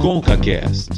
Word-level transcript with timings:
ConcaCast. 0.00 0.88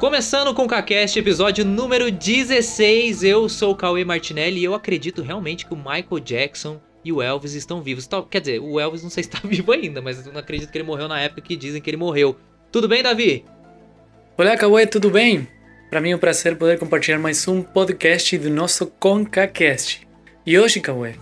Começando 0.00 0.54
com 0.54 0.64
o 0.64 0.66
CaCast, 0.66 1.18
episódio 1.18 1.62
número 1.62 2.10
16. 2.10 3.22
Eu 3.22 3.50
sou 3.50 3.72
o 3.72 3.76
Cauê 3.76 4.02
Martinelli 4.02 4.60
e 4.60 4.64
eu 4.64 4.74
acredito 4.74 5.20
realmente 5.20 5.66
que 5.66 5.74
o 5.74 5.76
Michael 5.76 6.20
Jackson 6.24 6.80
e 7.04 7.12
o 7.12 7.20
Elvis 7.20 7.52
estão 7.52 7.82
vivos. 7.82 8.08
Quer 8.30 8.40
dizer, 8.40 8.60
o 8.60 8.80
Elvis 8.80 9.02
não 9.02 9.10
sei 9.10 9.22
se 9.22 9.28
está 9.28 9.40
vivo 9.46 9.70
ainda, 9.70 10.00
mas 10.00 10.26
eu 10.26 10.32
não 10.32 10.40
acredito 10.40 10.72
que 10.72 10.78
ele 10.78 10.86
morreu 10.86 11.06
na 11.06 11.20
época 11.20 11.42
que 11.42 11.54
dizem 11.54 11.82
que 11.82 11.90
ele 11.90 11.98
morreu. 11.98 12.34
Tudo 12.72 12.88
bem, 12.88 13.02
Davi? 13.02 13.44
Olá, 14.38 14.56
Cauê, 14.56 14.86
tudo 14.86 15.10
bem? 15.10 15.46
Para 15.90 16.00
mim 16.00 16.12
é 16.12 16.16
um 16.16 16.18
prazer 16.18 16.56
poder 16.56 16.78
compartilhar 16.78 17.18
mais 17.18 17.46
um 17.46 17.62
podcast 17.62 18.38
do 18.38 18.48
nosso 18.48 18.86
ConcaCast. 18.86 20.08
E 20.46 20.58
hoje, 20.58 20.80
Cauê, 20.80 21.14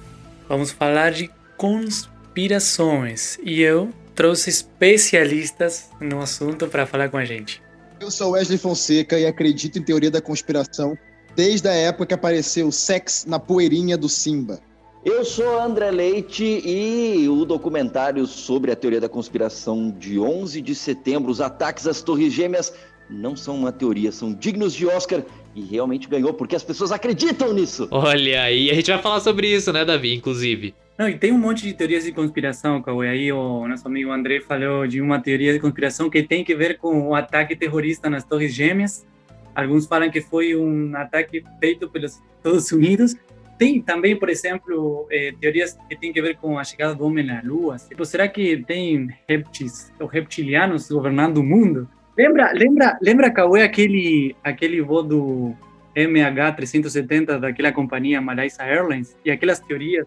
vamos 0.48 0.70
falar 0.70 1.12
de 1.12 1.30
conspirações. 1.56 3.38
E 3.42 3.60
eu 3.60 3.90
trouxe 4.14 4.50
especialistas 4.50 5.90
no 6.00 6.20
assunto 6.20 6.66
para 6.68 6.86
falar 6.86 7.08
com 7.08 7.16
a 7.16 7.24
gente. 7.24 7.62
Eu 8.00 8.10
sou 8.10 8.32
Wesley 8.32 8.58
Fonseca 8.58 9.18
e 9.18 9.26
acredito 9.26 9.78
em 9.78 9.82
teoria 9.82 10.10
da 10.10 10.20
conspiração 10.20 10.96
desde 11.36 11.68
a 11.68 11.72
época 11.72 12.06
que 12.06 12.14
apareceu 12.14 12.66
o 12.66 12.72
sex 12.72 13.24
na 13.26 13.38
poeirinha 13.38 13.96
do 13.96 14.08
Simba. 14.08 14.60
Eu 15.04 15.24
sou 15.24 15.58
André 15.58 15.90
Leite 15.90 16.44
e 16.44 17.28
o 17.28 17.44
documentário 17.44 18.24
sobre 18.24 18.70
a 18.70 18.76
teoria 18.76 19.00
da 19.00 19.08
conspiração 19.08 19.90
de 19.90 20.18
11 20.18 20.60
de 20.60 20.76
setembro, 20.76 21.30
os 21.30 21.40
ataques 21.40 21.88
às 21.88 22.02
Torres 22.02 22.32
Gêmeas, 22.32 22.72
não 23.12 23.36
são 23.36 23.56
uma 23.56 23.70
teoria, 23.70 24.10
são 24.10 24.32
dignos 24.32 24.74
de 24.74 24.86
Oscar 24.86 25.22
e 25.54 25.60
realmente 25.62 26.08
ganhou 26.08 26.32
porque 26.32 26.56
as 26.56 26.64
pessoas 26.64 26.92
acreditam 26.92 27.52
nisso. 27.52 27.86
Olha 27.90 28.42
aí, 28.42 28.70
a 28.70 28.74
gente 28.74 28.90
vai 28.90 29.00
falar 29.00 29.20
sobre 29.20 29.48
isso, 29.48 29.72
né, 29.72 29.84
Davi, 29.84 30.14
inclusive. 30.14 30.74
Não, 30.98 31.08
e 31.08 31.18
tem 31.18 31.32
um 31.32 31.38
monte 31.38 31.62
de 31.62 31.72
teorias 31.72 32.04
de 32.04 32.12
conspiração, 32.12 32.82
Cauê. 32.82 33.08
Aí 33.08 33.32
o 33.32 33.66
nosso 33.66 33.86
amigo 33.88 34.10
André 34.10 34.40
falou 34.40 34.86
de 34.86 35.00
uma 35.00 35.20
teoria 35.20 35.52
de 35.52 35.58
conspiração 35.58 36.08
que 36.08 36.22
tem 36.22 36.44
que 36.44 36.54
ver 36.54 36.78
com 36.78 37.08
o 37.08 37.14
ataque 37.14 37.56
terrorista 37.56 38.10
nas 38.10 38.24
Torres 38.24 38.54
Gêmeas. 38.54 39.06
Alguns 39.54 39.86
falam 39.86 40.10
que 40.10 40.20
foi 40.20 40.54
um 40.54 40.94
ataque 40.96 41.42
feito 41.58 41.88
pelos 41.88 42.20
Estados 42.36 42.70
Unidos. 42.72 43.14
Tem 43.58 43.80
também, 43.80 44.16
por 44.16 44.28
exemplo, 44.28 45.06
eh, 45.10 45.32
teorias 45.40 45.78
que 45.88 45.96
têm 45.96 46.12
que 46.12 46.20
ver 46.20 46.36
com 46.36 46.58
a 46.58 46.64
chegada 46.64 46.94
do 46.94 47.04
homem 47.04 47.24
na 47.24 47.40
Lua. 47.42 47.76
Tipo, 47.76 48.04
será 48.04 48.28
que 48.28 48.62
tem 48.64 49.08
reptis, 49.28 49.92
ou 50.00 50.06
reptilianos 50.06 50.90
governando 50.90 51.38
o 51.38 51.42
mundo? 51.42 51.88
Lembra, 52.16 52.52
lembra, 52.52 52.98
lembra, 53.00 53.30
Cauê, 53.30 53.62
aquele, 53.62 54.36
aquele 54.44 54.82
voo 54.82 55.02
do 55.02 55.54
MH370 55.96 57.38
daquela 57.38 57.72
companhia 57.72 58.20
Malaysia 58.20 58.62
Airlines? 58.62 59.16
E 59.24 59.30
aquelas 59.30 59.60
teorias 59.60 60.06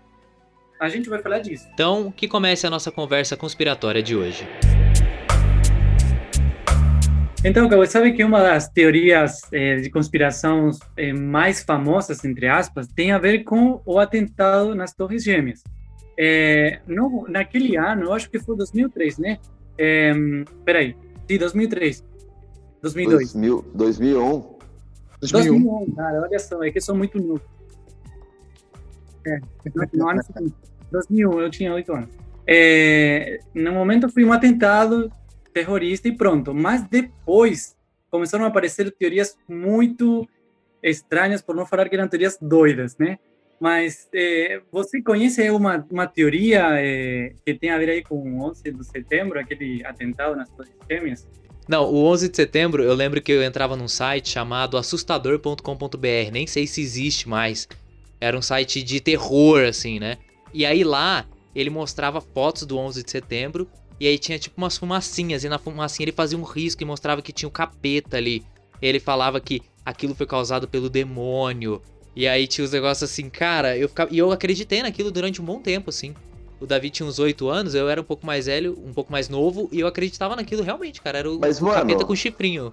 a 0.80 0.88
gente 0.88 1.10
vai 1.10 1.20
falar 1.20 1.40
disso. 1.40 1.68
Então, 1.74 2.12
que 2.12 2.28
comece 2.28 2.68
a 2.68 2.70
nossa 2.70 2.92
conversa 2.92 3.36
conspiratória 3.36 4.04
de 4.04 4.16
hoje. 4.16 4.48
Então, 7.44 7.68
você 7.70 7.92
sabe 7.92 8.12
que 8.14 8.24
uma 8.24 8.42
das 8.42 8.70
teorias 8.70 9.42
eh, 9.52 9.78
de 9.78 9.90
conspiração 9.90 10.72
eh, 10.98 11.14
mais 11.14 11.64
famosas, 11.64 12.24
entre 12.24 12.48
aspas, 12.48 12.88
tem 12.88 13.12
a 13.12 13.18
ver 13.18 13.44
com 13.44 13.82
o 13.86 14.00
atentado 14.00 14.76
nas 14.76 14.94
Torres 14.94 15.24
Gêmeas. 15.24 15.64
Eh, 16.20 16.80
no, 16.88 17.26
naquele 17.28 17.78
ano, 17.78 18.06
eu 18.06 18.14
acho 18.14 18.30
que 18.30 18.40
foi 18.40 18.56
2003, 18.58 19.18
né? 19.18 19.38
É, 19.78 20.14
peraí, 20.64 20.96
sim, 21.28 21.38
2003. 21.38 22.04
2002. 22.82 23.34
2000, 23.34 23.66
2001. 23.74 24.56
2001. 25.22 25.64
2001, 25.64 25.96
cara, 25.96 26.22
olha 26.22 26.40
só, 26.40 26.64
é 26.64 26.72
que 26.72 26.78
eu 26.78 26.82
sou 26.82 26.96
muito 26.96 27.20
novo. 27.20 27.42
É, 29.26 29.40
ano 30.00 30.24
seguinte. 30.24 30.56
2001, 30.92 31.40
eu 31.40 31.50
tinha 31.50 31.74
8 31.74 31.94
anos. 31.94 32.10
É, 32.48 33.40
no 33.54 33.72
momento 33.72 34.08
foi 34.10 34.24
um 34.24 34.32
atentado 34.32 35.12
terrorista 35.52 36.08
e 36.08 36.16
pronto. 36.16 36.54
Mas 36.54 36.84
depois 36.88 37.76
começaram 38.12 38.46
a 38.46 38.50
aparecer 38.50 38.92
teorias 38.92 39.38
muito 39.48 40.28
estranhas, 40.84 41.42
por 41.42 41.56
não 41.56 41.66
falar 41.66 41.90
que 41.90 41.96
eram 41.96 42.08
teorias 42.08 42.38
doidas, 42.40 42.98
né? 42.98 43.18
Mas 43.60 44.08
é, 44.14 44.62
você 44.72 45.02
conhece 45.02 45.50
uma, 45.50 45.86
uma 45.90 46.08
teoria 46.08 46.68
é, 46.74 47.34
que 47.46 47.54
tem 47.54 47.70
a 47.70 47.78
ver 47.78 47.90
aí 47.90 48.04
com 48.04 48.16
o 48.16 48.50
11 48.50 48.64
de 48.64 48.84
setembro, 48.86 49.40
aquele 49.40 49.86
atentado 49.86 50.36
nas 50.36 50.50
Torres 50.50 50.74
Gêmeas? 50.90 51.28
Não, 51.68 51.92
o 51.92 52.06
11 52.06 52.30
de 52.30 52.36
setembro 52.36 52.84
eu 52.84 52.94
lembro 52.94 53.22
que 53.22 53.32
eu 53.32 53.42
entrava 53.42 53.76
num 53.76 53.88
site 53.88 54.30
chamado 54.30 54.78
assustador.com.br, 54.78 56.32
nem 56.32 56.46
sei 56.46 56.68
se 56.68 56.82
existe 56.82 57.28
mais. 57.28 57.68
Era 58.22 58.38
um 58.38 58.42
site 58.42 58.84
de 58.84 59.00
terror, 59.00 59.64
assim, 59.64 60.00
né? 60.00 60.18
E 60.54 60.66
aí 60.66 60.84
lá 60.84 61.26
ele 61.56 61.70
mostrava 61.70 62.22
fotos 62.22 62.66
do 62.66 62.78
11 62.78 63.04
de 63.04 63.10
setembro 63.12 63.68
e 64.00 64.08
aí 64.08 64.20
tinha 64.20 64.38
tipo 64.38 64.58
umas 64.58 64.78
fumacinhas 64.78 65.44
e 65.44 65.50
na 65.50 65.58
fumacinha 65.58 66.06
ele 66.06 66.12
fazia 66.12 66.38
um 66.38 66.44
risco 66.44 66.84
e 66.84 66.86
mostrava 66.86 67.22
que 67.22 67.32
tinha 67.32 67.48
um 67.48 67.52
capeta 67.52 68.18
ali. 68.18 68.44
Ele 68.82 69.00
falava 69.00 69.40
que 69.40 69.62
aquilo 69.86 70.14
foi 70.14 70.26
causado 70.26 70.68
pelo 70.68 70.90
demônio. 70.90 71.82
E 72.16 72.28
aí 72.28 72.48
tinha 72.48 72.64
os 72.64 72.72
negócios 72.72 73.12
assim, 73.12 73.30
cara, 73.30 73.78
eu 73.78 73.90
ficava, 73.90 74.14
e 74.14 74.18
eu 74.18 74.32
acreditei 74.32 74.82
naquilo 74.82 75.12
durante 75.12 75.42
um 75.42 75.46
bom 75.46 75.60
tempo 75.60 75.90
assim. 75.90 76.16
O 76.60 76.66
Davi 76.66 76.90
tinha 76.90 77.08
uns 77.08 77.20
8 77.20 77.50
anos, 77.50 77.76
eu 77.76 77.90
era 77.90 78.00
um 78.00 78.04
pouco 78.04 78.26
mais 78.26 78.46
velho, 78.46 78.78
um 78.86 78.94
pouco 78.94 79.12
mais 79.12 79.28
novo, 79.28 79.68
e 79.72 79.82
eu 79.82 79.88
acreditava 79.88 80.36
naquilo 80.36 80.64
realmente, 80.64 81.02
cara. 81.02 81.20
Era 81.20 81.30
o, 81.30 81.40
Mas, 81.40 81.60
o 81.60 81.66
mano, 81.66 81.78
capeta 81.78 82.06
com 82.06 82.16
chifrinho. 82.16 82.72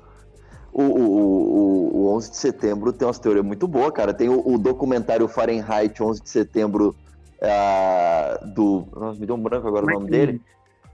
O, 0.73 0.83
o, 0.83 1.01
o, 1.03 1.97
o 2.05 2.17
11 2.17 2.31
de 2.31 2.37
setembro 2.37 2.93
tem 2.93 3.07
umas 3.07 3.19
teorias 3.19 3.45
muito 3.45 3.67
boas, 3.67 3.93
cara. 3.93 4.15
Tem 4.15 4.29
o, 4.29 4.55
o 4.55 4.57
documentário 4.57 5.27
Fahrenheit 5.27 6.01
11 6.01 6.23
de 6.23 6.31
setembro 6.31 6.95
uh, 7.43 8.47
do. 8.47 8.87
Nossa, 8.95 9.19
me 9.19 9.27
deu 9.27 9.35
um 9.35 9.43
branco 9.43 9.67
agora 9.67 9.85
Michael, 9.85 9.99
o 9.99 10.01
nome 10.01 10.11
dele. 10.11 10.41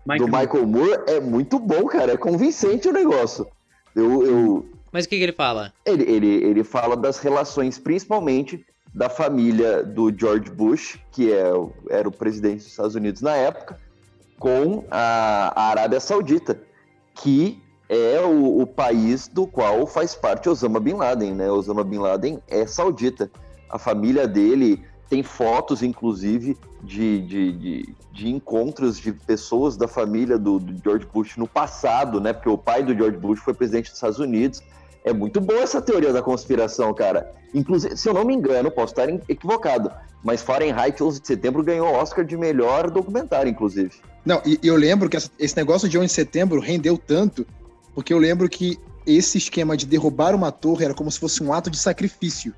Michael. 0.06 0.30
Do 0.30 0.38
Michael 0.38 0.66
Moore. 0.66 1.02
É 1.06 1.20
muito 1.20 1.58
bom, 1.58 1.84
cara. 1.86 2.12
É 2.12 2.16
convincente 2.16 2.88
o 2.88 2.92
negócio. 2.92 3.46
Eu. 3.94 4.26
eu... 4.26 4.66
Mas 4.92 5.04
o 5.04 5.08
que, 5.08 5.16
que 5.16 5.22
ele 5.22 5.32
fala? 5.32 5.72
Ele, 5.84 6.04
ele, 6.04 6.44
ele 6.44 6.64
fala 6.64 6.96
das 6.96 7.18
relações, 7.18 7.78
principalmente 7.78 8.64
da 8.94 9.08
família 9.08 9.82
do 9.82 10.12
George 10.16 10.50
Bush, 10.50 10.98
que 11.12 11.32
é, 11.32 11.50
era 11.90 12.08
o 12.08 12.12
presidente 12.12 12.58
dos 12.58 12.68
Estados 12.68 12.94
Unidos 12.94 13.20
na 13.20 13.36
época, 13.36 13.78
com 14.38 14.84
a, 14.90 15.52
a 15.54 15.70
Arábia 15.70 16.00
Saudita, 16.00 16.60
que 17.14 17.60
é 17.88 18.20
o, 18.20 18.60
o, 18.60 18.66
país 18.66 19.28
do 19.28 19.46
qual 19.46 19.86
faz 19.86 20.14
parte 20.14 20.48
Osama 20.48 20.78
Bin 20.78 20.94
Laden, 20.94 21.34
né? 21.34 21.50
Osama 21.50 21.82
Bin 21.82 21.98
Laden 21.98 22.38
é 22.46 22.66
saudita. 22.66 23.30
A 23.68 23.78
família 23.78 24.28
dele 24.28 24.84
tem 25.08 25.22
fotos, 25.22 25.82
inclusive, 25.82 26.56
de, 26.82 27.22
de, 27.22 27.52
de, 27.52 27.94
de 28.12 28.28
encontros 28.28 28.98
de 28.98 29.12
pessoas 29.12 29.76
da 29.76 29.88
família 29.88 30.38
do, 30.38 30.58
do, 30.58 30.82
George 30.82 31.06
Bush 31.06 31.36
no 31.36 31.48
passado, 31.48 32.20
né? 32.20 32.32
Porque 32.32 32.48
o 32.48 32.58
pai 32.58 32.82
do 32.82 32.94
George 32.94 33.16
Bush 33.16 33.40
foi 33.40 33.54
presidente 33.54 33.86
dos 33.86 33.94
Estados 33.94 34.18
Unidos. 34.18 34.62
É 35.08 35.12
muito 35.12 35.40
boa 35.40 35.60
essa 35.60 35.80
teoria 35.80 36.12
da 36.12 36.22
conspiração, 36.22 36.92
cara. 36.92 37.32
Inclusive, 37.54 37.96
se 37.96 38.08
eu 38.08 38.14
não 38.14 38.24
me 38.24 38.34
engano, 38.34 38.70
posso 38.70 38.92
estar 38.92 39.08
equivocado, 39.28 39.90
mas 40.22 40.42
Fahrenheit 40.42 41.02
11 41.02 41.20
de 41.20 41.26
setembro 41.26 41.62
ganhou 41.62 41.88
o 41.88 41.94
Oscar 41.94 42.24
de 42.24 42.36
melhor 42.36 42.90
documentário, 42.90 43.50
inclusive. 43.50 43.90
Não, 44.24 44.42
e 44.44 44.58
eu 44.62 44.76
lembro 44.76 45.08
que 45.08 45.16
esse 45.16 45.56
negócio 45.56 45.88
de 45.88 45.96
11 45.96 46.06
de 46.06 46.12
setembro 46.12 46.60
rendeu 46.60 46.98
tanto, 46.98 47.46
porque 47.94 48.12
eu 48.12 48.18
lembro 48.18 48.48
que 48.48 48.78
esse 49.06 49.38
esquema 49.38 49.76
de 49.76 49.86
derrubar 49.86 50.34
uma 50.34 50.52
torre 50.52 50.84
era 50.84 50.94
como 50.94 51.10
se 51.10 51.18
fosse 51.18 51.42
um 51.42 51.52
ato 51.52 51.70
de 51.70 51.78
sacrifício 51.78 52.54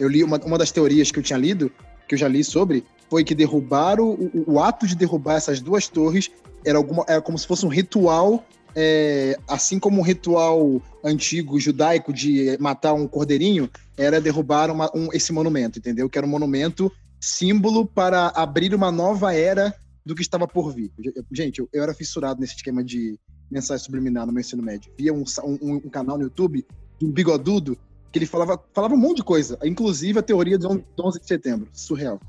eu 0.00 0.08
li 0.08 0.24
uma, 0.24 0.38
uma 0.38 0.56
das 0.56 0.72
teorias 0.72 1.12
que 1.12 1.18
eu 1.18 1.22
tinha 1.22 1.38
lido, 1.38 1.70
que 2.08 2.14
eu 2.14 2.18
já 2.18 2.26
li 2.26 2.42
sobre, 2.42 2.84
foi 3.08 3.22
que 3.22 3.34
derrubar 3.34 4.00
o, 4.00 4.12
o, 4.12 4.54
o 4.54 4.60
ato 4.60 4.86
de 4.86 4.96
derrubar 4.96 5.34
essas 5.34 5.60
duas 5.60 5.86
torres 5.86 6.30
era, 6.64 6.78
alguma, 6.78 7.04
era 7.06 7.20
como 7.20 7.38
se 7.38 7.46
fosse 7.46 7.66
um 7.66 7.68
ritual, 7.68 8.44
é, 8.74 9.38
assim 9.48 9.78
como 9.78 10.00
um 10.00 10.04
ritual 10.04 10.80
antigo 11.04 11.58
judaico 11.58 12.12
de 12.12 12.56
matar 12.58 12.92
um 12.92 13.06
cordeirinho, 13.06 13.70
era 13.96 14.20
derrubar 14.20 14.70
uma, 14.70 14.90
um, 14.94 15.08
esse 15.12 15.32
monumento, 15.32 15.78
entendeu? 15.78 16.08
Que 16.08 16.18
era 16.18 16.26
um 16.26 16.30
monumento 16.30 16.90
símbolo 17.20 17.86
para 17.86 18.28
abrir 18.28 18.74
uma 18.74 18.90
nova 18.90 19.34
era 19.34 19.74
do 20.04 20.14
que 20.14 20.22
estava 20.22 20.48
por 20.48 20.72
vir. 20.72 20.90
Gente, 21.30 21.58
eu, 21.58 21.68
eu 21.72 21.82
era 21.82 21.94
fissurado 21.94 22.40
nesse 22.40 22.56
esquema 22.56 22.82
de 22.82 23.18
mensagem 23.50 23.84
subliminar 23.84 24.26
no 24.26 24.32
meu 24.32 24.40
ensino 24.40 24.62
médio. 24.62 24.92
Via 24.96 25.12
um, 25.12 25.24
um, 25.44 25.74
um 25.74 25.90
canal 25.90 26.16
no 26.16 26.24
YouTube 26.24 26.64
de 26.98 27.06
um 27.06 27.10
bigodudo 27.10 27.76
que 28.12 28.18
ele 28.18 28.26
falava, 28.26 28.60
falava 28.72 28.94
um 28.94 28.98
monte 28.98 29.18
de 29.18 29.24
coisa, 29.24 29.58
inclusive 29.64 30.18
a 30.18 30.22
teoria 30.22 30.58
do 30.58 30.84
11 30.98 31.20
de 31.20 31.26
setembro, 31.26 31.68
surreal. 31.72 32.20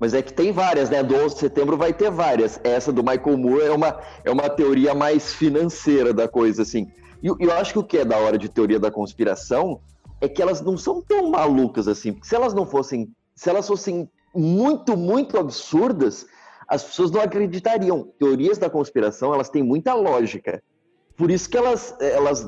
Mas 0.00 0.14
é 0.14 0.22
que 0.22 0.32
tem 0.32 0.50
várias, 0.50 0.88
né? 0.88 1.02
Do 1.02 1.14
11 1.14 1.34
de 1.34 1.40
setembro 1.40 1.76
vai 1.76 1.92
ter 1.92 2.10
várias. 2.10 2.58
Essa 2.64 2.90
do 2.90 3.04
Michael 3.04 3.36
Moore 3.36 3.66
é 3.66 3.70
uma, 3.70 4.00
é 4.24 4.30
uma 4.30 4.48
teoria 4.48 4.94
mais 4.94 5.34
financeira 5.34 6.14
da 6.14 6.26
coisa, 6.26 6.62
assim. 6.62 6.90
E 7.22 7.26
eu, 7.26 7.52
acho 7.52 7.74
que 7.74 7.78
o 7.78 7.84
que 7.84 7.98
é 7.98 8.04
da 8.04 8.16
hora 8.16 8.38
de 8.38 8.48
teoria 8.48 8.80
da 8.80 8.90
conspiração 8.90 9.82
é 10.18 10.26
que 10.26 10.40
elas 10.40 10.62
não 10.62 10.78
são 10.78 11.02
tão 11.02 11.28
malucas 11.30 11.86
assim. 11.86 12.12
Porque 12.12 12.26
se 12.26 12.34
elas 12.34 12.54
não 12.54 12.64
fossem, 12.64 13.10
se 13.34 13.50
elas 13.50 13.68
fossem 13.68 14.08
muito, 14.34 14.96
muito 14.96 15.38
absurdas, 15.38 16.26
as 16.66 16.82
pessoas 16.82 17.10
não 17.10 17.20
acreditariam. 17.20 18.08
Teorias 18.18 18.56
da 18.56 18.70
conspiração, 18.70 19.34
elas 19.34 19.50
têm 19.50 19.62
muita 19.62 19.92
lógica. 19.92 20.62
Por 21.14 21.30
isso 21.30 21.50
que 21.50 21.58
elas, 21.58 21.94
elas 22.00 22.46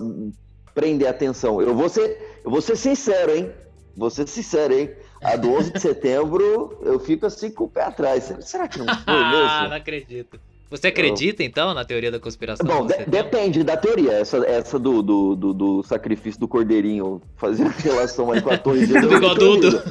prender 0.75 1.07
atenção. 1.07 1.61
Eu 1.61 1.75
vou 1.75 1.91
ser, 1.91 2.41
eu 2.43 2.51
vou 2.51 2.63
ser 2.63 2.77
sincero, 2.77 3.31
hein? 3.31 3.53
Vou 3.97 4.11
ser 4.11 4.27
sincero, 4.29 4.75
hein? 4.75 4.91
A 5.23 5.37
do 5.37 5.53
11 5.53 5.73
de 5.73 5.81
setembro, 5.81 6.79
eu 6.83 6.99
fico 6.99 7.27
assim 7.27 7.51
com 7.51 7.65
o 7.65 7.69
pé 7.69 7.83
atrás. 7.85 8.33
Será 8.41 8.67
que 8.67 8.79
não 8.79 8.87
foi 9.05 9.15
mesmo? 9.15 9.49
Ah, 9.49 9.67
não 9.69 9.77
acredito. 9.77 10.41
Você 10.71 10.87
acredita, 10.87 11.45
então, 11.45 11.75
na 11.75 11.85
teoria 11.85 12.11
da 12.11 12.19
conspiração? 12.19 12.67
Bom, 12.67 12.87
de- 12.87 13.05
depende 13.05 13.63
da 13.63 13.77
teoria. 13.77 14.13
Essa, 14.13 14.39
essa 14.47 14.79
do, 14.79 15.03
do, 15.03 15.37
do, 15.37 15.53
do 15.53 15.83
sacrifício 15.83 16.41
do 16.41 16.49
cordeirinho 16.49 17.21
fazendo 17.37 17.69
relação 17.77 18.33
aí 18.33 18.41
com 18.41 18.51
a 18.51 18.57
torre 18.57 18.87
de 18.87 18.99
Do 18.99 19.09
bigodudo. 19.09 19.83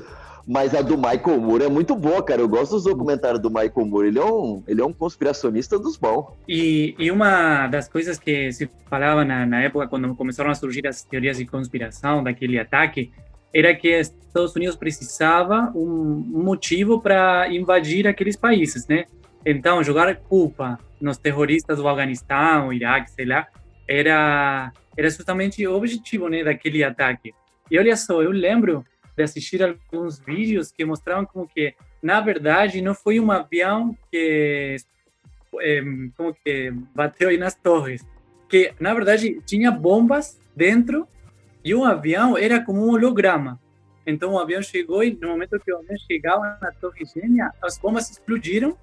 Mas 0.48 0.74
a 0.74 0.82
do 0.82 0.98
Michael 0.98 1.40
Moore 1.40 1.66
é 1.66 1.70
muito 1.70 1.96
boa, 1.96 2.24
cara. 2.24 2.42
Eu 2.42 2.50
gosto 2.50 2.72
dos 2.72 2.86
documentários 2.86 3.40
do 3.40 3.52
Michael 3.52 3.86
Moore. 3.86 4.08
Ele 4.08 4.18
é 4.18 4.26
um, 4.26 4.64
ele 4.68 4.82
é 4.82 4.84
um 4.84 4.92
conspiracionista 4.92 5.78
dos 5.78 5.98
bons. 5.98 6.34
E, 6.50 6.96
e 6.98 7.12
uma 7.12 7.68
das 7.68 7.88
coisas 7.88 8.18
que 8.18 8.52
se 8.52 8.68
falava 8.90 9.24
na, 9.24 9.46
na 9.46 9.62
época, 9.62 9.88
quando 9.88 10.16
começaram 10.16 10.50
a 10.50 10.56
surgir 10.56 10.88
as 10.88 11.04
teorias 11.04 11.38
de 11.38 11.46
conspiração 11.46 12.24
daquele 12.24 12.58
ataque, 12.58 13.12
era 13.54 13.74
que 13.76 13.90
Estados 14.00 14.56
Unidos 14.56 14.76
precisava 14.76 15.72
um 15.76 16.24
motivo 16.44 17.02
para 17.02 17.54
invadir 17.54 18.08
aqueles 18.08 18.36
países, 18.38 18.88
né? 18.88 19.06
Então, 19.46 19.84
jogar 19.84 20.16
culpa 20.16 20.80
nos 21.00 21.18
terroristas 21.18 21.78
do 21.78 21.88
Afeganistão, 21.88 22.72
Iraque, 22.72 23.12
sei 23.12 23.26
lá, 23.26 23.48
era, 23.88 24.72
era 24.96 25.10
justamente 25.10 25.66
o 25.66 25.76
objetivo 25.76 26.30
né, 26.30 26.44
daquele 26.44 26.84
ataque. 26.84 27.34
E 27.70 27.78
olha 27.78 27.96
só, 27.96 28.22
eu 28.22 28.32
lembro 28.32 28.86
de 29.18 29.24
assistir 29.24 29.62
alguns 29.64 30.20
vídeos 30.20 30.72
que 30.72 30.86
mostravam 30.86 31.26
como 31.26 31.48
que, 31.48 31.74
na 32.02 32.22
verdade, 32.22 32.82
não 32.82 32.94
foi 32.94 33.20
um 33.20 33.32
avião 33.32 33.98
que 34.12 34.78
eh, 35.60 35.84
como 36.16 36.34
que 36.34 36.72
bateu 36.96 37.30
aí 37.30 37.38
nas 37.38 37.56
torres, 37.56 38.06
que 38.48 38.74
na 38.80 38.94
verdade 38.94 39.42
tinha 39.46 39.72
bombas 39.72 40.40
dentro 40.56 41.08
e 41.64 41.74
o 41.76 41.84
avião 41.84 42.38
era 42.38 42.64
como 42.64 42.86
um 42.86 42.92
holograma. 42.92 43.60
Então 44.06 44.34
o 44.34 44.40
avião 44.40 44.62
chegou 44.62 45.04
e 45.04 45.12
no 45.20 45.30
momento 45.30 45.60
que 45.60 45.72
o 45.72 45.78
avião 45.78 45.98
chegava 46.10 46.58
na 46.62 46.72
torre 46.72 47.06
gêmea, 47.06 47.52
as 47.62 47.78
bombas 47.78 48.10
explodiram 48.10 48.76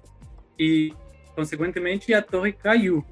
e 0.57 0.93
consequentemente 1.35 2.13
a 2.13 2.21
torre 2.21 2.53
caiu. 2.53 3.03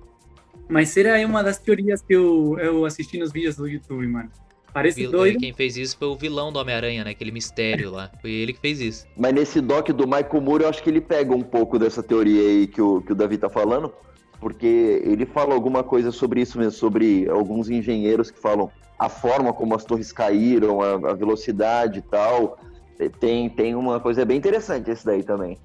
Mas 0.70 0.96
era 0.98 1.26
uma 1.26 1.44
das 1.44 1.58
teorias 1.58 2.02
que 2.02 2.14
eu, 2.14 2.58
eu 2.60 2.86
assisti 2.86 3.18
nos 3.18 3.32
vídeos 3.32 3.56
do 3.56 3.68
YouTube, 3.68 4.08
mano. 4.08 4.30
Parece 4.74 5.02
Vil- 5.02 5.12
doido. 5.12 5.40
Quem 5.40 5.54
fez 5.54 5.78
isso 5.78 5.98
foi 5.98 6.08
o 6.08 6.16
vilão 6.16 6.52
do 6.52 6.60
Homem-Aranha, 6.60 7.04
né? 7.04 7.12
Aquele 7.12 7.32
mistério 7.32 7.90
lá. 7.90 8.12
Foi 8.22 8.32
ele 8.32 8.54
que 8.54 8.60
fez 8.60 8.80
isso. 8.80 9.08
Mas 9.16 9.34
nesse 9.34 9.62
doc 9.62 9.90
do 9.90 10.06
Michael 10.06 10.42
Moore, 10.42 10.64
eu 10.64 10.70
acho 10.70 10.84
que 10.84 10.90
ele 10.90 11.02
pega 11.02 11.34
um 11.34 11.42
pouco 11.42 11.80
dessa 11.80 12.04
teoria 12.04 12.42
aí 12.42 12.68
que 12.68 12.82
o, 12.82 13.02
que 13.02 13.12
o 13.12 13.16
Davi 13.16 13.38
tá 13.38 13.50
falando, 13.50 13.92
porque 14.40 15.02
ele 15.04 15.26
fala 15.26 15.54
alguma 15.54 15.84
coisa 15.84 16.12
sobre 16.12 16.42
isso 16.42 16.58
mesmo, 16.58 16.74
sobre 16.74 17.28
alguns 17.30 17.70
engenheiros 17.70 18.30
que 18.32 18.40
falam 18.40 18.72
a 19.00 19.10
forma 19.10 19.54
como 19.54 19.76
as 19.76 19.84
torres 19.84 20.12
caíram, 20.12 20.82
a, 20.82 21.12
a 21.12 21.14
velocidade 21.14 22.00
e 22.00 22.02
tal. 22.02 22.58
Tem, 23.20 23.50
tem 23.50 23.76
uma 23.76 24.00
coisa 24.00 24.26
bem 24.26 24.38
interessante 24.38 24.90
esse 24.90 25.06
daí 25.06 25.24
também. 25.24 25.58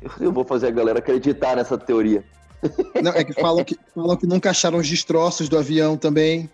Eu, 0.00 0.10
eu 0.26 0.32
vou 0.32 0.44
fazer 0.44 0.66
a 0.66 0.70
galera 0.70 0.98
acreditar 0.98 1.56
nessa 1.56 1.78
teoria. 1.78 2.24
Não, 3.02 3.12
é 3.12 3.24
que 3.24 3.32
falam, 3.32 3.64
que 3.64 3.76
falam 3.94 4.16
que 4.16 4.26
nunca 4.26 4.50
acharam 4.50 4.78
os 4.78 4.88
destroços 4.88 5.48
do 5.48 5.58
avião 5.58 5.96
também. 5.96 6.48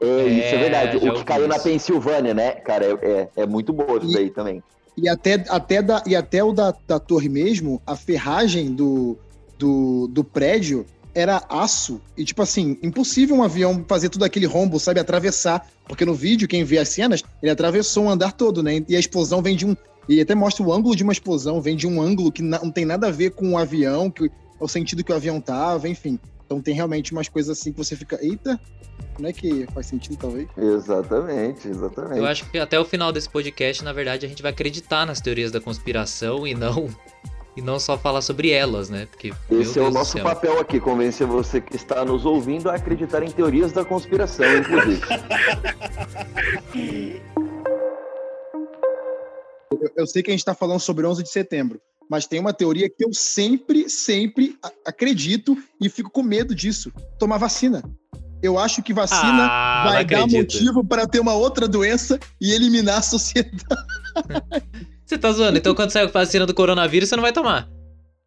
É, 0.00 0.26
isso 0.26 0.54
é 0.54 0.56
É, 0.56 0.58
verdade. 0.58 1.08
O 1.08 1.14
que 1.14 1.24
caiu 1.24 1.48
na 1.48 1.56
isso. 1.56 1.64
Pensilvânia, 1.64 2.34
né, 2.34 2.52
cara, 2.52 2.84
é, 2.84 2.90
é, 3.02 3.30
é 3.36 3.46
muito 3.46 3.72
boa 3.72 3.98
isso 3.98 4.10
E- 4.10 4.14
daí 4.14 4.30
também. 4.30 4.62
E 4.96 5.08
até, 5.08 5.44
até, 5.48 5.82
da, 5.82 6.02
e 6.06 6.14
até 6.14 6.44
o 6.44 6.52
da, 6.52 6.72
da 6.86 7.00
torre 7.00 7.28
mesmo, 7.28 7.82
a 7.84 7.96
ferragem 7.96 8.72
do, 8.72 9.18
do, 9.58 10.08
do 10.08 10.24
prédio 10.24 10.86
era 11.14 11.42
aço. 11.48 12.00
E, 12.16 12.24
tipo 12.24 12.42
assim, 12.42 12.76
impossível 12.82 13.36
um 13.36 13.42
avião 13.42 13.84
fazer 13.86 14.08
tudo 14.08 14.24
aquele 14.24 14.46
rombo, 14.46 14.80
sabe? 14.80 14.98
Atravessar. 14.98 15.66
Porque 15.86 16.04
no 16.04 16.14
vídeo, 16.14 16.48
quem 16.48 16.64
vê 16.64 16.78
as 16.78 16.88
cenas, 16.88 17.22
ele 17.42 17.50
atravessou 17.50 18.06
o 18.06 18.10
andar 18.10 18.32
todo, 18.32 18.62
né? 18.62 18.82
E 18.88 18.96
a 18.96 18.98
explosão 18.98 19.40
vem 19.40 19.56
de 19.56 19.64
um. 19.64 19.76
E 20.08 20.20
até 20.20 20.34
mostra 20.34 20.64
o 20.64 20.72
ângulo 20.72 20.94
de 20.94 21.02
uma 21.02 21.12
explosão, 21.12 21.60
vem 21.62 21.76
de 21.76 21.86
um 21.86 22.02
ângulo 22.02 22.30
que 22.30 22.42
não 22.42 22.70
tem 22.70 22.84
nada 22.84 23.08
a 23.08 23.10
ver 23.10 23.30
com 23.30 23.52
o 23.52 23.58
avião, 23.58 24.10
que, 24.10 24.30
o 24.60 24.68
sentido 24.68 25.02
que 25.02 25.12
o 25.12 25.14
avião 25.14 25.40
tava, 25.40 25.88
enfim. 25.88 26.18
Então 26.44 26.60
tem 26.60 26.74
realmente 26.74 27.12
umas 27.12 27.28
coisas 27.28 27.58
assim 27.58 27.72
que 27.72 27.78
você 27.78 27.96
fica, 27.96 28.18
eita, 28.22 28.60
não 29.18 29.28
é 29.28 29.32
que 29.32 29.66
faz 29.72 29.86
sentido, 29.86 30.16
talvez? 30.16 30.46
Exatamente, 30.56 31.68
exatamente. 31.68 32.18
Eu 32.18 32.26
acho 32.26 32.50
que 32.50 32.58
até 32.58 32.78
o 32.78 32.84
final 32.84 33.12
desse 33.12 33.30
podcast, 33.30 33.82
na 33.82 33.92
verdade, 33.92 34.26
a 34.26 34.28
gente 34.28 34.42
vai 34.42 34.52
acreditar 34.52 35.06
nas 35.06 35.20
teorias 35.20 35.50
da 35.50 35.60
conspiração 35.60 36.46
e 36.46 36.54
não 36.54 36.88
e 37.56 37.62
não 37.62 37.78
só 37.78 37.96
falar 37.96 38.20
sobre 38.20 38.50
elas, 38.50 38.88
né? 38.90 39.06
Porque 39.06 39.32
Esse 39.50 39.78
é 39.78 39.82
o 39.82 39.90
nosso 39.90 40.12
céu. 40.12 40.24
papel 40.24 40.58
aqui, 40.60 40.80
convencer 40.80 41.26
você 41.26 41.60
que 41.60 41.76
está 41.76 42.04
nos 42.04 42.24
ouvindo 42.24 42.68
a 42.68 42.74
acreditar 42.74 43.22
em 43.22 43.30
teorias 43.30 43.72
da 43.72 43.84
conspiração, 43.84 44.44
inclusive. 44.58 45.00
Eu, 49.80 49.90
eu 49.98 50.06
sei 50.06 50.22
que 50.22 50.30
a 50.30 50.32
gente 50.32 50.40
está 50.40 50.54
falando 50.54 50.80
sobre 50.80 51.06
11 51.06 51.22
de 51.22 51.28
setembro, 51.30 51.80
mas 52.08 52.26
tem 52.26 52.38
uma 52.40 52.52
teoria 52.52 52.88
que 52.88 53.04
eu 53.04 53.12
sempre, 53.12 53.88
sempre 53.90 54.56
acredito 54.84 55.56
e 55.80 55.88
fico 55.88 56.10
com 56.10 56.22
medo 56.22 56.54
disso: 56.54 56.92
tomar 57.18 57.38
vacina. 57.38 57.82
Eu 58.42 58.58
acho 58.58 58.82
que 58.82 58.92
vacina 58.92 59.48
Ah, 59.50 59.84
vai 59.86 60.04
dar 60.04 60.18
acredito. 60.24 60.36
motivo 60.38 60.84
para 60.84 61.06
ter 61.06 61.18
uma 61.18 61.32
outra 61.34 61.66
doença 61.66 62.20
e 62.40 62.52
eliminar 62.52 62.98
a 62.98 63.02
sociedade. 63.02 63.64
Você 65.04 65.18
tá 65.18 65.30
zoando? 65.32 65.58
Então 65.58 65.74
quando 65.74 65.90
sair 65.90 66.04
a 66.04 66.06
vacina 66.06 66.46
do 66.46 66.54
coronavírus, 66.54 67.08
você 67.08 67.16
não 67.16 67.22
vai 67.22 67.32
tomar. 67.32 67.68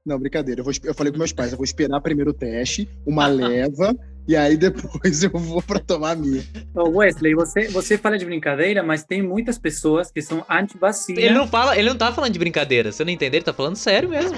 Não, 0.08 0.18
brincadeira. 0.18 0.62
Eu, 0.62 0.64
vou, 0.64 0.74
eu 0.86 0.94
falei 0.94 1.12
com 1.12 1.18
meus 1.18 1.34
pais: 1.34 1.52
eu 1.52 1.58
vou 1.58 1.66
esperar 1.66 2.00
primeiro 2.00 2.32
o 2.32 2.34
teste, 2.34 2.88
uma 3.06 3.28
leva, 3.28 3.94
e 4.26 4.38
aí 4.38 4.56
depois 4.56 5.22
eu 5.24 5.32
vou 5.32 5.62
para 5.62 5.80
tomar 5.80 6.12
a 6.12 6.16
minha. 6.16 6.42
Ô, 6.74 6.90
Wesley, 6.90 7.36
você, 7.36 7.68
você 7.68 7.98
fala 7.98 8.18
de 8.18 8.24
brincadeira, 8.24 8.82
mas 8.82 9.04
tem 9.04 9.22
muitas 9.22 9.58
pessoas 9.58 10.10
que 10.10 10.22
são 10.22 10.46
anti-vacina. 10.50 11.20
Ele 11.20 11.34
não 11.34 11.46
fala, 11.46 11.78
ele 11.78 11.90
não 11.90 11.98
tá 11.98 12.12
falando 12.14 12.32
de 12.32 12.40
brincadeira. 12.40 12.92
Você 12.92 13.04
não 13.04 13.12
entendeu? 13.12 13.40
Ele 13.40 13.46
tá 13.46 13.54
falando 13.54 13.76
sério 13.76 14.08
mesmo. 14.08 14.38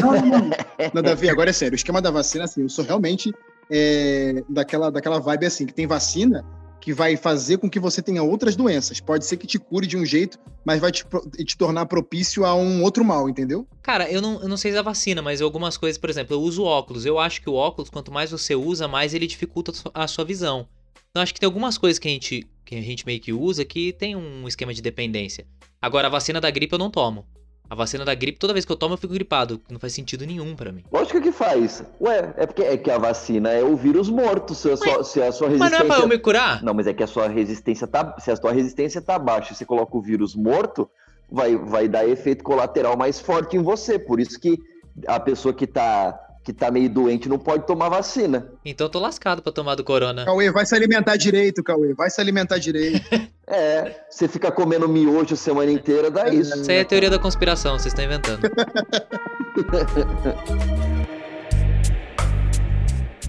Não, 0.00 0.12
não, 0.12 0.26
não. 0.26 0.50
Não, 0.92 1.02
Davi, 1.02 1.28
agora 1.28 1.50
é 1.50 1.52
sério. 1.52 1.74
O 1.74 1.76
esquema 1.76 2.02
da 2.02 2.10
vacina, 2.10 2.44
assim, 2.44 2.62
eu 2.62 2.68
sou 2.68 2.84
realmente 2.84 3.32
é, 3.70 4.42
daquela, 4.48 4.90
daquela 4.90 5.20
vibe 5.20 5.46
assim, 5.46 5.64
que 5.64 5.72
tem 5.72 5.86
vacina 5.86 6.44
que 6.84 6.92
vai 6.92 7.16
fazer 7.16 7.56
com 7.56 7.70
que 7.70 7.80
você 7.80 8.02
tenha 8.02 8.22
outras 8.22 8.54
doenças. 8.54 9.00
Pode 9.00 9.24
ser 9.24 9.38
que 9.38 9.46
te 9.46 9.58
cure 9.58 9.86
de 9.86 9.96
um 9.96 10.04
jeito, 10.04 10.38
mas 10.66 10.78
vai 10.78 10.92
te, 10.92 11.02
te 11.46 11.56
tornar 11.56 11.86
propício 11.86 12.44
a 12.44 12.54
um 12.54 12.82
outro 12.82 13.02
mal, 13.02 13.26
entendeu? 13.26 13.66
Cara, 13.82 14.10
eu 14.10 14.20
não, 14.20 14.42
eu 14.42 14.48
não 14.48 14.56
sei 14.58 14.70
da 14.70 14.82
vacina, 14.82 15.22
mas 15.22 15.40
algumas 15.40 15.78
coisas, 15.78 15.96
por 15.96 16.10
exemplo, 16.10 16.36
eu 16.36 16.42
uso 16.42 16.62
óculos. 16.62 17.06
Eu 17.06 17.18
acho 17.18 17.40
que 17.40 17.48
o 17.48 17.54
óculos, 17.54 17.88
quanto 17.88 18.12
mais 18.12 18.30
você 18.32 18.54
usa, 18.54 18.86
mais 18.86 19.14
ele 19.14 19.26
dificulta 19.26 19.70
a 19.70 19.74
sua- 19.74 19.92
a 19.94 20.06
sua 20.06 20.24
visão. 20.26 20.68
Então 21.10 21.22
acho 21.22 21.32
que 21.32 21.40
tem 21.40 21.46
algumas 21.46 21.78
coisas 21.78 21.98
que 21.98 22.06
a 22.06 22.10
gente, 22.10 22.46
que 22.66 22.74
a 22.74 22.82
gente 22.82 23.06
meio 23.06 23.18
que 23.20 23.32
usa 23.32 23.64
que 23.64 23.94
tem 23.94 24.14
um 24.14 24.46
esquema 24.46 24.74
de 24.74 24.82
dependência. 24.82 25.46
Agora, 25.80 26.08
a 26.08 26.10
vacina 26.10 26.38
da 26.38 26.50
gripe 26.50 26.74
eu 26.74 26.78
não 26.78 26.90
tomo. 26.90 27.24
A 27.68 27.74
vacina 27.74 28.04
da 28.04 28.14
gripe, 28.14 28.38
toda 28.38 28.52
vez 28.52 28.64
que 28.64 28.72
eu 28.72 28.76
tomo, 28.76 28.94
eu 28.94 28.98
fico 28.98 29.12
gripado. 29.12 29.60
Não 29.70 29.78
faz 29.78 29.94
sentido 29.94 30.26
nenhum 30.26 30.54
pra 30.54 30.70
mim. 30.70 30.84
Lógico 30.92 31.20
que 31.20 31.32
faz. 31.32 31.82
Ué, 32.00 32.34
é 32.36 32.46
porque 32.46 32.62
é 32.62 32.76
que 32.76 32.90
a 32.90 32.98
vacina 32.98 33.50
é 33.50 33.64
o 33.64 33.74
vírus 33.74 34.10
morto, 34.10 34.54
se 34.54 34.70
a 34.70 34.76
sua, 34.76 35.02
se 35.02 35.22
a 35.22 35.32
sua 35.32 35.48
Mas 35.48 35.58
resistência... 35.58 35.84
não 35.84 35.94
é 35.94 35.96
pra 35.96 36.04
eu 36.04 36.08
me 36.08 36.18
curar? 36.18 36.62
Não, 36.62 36.74
mas 36.74 36.86
é 36.86 36.92
que 36.92 37.02
a 37.02 37.06
sua 37.06 37.26
resistência 37.26 37.86
tá. 37.86 38.14
Se 38.18 38.30
a 38.30 38.36
sua 38.36 38.52
resistência 38.52 39.00
tá 39.00 39.18
baixa 39.18 39.52
e 39.52 39.56
você 39.56 39.64
coloca 39.64 39.96
o 39.96 40.00
vírus 40.02 40.34
morto, 40.34 40.88
vai, 41.30 41.56
vai 41.56 41.88
dar 41.88 42.06
efeito 42.06 42.44
colateral 42.44 42.96
mais 42.96 43.18
forte 43.18 43.56
em 43.56 43.62
você. 43.62 43.98
Por 43.98 44.20
isso 44.20 44.38
que 44.38 44.58
a 45.06 45.18
pessoa 45.18 45.54
que 45.54 45.66
tá, 45.66 46.18
que 46.44 46.52
tá 46.52 46.70
meio 46.70 46.90
doente 46.90 47.28
não 47.28 47.38
pode 47.38 47.66
tomar 47.66 47.88
vacina. 47.88 48.52
Então 48.62 48.86
eu 48.86 48.90
tô 48.90 49.00
lascado 49.00 49.40
pra 49.40 49.50
tomar 49.50 49.74
do 49.74 49.82
corona. 49.82 50.26
Cauê, 50.26 50.52
vai 50.52 50.66
se 50.66 50.74
alimentar 50.74 51.16
direito, 51.16 51.62
Cauê. 51.62 51.94
Vai 51.94 52.10
se 52.10 52.20
alimentar 52.20 52.58
direito. 52.58 53.02
É, 53.46 54.00
você 54.08 54.26
fica 54.26 54.50
comendo 54.50 54.88
miojo 54.88 55.34
a 55.34 55.36
semana 55.36 55.70
inteira, 55.70 56.10
dá 56.10 56.30
isso. 56.30 56.58
Isso 56.58 56.70
aí 56.70 56.78
é 56.78 56.84
teoria 56.84 57.10
da 57.10 57.18
conspiração, 57.18 57.78
vocês 57.78 57.92
estão 57.92 58.02
inventando. 58.02 58.40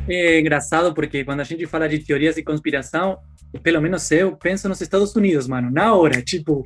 É 0.07 0.39
engraçado 0.39 0.93
porque 0.93 1.25
quando 1.25 1.39
a 1.39 1.43
gente 1.43 1.65
fala 1.65 1.89
de 1.89 1.99
teorias 1.99 2.35
de 2.35 2.43
conspiração, 2.43 3.17
pelo 3.63 3.81
menos 3.81 4.09
eu 4.11 4.37
penso 4.37 4.69
nos 4.69 4.79
Estados 4.79 5.15
Unidos, 5.15 5.47
mano. 5.47 5.71
Na 5.71 5.93
hora, 5.93 6.21
tipo, 6.21 6.63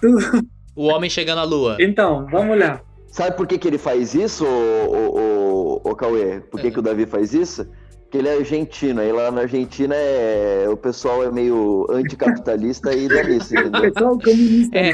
tudo. 0.00 0.46
O 0.74 0.86
homem 0.86 1.10
chegando 1.10 1.40
à 1.40 1.44
lua. 1.44 1.76
Então, 1.80 2.26
vamos 2.30 2.58
lá. 2.58 2.80
Sabe 3.08 3.36
por 3.36 3.46
que, 3.46 3.56
que 3.56 3.66
ele 3.66 3.78
faz 3.78 4.14
isso, 4.14 4.44
ô, 4.44 4.48
ô, 4.48 5.35
ô, 5.84 5.90
ô 5.90 5.96
Cauê? 5.96 6.40
Por 6.40 6.60
que, 6.60 6.68
É. 6.68 6.70
que 6.70 6.78
o 6.78 6.82
Davi 6.82 7.06
faz 7.06 7.34
isso? 7.34 7.66
Porque 8.02 8.18
ele 8.18 8.28
é 8.28 8.36
argentino, 8.36 9.00
aí 9.00 9.10
lá 9.10 9.30
na 9.30 9.42
Argentina 9.42 9.94
é, 9.94 10.66
o 10.68 10.76
pessoal 10.76 11.24
é 11.24 11.30
meio 11.30 11.86
anticapitalista 11.90 12.94
e 12.94 13.08
nisso, 13.08 13.54
entendeu? 13.58 13.92
Pessoal 13.92 14.18
comunista. 14.18 14.76
É, 14.78 14.92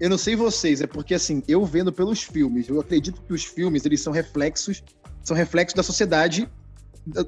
Eu 0.00 0.10
não 0.10 0.18
sei 0.18 0.36
vocês, 0.36 0.80
é 0.82 0.86
porque 0.86 1.14
assim, 1.14 1.42
eu 1.48 1.64
vendo 1.64 1.92
pelos 1.92 2.22
filmes, 2.22 2.68
eu 2.68 2.80
acredito 2.80 3.22
que 3.22 3.32
os 3.32 3.44
filmes, 3.44 3.86
eles 3.86 4.00
são 4.02 4.12
reflexos, 4.12 4.82
são 5.22 5.36
reflexos 5.36 5.74
da 5.74 5.82
sociedade, 5.82 6.48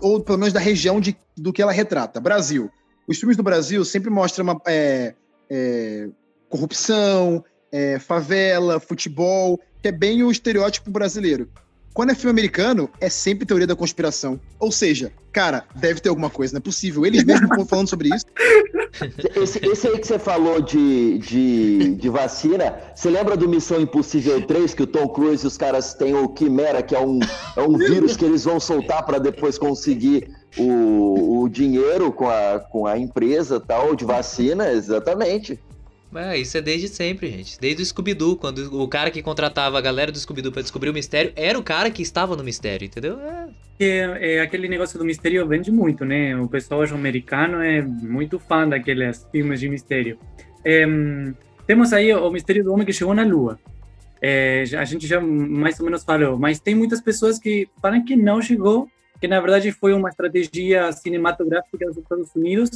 ou 0.00 0.20
pelo 0.20 0.38
menos 0.38 0.52
da 0.52 0.60
região 0.60 1.00
de, 1.00 1.16
do 1.36 1.52
que 1.52 1.62
ela 1.62 1.72
retrata. 1.72 2.20
Brasil. 2.20 2.70
Os 3.08 3.18
filmes 3.18 3.36
do 3.36 3.42
Brasil 3.42 3.84
sempre 3.84 4.10
mostram 4.10 4.44
uma, 4.44 4.60
é, 4.66 5.14
é, 5.48 6.08
corrupção, 6.48 7.42
é, 7.70 7.98
favela, 7.98 8.80
futebol, 8.80 9.60
que 9.80 9.88
é 9.88 9.92
bem 9.92 10.22
o 10.22 10.30
estereótipo 10.30 10.90
brasileiro. 10.90 11.48
Quando 11.96 12.10
é 12.10 12.14
filme 12.14 12.30
americano, 12.30 12.90
é 13.00 13.08
sempre 13.08 13.46
teoria 13.46 13.66
da 13.66 13.74
conspiração. 13.74 14.38
Ou 14.58 14.70
seja, 14.70 15.10
cara, 15.32 15.64
deve 15.74 15.98
ter 15.98 16.10
alguma 16.10 16.28
coisa, 16.28 16.52
não 16.52 16.58
é 16.58 16.60
possível. 16.60 17.06
Eles 17.06 17.24
mesmos 17.24 17.50
estão 17.50 17.64
falando 17.64 17.88
sobre 17.88 18.14
isso. 18.14 18.26
Esse, 19.36 19.58
esse, 19.66 19.88
aí 19.88 19.98
que 19.98 20.06
você 20.06 20.18
falou 20.18 20.62
de, 20.62 21.18
de, 21.18 21.94
de, 21.96 22.08
vacina, 22.08 22.78
você 22.94 23.10
lembra 23.10 23.36
do 23.36 23.46
Missão 23.46 23.78
Impossível 23.78 24.46
3, 24.46 24.72
que 24.72 24.84
o 24.84 24.86
Tom 24.86 25.06
Cruise 25.08 25.44
e 25.44 25.46
os 25.46 25.58
caras 25.58 25.92
têm 25.92 26.14
o 26.14 26.30
Quimera, 26.30 26.82
que 26.82 26.94
é 26.94 27.00
um, 27.00 27.18
é 27.56 27.60
um 27.60 27.76
vírus 27.76 28.16
que 28.16 28.24
eles 28.24 28.44
vão 28.44 28.58
soltar 28.58 29.04
para 29.04 29.18
depois 29.18 29.58
conseguir 29.58 30.30
o, 30.56 31.42
o 31.42 31.48
dinheiro 31.50 32.10
com 32.10 32.26
a, 32.26 32.58
com 32.58 32.86
a 32.86 32.96
empresa 32.96 33.60
tal 33.60 33.94
de 33.94 34.06
vacina? 34.06 34.70
Exatamente. 34.72 35.60
É, 36.14 36.38
isso 36.38 36.56
é 36.56 36.60
desde 36.60 36.88
sempre, 36.88 37.30
gente. 37.30 37.58
Desde 37.60 37.82
o 37.82 37.86
Scooby-Doo, 37.86 38.36
quando 38.36 38.80
o 38.80 38.88
cara 38.88 39.10
que 39.10 39.22
contratava 39.22 39.76
a 39.78 39.80
galera 39.80 40.12
do 40.12 40.18
Scooby-Doo 40.18 40.52
pra 40.52 40.62
descobrir 40.62 40.90
o 40.90 40.94
mistério 40.94 41.32
era 41.36 41.58
o 41.58 41.62
cara 41.62 41.90
que 41.90 42.02
estava 42.02 42.36
no 42.36 42.44
mistério, 42.44 42.86
entendeu? 42.86 43.18
É. 43.20 43.48
É, 43.78 44.36
é, 44.36 44.40
aquele 44.40 44.68
negócio 44.68 44.98
do 44.98 45.04
mistério 45.04 45.46
vende 45.46 45.70
muito, 45.70 46.04
né? 46.04 46.34
O 46.36 46.48
pessoal 46.48 46.82
americano 46.84 47.62
é 47.62 47.82
muito 47.82 48.38
fã 48.38 48.66
daqueles 48.66 49.26
filmes 49.30 49.60
de 49.60 49.68
mistério. 49.68 50.18
É, 50.64 50.86
temos 51.66 51.92
aí 51.92 52.12
o 52.14 52.30
mistério 52.30 52.64
do 52.64 52.72
homem 52.72 52.86
que 52.86 52.92
chegou 52.92 53.14
na 53.14 53.22
Lua. 53.22 53.58
É, 54.22 54.64
a 54.78 54.84
gente 54.84 55.06
já 55.06 55.20
mais 55.20 55.78
ou 55.78 55.84
menos 55.84 56.02
falou, 56.04 56.38
mas 56.38 56.58
tem 56.58 56.74
muitas 56.74 57.02
pessoas 57.02 57.38
que 57.38 57.68
falam 57.82 58.02
que 58.02 58.16
não 58.16 58.40
chegou, 58.40 58.88
que 59.20 59.28
na 59.28 59.40
verdade 59.40 59.70
foi 59.72 59.92
uma 59.92 60.08
estratégia 60.08 60.90
cinematográfica 60.92 61.86
dos 61.86 61.98
Estados 61.98 62.34
Unidos 62.34 62.70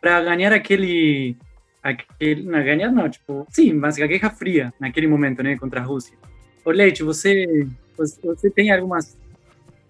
para 0.00 0.20
ganhar 0.20 0.52
aquele 0.52 1.36
aquele, 1.82 2.42
não, 2.42 2.62
ganhar 2.62 2.90
não, 2.90 3.08
tipo, 3.08 3.46
sim, 3.50 3.72
mas 3.72 4.00
a 4.00 4.06
Guerra 4.06 4.30
Fria, 4.30 4.72
naquele 4.78 5.06
momento, 5.06 5.42
né, 5.42 5.56
contra 5.56 5.80
a 5.80 5.84
Rússia. 5.84 6.16
Ô, 6.64 6.70
Leite, 6.70 7.02
você, 7.02 7.66
você 7.96 8.50
tem 8.50 8.70
alguns 8.70 9.16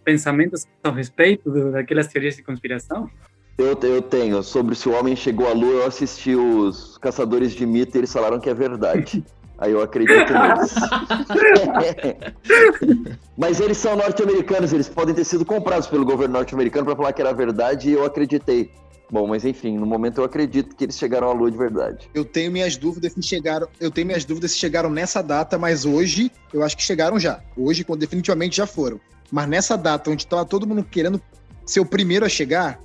pensamentos 0.05 0.67
a 0.83 0.91
respeito 0.91 1.51
daquelas 1.71 2.07
teorias 2.07 2.37
de 2.37 2.43
conspiração? 2.43 3.11
Eu, 3.59 3.79
eu 3.83 4.03
tenho. 4.03 4.43
Sobre 4.43 4.75
se 4.75 4.89
o 4.89 4.93
homem 4.93 5.15
chegou 5.15 5.49
à 5.49 5.53
Lua, 5.53 5.83
eu 5.83 5.87
assisti 5.87 6.35
os 6.35 6.97
Caçadores 6.99 7.53
de 7.53 7.67
Mito 7.67 7.97
e 7.97 8.01
eles 8.01 8.13
falaram 8.13 8.41
que 8.41 8.49
é 8.49 8.55
verdade. 8.55 9.25
Aí 9.59 9.73
eu 9.73 9.83
acredito 9.83 10.33
neles. 10.33 10.75
Mas 13.37 13.61
eles 13.61 13.77
são 13.77 13.95
norte-americanos, 13.95 14.73
eles 14.73 14.89
podem 14.89 15.15
ter 15.15 15.25
sido 15.25 15.45
comprados 15.45 15.87
pelo 15.87 16.03
governo 16.03 16.33
norte-americano 16.33 16.87
para 16.87 16.97
falar 16.97 17.13
que 17.13 17.21
era 17.21 17.35
verdade 17.35 17.91
e 17.91 17.93
eu 17.93 18.03
acreditei. 18.03 18.73
Bom, 19.11 19.27
mas 19.27 19.45
enfim, 19.45 19.77
no 19.77 19.87
momento 19.87 20.21
eu 20.21 20.25
acredito 20.25 20.77
que 20.77 20.85
eles 20.85 20.97
chegaram 20.97 21.29
à 21.29 21.33
Lua 21.33 21.51
de 21.51 21.59
verdade. 21.59 22.09
Eu 22.15 22.25
tenho 22.25 22.53
minhas 22.53 22.77
dúvidas 22.77 23.13
se 23.13 23.23
chegaram, 23.23 23.69
eu 23.81 23.91
tenho 23.91 24.07
minhas 24.07 24.25
dúvidas 24.25 24.53
se 24.53 24.59
chegaram 24.59 24.89
nessa 24.89 25.21
data, 25.23 25.59
mas 25.59 25.85
hoje 25.85 26.31
eu 26.53 26.63
acho 26.63 26.77
que 26.77 26.83
chegaram 26.83 27.19
já. 27.19 27.43
Hoje, 27.57 27.85
definitivamente 27.99 28.57
já 28.57 28.67
foram. 28.67 29.01
Mas 29.31 29.49
nessa 29.49 29.77
data, 29.77 30.11
onde 30.11 30.23
estava 30.23 30.45
todo 30.45 30.67
mundo 30.67 30.85
querendo 30.85 31.21
ser 31.67 31.81
o 31.81 31.87
primeiro 31.87 32.25
a 32.25 32.29
chegar, 32.29 32.81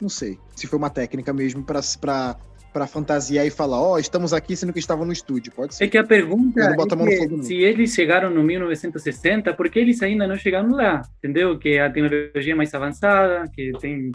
não 0.00 0.08
sei 0.08 0.38
se 0.56 0.66
foi 0.66 0.78
uma 0.78 0.90
técnica 0.90 1.32
mesmo 1.32 1.62
para 1.62 1.80
para 2.72 2.86
fantasiar 2.86 3.44
e 3.44 3.50
falar, 3.50 3.80
ó, 3.80 3.94
oh, 3.94 3.98
estamos 3.98 4.32
aqui 4.32 4.54
sendo 4.54 4.72
que 4.72 4.78
estavam 4.78 5.04
no 5.04 5.12
estúdio, 5.12 5.52
pode 5.52 5.74
ser. 5.74 5.84
É 5.84 5.88
que 5.88 5.98
a 5.98 6.04
pergunta 6.04 6.60
é 6.60 6.76
que, 6.76 7.42
se 7.42 7.54
eles 7.54 7.92
chegaram 7.92 8.30
no 8.30 8.44
1960, 8.44 9.52
por 9.54 9.68
que 9.68 9.80
eles 9.80 10.00
ainda 10.02 10.26
não 10.26 10.36
chegaram 10.36 10.70
lá? 10.70 11.02
Entendeu? 11.18 11.58
Que 11.58 11.78
a 11.78 11.90
tecnologia 11.90 12.52
é 12.52 12.54
mais 12.54 12.72
avançada, 12.72 13.50
que 13.52 13.72
tem 13.80 14.12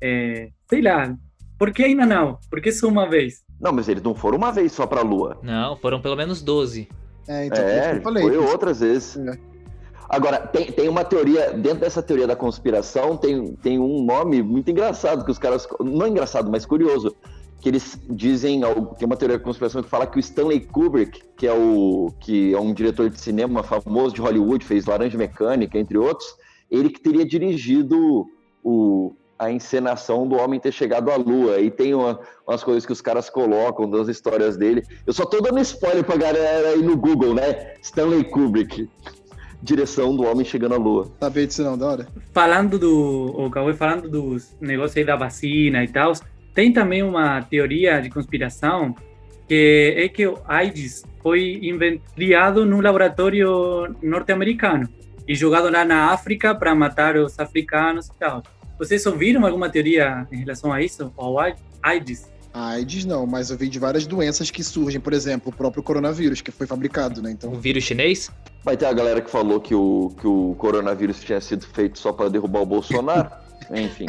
é, 0.00 0.48
sei 0.68 0.82
lá, 0.82 1.16
por 1.58 1.72
que 1.72 1.84
ainda 1.84 2.06
não? 2.06 2.38
Por 2.50 2.60
que 2.60 2.70
só 2.70 2.88
uma 2.88 3.08
vez? 3.08 3.42
Não, 3.60 3.72
mas 3.72 3.88
eles 3.88 4.02
não 4.02 4.14
foram 4.14 4.38
uma 4.38 4.52
vez 4.52 4.72
só 4.72 4.86
pra 4.86 5.02
Lua. 5.02 5.38
Não, 5.42 5.76
foram 5.76 6.00
pelo 6.00 6.16
menos 6.16 6.40
12. 6.40 6.88
É, 7.26 7.46
então 7.46 7.62
é, 7.62 7.96
eu 7.96 8.02
falei. 8.02 8.22
Foi 8.22 8.36
outras 8.36 8.80
vezes. 8.80 9.16
É. 9.16 9.38
Agora, 10.08 10.38
tem, 10.38 10.72
tem 10.72 10.88
uma 10.88 11.04
teoria, 11.04 11.52
dentro 11.52 11.80
dessa 11.80 12.02
teoria 12.02 12.26
da 12.26 12.34
conspiração, 12.34 13.16
tem, 13.16 13.54
tem 13.56 13.78
um 13.78 14.02
nome 14.02 14.42
muito 14.42 14.70
engraçado 14.70 15.24
que 15.24 15.30
os 15.30 15.38
caras. 15.38 15.66
Não 15.80 16.06
é 16.06 16.08
engraçado, 16.08 16.50
mas 16.50 16.64
curioso. 16.64 17.14
Que 17.60 17.68
eles 17.70 18.00
dizem, 18.08 18.60
tem 18.96 19.06
uma 19.06 19.16
teoria 19.16 19.36
da 19.36 19.42
conspiração 19.42 19.82
que 19.82 19.88
fala 19.88 20.06
que 20.06 20.16
o 20.16 20.20
Stanley 20.20 20.60
Kubrick, 20.60 21.20
que 21.36 21.44
é, 21.44 21.52
o, 21.52 22.14
que 22.20 22.54
é 22.54 22.60
um 22.60 22.72
diretor 22.72 23.10
de 23.10 23.20
cinema 23.20 23.64
famoso 23.64 24.14
de 24.14 24.20
Hollywood, 24.20 24.64
fez 24.64 24.86
Laranja 24.86 25.18
Mecânica, 25.18 25.76
entre 25.76 25.98
outros, 25.98 26.36
ele 26.70 26.88
que 26.88 27.00
teria 27.00 27.26
dirigido 27.26 28.26
o, 28.62 29.12
a 29.38 29.50
encenação 29.50 30.26
do 30.26 30.36
homem 30.36 30.58
ter 30.58 30.72
chegado 30.72 31.10
à 31.10 31.16
lua. 31.16 31.60
E 31.60 31.70
tem 31.70 31.94
uma, 31.94 32.18
umas 32.46 32.64
coisas 32.64 32.84
que 32.84 32.92
os 32.92 33.00
caras 33.00 33.30
colocam 33.30 33.88
das 33.88 34.08
histórias 34.08 34.56
dele. 34.56 34.82
Eu 35.06 35.12
só 35.12 35.24
tô 35.24 35.40
dando 35.40 35.60
spoiler 35.60 36.04
pra 36.04 36.16
galera 36.16 36.70
aí 36.70 36.82
no 36.82 36.96
Google, 36.96 37.34
né? 37.34 37.74
Stanley 37.82 38.24
Kubrick. 38.24 38.88
Direção 39.62 40.16
do 40.16 40.24
homem 40.24 40.44
chegando 40.44 40.74
à 40.74 40.78
lua. 40.78 41.10
Sabia 41.20 41.46
disso 41.46 41.62
não, 41.62 41.76
da 41.76 41.86
hora? 41.86 42.08
Falando 42.32 42.78
do. 42.78 43.34
O 43.36 43.50
Cauê 43.50 43.74
falando 43.74 44.08
dos 44.08 44.56
negócios 44.60 44.96
aí 44.96 45.04
da 45.04 45.16
vacina 45.16 45.82
e 45.82 45.88
tal, 45.88 46.12
tem 46.54 46.72
também 46.72 47.02
uma 47.02 47.42
teoria 47.42 48.00
de 48.00 48.08
conspiração 48.08 48.94
que 49.48 49.94
é 49.96 50.08
que 50.08 50.26
o 50.26 50.38
AIDS 50.46 51.04
foi 51.22 51.60
criado 52.14 52.66
num 52.66 52.80
laboratório 52.80 53.96
norte-americano 54.02 54.88
e 55.26 55.34
jogado 55.34 55.70
lá 55.70 55.84
na 55.84 56.12
África 56.12 56.54
para 56.54 56.74
matar 56.74 57.16
os 57.16 57.38
africanos 57.38 58.08
e 58.08 58.18
tal. 58.18 58.42
Vocês 58.78 59.04
ouviram 59.06 59.44
alguma 59.44 59.68
teoria 59.68 60.26
em 60.30 60.36
relação 60.36 60.72
a 60.72 60.80
isso? 60.80 61.12
Ao 61.16 61.36
AIDS? 61.82 62.30
AIDS 62.54 63.04
não, 63.04 63.26
mas 63.26 63.50
eu 63.50 63.58
vi 63.58 63.68
de 63.68 63.78
várias 63.78 64.06
doenças 64.06 64.50
que 64.50 64.62
surgem, 64.62 65.00
por 65.00 65.12
exemplo, 65.12 65.50
o 65.52 65.56
próprio 65.56 65.82
coronavírus, 65.82 66.40
que 66.40 66.50
foi 66.50 66.66
fabricado, 66.66 67.20
né? 67.20 67.32
Então... 67.32 67.52
O 67.52 67.58
vírus 67.58 67.84
chinês? 67.84 68.30
Vai 68.64 68.76
ter 68.76 68.86
a 68.86 68.92
galera 68.92 69.20
que 69.20 69.30
falou 69.30 69.60
que 69.60 69.74
o, 69.74 70.12
que 70.20 70.26
o 70.26 70.54
coronavírus 70.58 71.20
tinha 71.20 71.40
sido 71.40 71.66
feito 71.66 71.98
só 71.98 72.12
para 72.12 72.28
derrubar 72.28 72.62
o 72.62 72.66
Bolsonaro. 72.66 73.30
Enfim. 73.70 74.06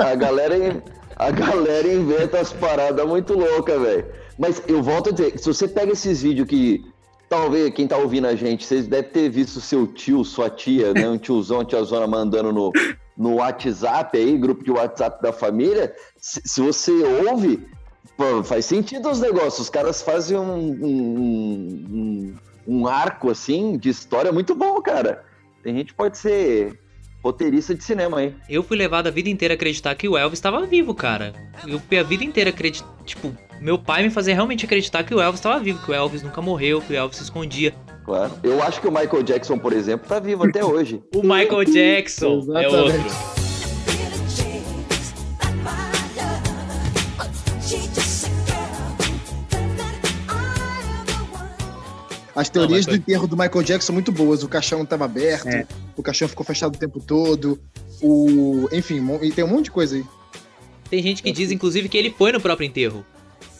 a 0.00 0.14
galera, 0.14 0.82
a 1.16 1.30
galera 1.30 1.92
inventa 1.92 2.40
as 2.40 2.52
paradas 2.52 3.06
muito 3.06 3.34
loucas, 3.34 3.80
velho. 3.80 4.06
Mas 4.38 4.62
eu 4.66 4.82
volto 4.82 5.10
a 5.10 5.12
dizer, 5.12 5.38
se 5.38 5.46
você 5.46 5.68
pega 5.68 5.92
esses 5.92 6.22
vídeos 6.22 6.48
que. 6.48 6.84
Talvez 7.28 7.74
quem 7.74 7.86
tá 7.86 7.98
ouvindo 7.98 8.26
a 8.26 8.34
gente, 8.34 8.64
vocês 8.64 8.86
devem 8.86 9.10
ter 9.10 9.28
visto 9.28 9.60
seu 9.60 9.86
tio, 9.86 10.24
sua 10.24 10.48
tia, 10.48 10.94
né? 10.94 11.06
Um 11.06 11.18
tiozão, 11.18 11.62
tiazona 11.62 12.06
mandando 12.06 12.50
no, 12.54 12.72
no 13.18 13.34
WhatsApp 13.34 14.16
aí, 14.16 14.38
grupo 14.38 14.62
de 14.62 14.70
WhatsApp 14.70 15.20
da 15.20 15.32
família, 15.32 15.92
se, 16.16 16.40
se 16.44 16.60
você 16.60 16.92
ouve, 17.28 17.66
pô, 18.16 18.44
faz 18.44 18.64
sentido 18.64 19.10
os 19.10 19.20
negócios. 19.20 19.58
Os 19.58 19.68
caras 19.68 20.00
fazem 20.00 20.38
um, 20.38 20.56
um, 20.56 21.84
um, 21.90 22.34
um, 22.68 22.86
arco 22.86 23.28
assim 23.28 23.76
de 23.76 23.88
história 23.88 24.30
muito 24.30 24.54
bom, 24.54 24.80
cara. 24.80 25.24
Tem 25.64 25.74
gente 25.74 25.88
que 25.88 25.94
pode 25.94 26.16
ser 26.16 26.78
roteirista 27.20 27.74
de 27.74 27.82
cinema 27.82 28.18
aí. 28.18 28.36
Eu 28.48 28.62
fui 28.62 28.76
levado 28.76 29.08
a 29.08 29.10
vida 29.10 29.28
inteira 29.28 29.54
a 29.54 29.56
acreditar 29.56 29.96
que 29.96 30.08
o 30.08 30.16
Elvis 30.16 30.38
estava 30.38 30.64
vivo, 30.64 30.94
cara. 30.94 31.32
Eu 31.66 31.80
fui 31.80 31.98
a 31.98 32.04
vida 32.04 32.22
inteira 32.22 32.50
acreditar, 32.50 32.88
tipo, 33.04 33.36
meu 33.60 33.76
pai 33.80 34.04
me 34.04 34.10
fazia 34.10 34.34
realmente 34.34 34.64
acreditar 34.64 35.02
que 35.02 35.12
o 35.12 35.20
Elvis 35.20 35.40
estava 35.40 35.58
vivo, 35.58 35.84
que 35.84 35.90
o 35.90 35.94
Elvis 35.94 36.22
nunca 36.22 36.40
morreu, 36.40 36.80
que 36.80 36.92
o 36.92 36.96
Elvis 36.96 37.16
se 37.16 37.24
escondia. 37.24 37.74
Claro. 38.08 38.32
Eu 38.42 38.62
acho 38.62 38.80
que 38.80 38.88
o 38.88 38.90
Michael 38.90 39.22
Jackson, 39.22 39.58
por 39.58 39.70
exemplo, 39.70 40.08
tá 40.08 40.18
vivo 40.18 40.42
até 40.44 40.64
hoje. 40.64 41.02
o 41.14 41.20
Michael 41.20 41.64
Jackson 41.66 42.42
é 42.56 42.66
outro. 42.66 42.98
As 52.34 52.48
teorias 52.48 52.86
Não, 52.86 52.94
do 52.94 52.96
enterro 52.96 53.26
do 53.26 53.36
Michael 53.36 53.62
Jackson 53.62 53.88
são 53.88 53.92
muito 53.92 54.10
boas. 54.10 54.42
O 54.42 54.48
caixão 54.48 54.82
estava 54.84 55.04
aberto, 55.04 55.48
é. 55.48 55.66
o 55.94 56.02
caixão 56.02 56.26
ficou 56.26 56.46
fechado 56.46 56.76
o 56.76 56.78
tempo 56.78 57.00
todo. 57.00 57.60
O... 58.00 58.70
Enfim, 58.72 59.02
tem 59.34 59.44
um 59.44 59.48
monte 59.48 59.64
de 59.64 59.70
coisa 59.70 59.96
aí. 59.96 60.04
Tem 60.88 61.02
gente 61.02 61.22
que 61.22 61.30
diz, 61.30 61.50
inclusive, 61.50 61.90
que 61.90 61.98
ele 61.98 62.14
foi 62.16 62.32
no 62.32 62.40
próprio 62.40 62.66
enterro 62.66 63.04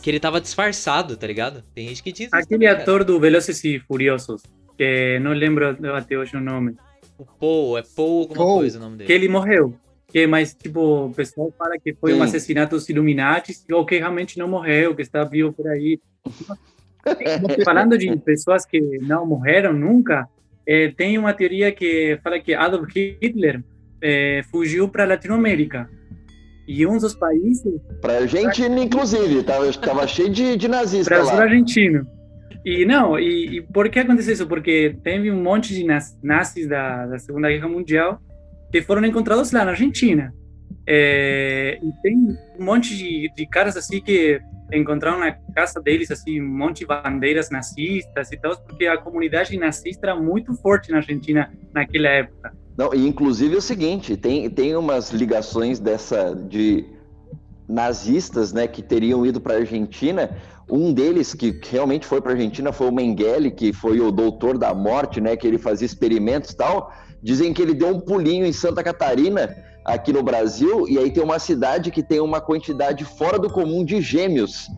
que 0.09 0.13
ele 0.13 0.21
tava 0.21 0.41
disfarçado, 0.41 1.19
tá 1.19 1.27
ligado? 1.27 1.63
Tem 1.75 1.87
gente 1.89 2.03
que 2.03 2.11
diz 2.11 2.33
Aquele 2.33 2.67
também, 2.67 2.69
ator 2.69 3.05
do 3.05 3.21
Velozes 3.21 3.63
e 3.63 3.79
Furiosos, 3.79 4.43
que 4.75 5.19
não 5.21 5.33
lembro 5.33 5.77
até 5.95 6.17
hoje 6.17 6.35
o 6.35 6.41
nome. 6.41 6.77
O 7.19 7.27
Paul, 7.27 7.77
é 7.77 7.83
Paul 7.83 8.23
alguma 8.23 8.37
Paul, 8.39 8.59
coisa 8.61 8.79
o 8.79 8.81
nome 8.81 8.97
dele. 8.97 9.07
Que 9.07 9.13
ele 9.13 9.29
morreu. 9.29 9.75
Que, 10.07 10.27
mas, 10.27 10.55
tipo, 10.55 11.09
o 11.09 11.13
pessoal 11.13 11.53
fala 11.59 11.79
que 11.79 11.93
foi 11.93 12.13
Sim. 12.13 12.21
um 12.21 12.23
assassinato 12.23 12.75
dos 12.75 12.89
Illuminati 12.89 13.55
ou 13.71 13.85
que 13.85 13.99
realmente 13.99 14.39
não 14.39 14.49
morreu, 14.49 14.97
que 14.97 15.03
está 15.03 15.25
vivo 15.25 15.53
por 15.53 15.69
aí. 15.69 16.01
Falando 17.63 17.99
de 17.99 18.17
pessoas 18.17 18.65
que 18.65 18.81
não 19.03 19.27
morreram 19.27 19.75
nunca, 19.75 20.27
é, 20.67 20.89
tem 20.89 21.19
uma 21.19 21.35
teoria 21.35 21.71
que 21.71 22.19
fala 22.25 22.41
que 22.41 22.55
Adolf 22.55 22.97
Hitler 22.97 23.63
é, 24.01 24.43
fugiu 24.51 24.89
para 24.89 25.05
Latinoamérica 25.05 25.91
e 26.69 26.87
um 26.87 26.99
dos 26.99 27.15
países. 27.15 27.81
Para 28.03 28.19
Argentina, 28.19 28.79
inclusive, 28.79 29.43
tava, 29.43 29.73
tava 29.73 30.07
cheio 30.07 30.29
de, 30.29 30.55
de 30.55 30.69
nazistas. 30.69 31.09
Brasil 31.09 31.35
lá. 31.35 31.43
argentino. 31.45 32.07
E 32.63 32.85
não, 32.85 33.19
e, 33.19 33.57
e, 33.57 33.63
por 33.63 33.89
que 33.89 34.01
aconteceu 34.01 34.35
isso? 34.35 34.47
Porque 34.47 34.95
teve 35.03 35.31
um 35.31 35.43
monte 35.43 35.75
de 35.75 35.83
nazis 36.23 36.69
da, 36.69 37.07
da 37.07 37.19
Segunda 37.19 37.49
Guerra 37.49 37.69
Mundial 37.69 38.21
que 38.71 38.83
foram 38.83 39.03
encontrados 39.07 39.51
lá 39.51 39.65
na 39.65 39.71
Argentina. 39.71 40.35
É, 40.87 41.79
e 41.83 42.03
tem 42.03 42.17
um 42.59 42.65
monte 42.65 42.95
de, 42.95 43.33
de 43.35 43.47
caras 43.47 43.75
assim 43.75 44.01
que 44.03 44.39
encontraram 44.71 45.21
na 45.21 45.33
casa 45.55 45.81
deles 45.81 46.11
assim 46.11 46.43
um 46.43 46.49
monte 46.49 46.81
de 46.81 46.87
bandeiras 46.87 47.49
nazistas 47.49 48.31
e 48.31 48.37
tal, 48.37 48.55
porque 48.65 48.87
a 48.87 48.99
comunidade 48.99 49.57
nazista 49.57 50.09
era 50.09 50.17
muito 50.17 50.53
forte 50.55 50.91
na 50.91 50.99
Argentina 50.99 51.51
naquela 51.73 52.09
época. 52.09 52.53
Não, 52.79 52.95
e 52.95 53.09
inclusive 53.09 53.57
é 53.57 53.59
o 53.59 53.61
seguinte, 53.61 54.17
tem, 54.17 54.49
tem 54.49 54.77
umas 54.77 55.11
ligações 55.11 55.81
dessa 55.81 56.33
de 56.33 56.87
nazistas, 57.69 58.53
né, 58.53 58.69
que 58.69 58.81
teriam 58.81 59.27
ido 59.27 59.41
para 59.41 59.55
a 59.55 59.59
Argentina. 59.59 60.31
Um 60.71 60.93
deles 60.93 61.35
que 61.35 61.61
realmente 61.69 62.07
foi 62.07 62.21
para 62.21 62.31
a 62.31 62.35
Argentina 62.35 62.73
foi 62.73 62.89
o 62.89 62.93
Mengele, 62.93 63.51
que 63.51 63.73
foi 63.73 64.01
o 64.01 64.13
doutor 64.13 64.57
da 64.57 64.73
morte, 64.73 65.21
né, 65.21 65.37
que 65.37 65.45
ele 65.45 65.59
fazia 65.59 65.87
experimentos 65.87 66.51
e 66.51 66.57
tal. 66.57 66.93
Dizem 67.21 67.53
que 67.53 67.61
ele 67.61 67.75
deu 67.75 67.89
um 67.89 67.99
pulinho 67.99 68.47
em 68.47 68.53
Santa 68.53 68.85
Catarina, 68.85 69.53
aqui 69.85 70.13
no 70.13 70.23
Brasil, 70.23 70.87
e 70.89 70.99
aí 70.99 71.11
tem 71.11 71.23
uma 71.23 71.41
cidade 71.41 71.91
que 71.91 72.03
tem 72.03 72.21
uma 72.21 72.41
quantidade 72.41 73.05
fora 73.05 73.41
do 73.41 73.51
comum 73.51 73.85
de 73.85 74.01
gêmeos. 74.01 74.69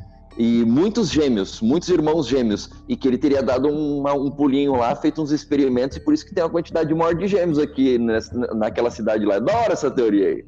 E 0.43 0.65
muitos 0.65 1.11
gêmeos, 1.11 1.61
muitos 1.61 1.91
irmãos 1.91 2.27
gêmeos, 2.27 2.71
e 2.89 2.97
que 2.97 3.07
ele 3.07 3.19
teria 3.19 3.43
dado 3.43 3.69
uma, 3.69 4.15
um 4.15 4.31
pulinho 4.31 4.75
lá, 4.75 4.97
feito 4.97 5.21
uns 5.21 5.33
experimentos, 5.33 5.99
e 5.99 6.01
por 6.01 6.15
isso 6.15 6.25
que 6.25 6.35
tem 6.35 6.43
uma 6.43 6.49
quantidade 6.49 6.95
maior 6.95 7.15
de 7.15 7.27
gêmeos 7.27 7.59
aqui 7.59 7.99
nessa, 7.99 8.35
naquela 8.55 8.91
cidade 8.91 9.27
lá. 9.27 9.39
Da 9.39 9.55
hora 9.55 9.75
essa 9.75 9.91
teoria 9.91 10.29
aí. 10.29 10.45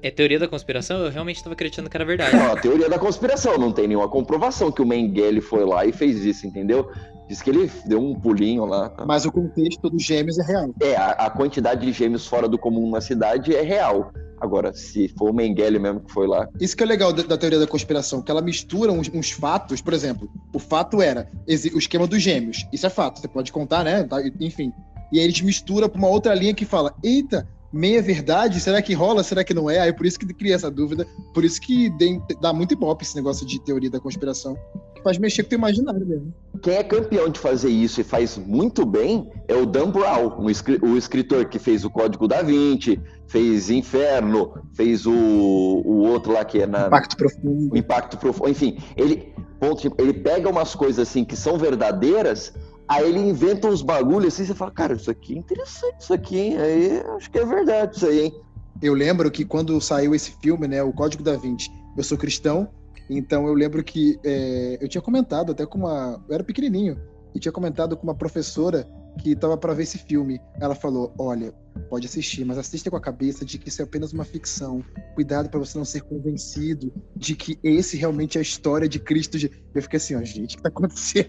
É 0.00 0.10
teoria 0.10 0.38
da 0.38 0.48
conspiração? 0.48 1.04
Eu 1.04 1.10
realmente 1.10 1.36
estava 1.36 1.52
acreditando 1.52 1.90
que 1.90 1.96
era 1.96 2.06
verdade. 2.06 2.34
Não, 2.34 2.52
a 2.52 2.56
teoria 2.56 2.88
da 2.88 2.98
conspiração, 2.98 3.58
não 3.58 3.70
tem 3.70 3.86
nenhuma 3.86 4.08
comprovação 4.08 4.72
que 4.72 4.80
o 4.80 4.86
Mengele 4.86 5.42
foi 5.42 5.66
lá 5.66 5.84
e 5.84 5.92
fez 5.92 6.24
isso, 6.24 6.46
entendeu? 6.46 6.90
Diz 7.28 7.40
que 7.40 7.50
ele 7.50 7.70
deu 7.86 8.00
um 8.00 8.14
pulinho 8.14 8.64
lá. 8.64 8.88
Tá? 8.90 9.06
Mas 9.06 9.24
o 9.24 9.32
contexto 9.32 9.88
dos 9.88 10.02
gêmeos 10.02 10.38
é 10.38 10.42
real. 10.42 10.74
É, 10.80 10.96
a, 10.96 11.10
a, 11.10 11.30
quantidade 11.30 11.86
de 11.86 11.92
gêmeos 11.92 12.26
fora 12.26 12.48
do 12.48 12.58
comum 12.58 12.90
na 12.90 13.00
cidade 13.00 13.54
é 13.54 13.62
real. 13.62 14.12
Agora, 14.40 14.74
se 14.74 15.08
for 15.08 15.30
o 15.30 15.32
Mengele 15.32 15.78
mesmo 15.78 16.00
que 16.00 16.12
foi 16.12 16.26
lá. 16.26 16.46
Isso 16.60 16.76
que 16.76 16.82
é 16.82 16.86
legal 16.86 17.12
da, 17.12 17.22
da 17.22 17.38
teoria 17.38 17.58
da 17.58 17.66
conspiração, 17.66 18.20
que 18.20 18.30
ela 18.30 18.42
mistura 18.42 18.92
uns, 18.92 19.08
uns, 19.08 19.30
fatos, 19.30 19.80
por 19.80 19.94
exemplo, 19.94 20.28
o 20.52 20.58
fato 20.58 21.00
era 21.00 21.30
o 21.48 21.78
esquema 21.78 22.06
dos 22.06 22.20
gêmeos. 22.20 22.66
Isso 22.72 22.86
é 22.86 22.90
fato, 22.90 23.20
você 23.20 23.28
pode 23.28 23.50
contar, 23.50 23.84
né? 23.84 24.02
Tá, 24.02 24.18
enfim. 24.40 24.70
E 25.10 25.18
aí 25.18 25.24
eles 25.24 25.40
mistura 25.40 25.88
pra 25.88 25.98
uma 25.98 26.08
outra 26.08 26.34
linha 26.34 26.52
que 26.52 26.66
fala: 26.66 26.94
eita, 27.02 27.48
meia 27.74 28.00
verdade? 28.00 28.60
Será 28.60 28.80
que 28.80 28.94
rola? 28.94 29.22
Será 29.22 29.42
que 29.44 29.52
não 29.52 29.68
é? 29.68 29.80
Aí 29.80 29.92
por 29.92 30.06
isso 30.06 30.18
que 30.18 30.32
cria 30.32 30.54
essa 30.54 30.70
dúvida. 30.70 31.06
Por 31.32 31.44
isso 31.44 31.60
que 31.60 31.92
dá 32.40 32.52
muito 32.52 32.72
ibope 32.72 33.04
esse 33.04 33.16
negócio 33.16 33.46
de 33.46 33.60
teoria 33.60 33.90
da 33.90 34.00
conspiração 34.00 34.56
faz 35.04 35.18
mexer 35.18 35.42
com 35.42 35.48
o 35.48 35.50
teu 35.50 35.58
imaginário 35.58 36.06
mesmo. 36.06 36.34
Quem 36.62 36.76
é 36.76 36.82
campeão 36.82 37.28
de 37.28 37.38
fazer 37.38 37.68
isso 37.68 38.00
e 38.00 38.04
faz 38.04 38.38
muito 38.38 38.86
bem 38.86 39.30
é 39.46 39.54
o 39.54 39.66
Dan 39.66 39.90
Brown, 39.90 40.38
o 40.40 40.96
escritor 40.96 41.44
que 41.44 41.58
fez 41.58 41.84
o 41.84 41.90
Código 41.90 42.26
da 42.26 42.42
Vinci, 42.42 42.98
fez 43.26 43.68
Inferno, 43.68 44.54
fez 44.72 45.04
o, 45.04 45.12
o 45.12 46.08
outro 46.08 46.32
lá 46.32 46.44
que 46.44 46.62
é 46.62 46.66
na. 46.66 46.86
Impacto 46.86 47.16
Profundo. 47.16 47.76
Impacto 47.76 48.16
Profundo. 48.16 48.48
Enfim, 48.48 48.78
ele, 48.96 49.34
ponto, 49.60 49.94
ele 49.98 50.14
pega 50.14 50.48
umas 50.48 50.74
coisas 50.74 51.06
assim 51.06 51.22
que 51.22 51.36
são 51.36 51.58
verdadeiras, 51.58 52.54
aí 52.88 53.08
ele 53.08 53.18
inventa 53.18 53.68
uns 53.68 53.82
bagulhos 53.82 54.34
assim, 54.34 54.44
você 54.44 54.54
fala, 54.54 54.70
cara, 54.70 54.94
isso 54.94 55.10
aqui 55.10 55.34
é 55.34 55.38
interessante, 55.38 56.00
isso 56.00 56.12
aqui, 56.12 56.38
hein? 56.38 56.56
Aí 56.58 57.02
acho 57.16 57.30
que 57.30 57.38
é 57.38 57.44
verdade 57.44 57.96
isso 57.96 58.06
aí, 58.06 58.20
hein? 58.26 58.40
Eu 58.82 58.94
lembro 58.94 59.30
que 59.30 59.44
quando 59.44 59.80
saiu 59.80 60.14
esse 60.14 60.32
filme, 60.42 60.66
né, 60.66 60.82
o 60.82 60.92
Código 60.92 61.22
da 61.22 61.36
Vinci, 61.36 61.70
eu 61.96 62.02
sou 62.02 62.18
cristão, 62.18 62.68
então 63.08 63.46
eu 63.46 63.54
lembro 63.54 63.82
que 63.82 64.18
é, 64.24 64.78
eu 64.80 64.88
tinha 64.88 65.02
comentado 65.02 65.52
até 65.52 65.66
com 65.66 65.78
uma. 65.78 66.22
Eu 66.28 66.34
era 66.34 66.44
pequenininho 66.44 66.98
e 67.34 67.38
tinha 67.38 67.52
comentado 67.52 67.96
com 67.96 68.04
uma 68.04 68.14
professora 68.14 68.88
que 69.18 69.32
estava 69.32 69.56
para 69.56 69.74
ver 69.74 69.82
esse 69.82 69.98
filme. 69.98 70.40
Ela 70.60 70.74
falou: 70.74 71.14
Olha, 71.18 71.52
pode 71.90 72.06
assistir, 72.06 72.44
mas 72.44 72.58
assista 72.58 72.90
com 72.90 72.96
a 72.96 73.00
cabeça 73.00 73.44
de 73.44 73.58
que 73.58 73.68
isso 73.68 73.82
é 73.82 73.84
apenas 73.84 74.12
uma 74.12 74.24
ficção. 74.24 74.82
Cuidado 75.14 75.48
para 75.50 75.60
você 75.60 75.76
não 75.76 75.84
ser 75.84 76.02
convencido 76.02 76.92
de 77.14 77.34
que 77.36 77.58
esse 77.62 77.96
realmente 77.96 78.38
é 78.38 78.40
a 78.40 78.42
história 78.42 78.88
de 78.88 78.98
Cristo. 78.98 79.36
Eu 79.74 79.82
fiquei 79.82 79.98
assim: 79.98 80.14
Ó, 80.14 80.22
gente, 80.22 80.54
o 80.54 80.56
que 80.56 80.62
tá 80.62 80.68
acontecendo? 80.68 81.28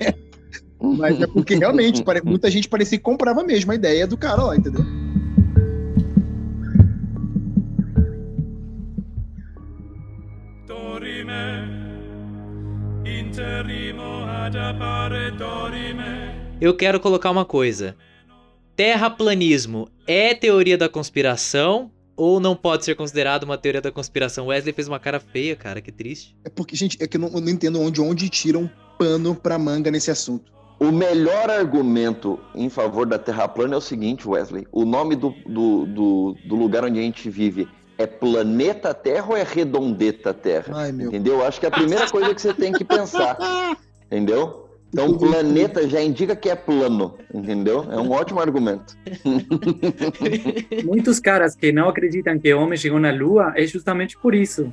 Mas 0.94 1.22
é 1.22 1.27
porque 1.27 1.56
realmente 1.56 2.04
muita 2.24 2.50
gente 2.51 2.70
parecia 2.70 2.98
que 2.98 3.04
comprava 3.04 3.44
mesmo 3.44 3.72
a 3.72 3.75
ideia 3.75 4.06
do 4.06 4.18
cara 4.18 4.44
lá, 4.44 4.56
entendeu? 4.56 4.86
Eu 16.62 16.75
quero 16.75 17.00
colocar 17.00 17.30
uma 17.32 17.46
coisa. 17.46 17.96
Terraplanismo 18.75 19.89
é 20.08 20.34
teoria 20.34 20.77
da 20.77 20.89
conspiração 20.89 21.92
ou 22.15 22.39
não 22.39 22.56
pode 22.56 22.86
ser 22.86 22.95
considerado 22.95 23.43
uma 23.43 23.58
teoria 23.58 23.82
da 23.82 23.91
conspiração? 23.91 24.48
Wesley 24.48 24.74
fez 24.74 24.88
uma 24.88 25.00
cara 25.00 25.19
feia, 25.19 25.56
cara, 25.56 25.82
que 25.82 25.91
triste. 25.91 26.36
É 26.45 26.50
porque, 26.50 26.76
gente, 26.76 26.98
é 27.02 27.08
que 27.08 27.17
eu 27.17 27.21
não, 27.21 27.28
eu 27.28 27.41
não 27.41 27.50
entendo 27.50 27.80
onde, 27.82 28.00
onde 28.02 28.30
tiram 28.30 28.69
pano 28.98 29.36
pra 29.36 29.60
manga 29.60 29.91
nesse 29.91 30.10
assunto. 30.10 30.55
O 30.79 30.91
melhor 30.91 31.49
argumento 31.49 32.39
em 32.53 32.69
favor 32.69 33.05
da 33.05 33.17
Terra 33.17 33.47
plana 33.47 33.75
é 33.75 33.77
o 33.77 33.81
seguinte, 33.81 34.27
Wesley. 34.27 34.67
O 34.71 34.83
nome 34.83 35.15
do, 35.15 35.33
do, 35.45 35.85
do, 35.85 36.38
do 36.45 36.55
lugar 36.55 36.83
onde 36.83 36.99
a 36.99 37.01
gente 37.01 37.29
vive 37.29 37.67
é 37.97 38.05
planeta 38.05 38.93
Terra 38.93 39.27
ou 39.29 39.38
é 39.38 39.43
redondeta 39.43 40.33
Terra? 40.33 40.73
Ai, 40.75 40.89
entendeu? 40.89 41.45
Acho 41.45 41.59
que 41.59 41.65
é 41.65 41.69
a 41.69 41.71
primeira 41.71 42.09
coisa 42.09 42.35
que 42.35 42.41
você 42.41 42.53
tem 42.53 42.73
que 42.73 42.83
pensar. 42.83 43.38
Entendeu? 44.05 44.65
Então, 44.93 45.17
planeta 45.17 45.89
já 45.89 46.01
indica 46.01 46.35
que 46.35 46.49
é 46.49 46.55
plano, 46.55 47.17
entendeu? 47.33 47.85
É 47.91 47.97
um 47.97 48.11
ótimo 48.11 48.39
argumento. 48.39 48.95
Muitos 50.85 51.19
caras 51.19 51.53
que 51.53 51.71
não 51.73 51.89
acreditam 51.89 52.39
que 52.39 52.53
o 52.53 52.61
homem 52.61 52.77
chegou 52.77 52.97
na 52.97 53.11
Lua 53.11 53.51
é 53.57 53.65
justamente 53.65 54.17
por 54.17 54.33
isso. 54.33 54.71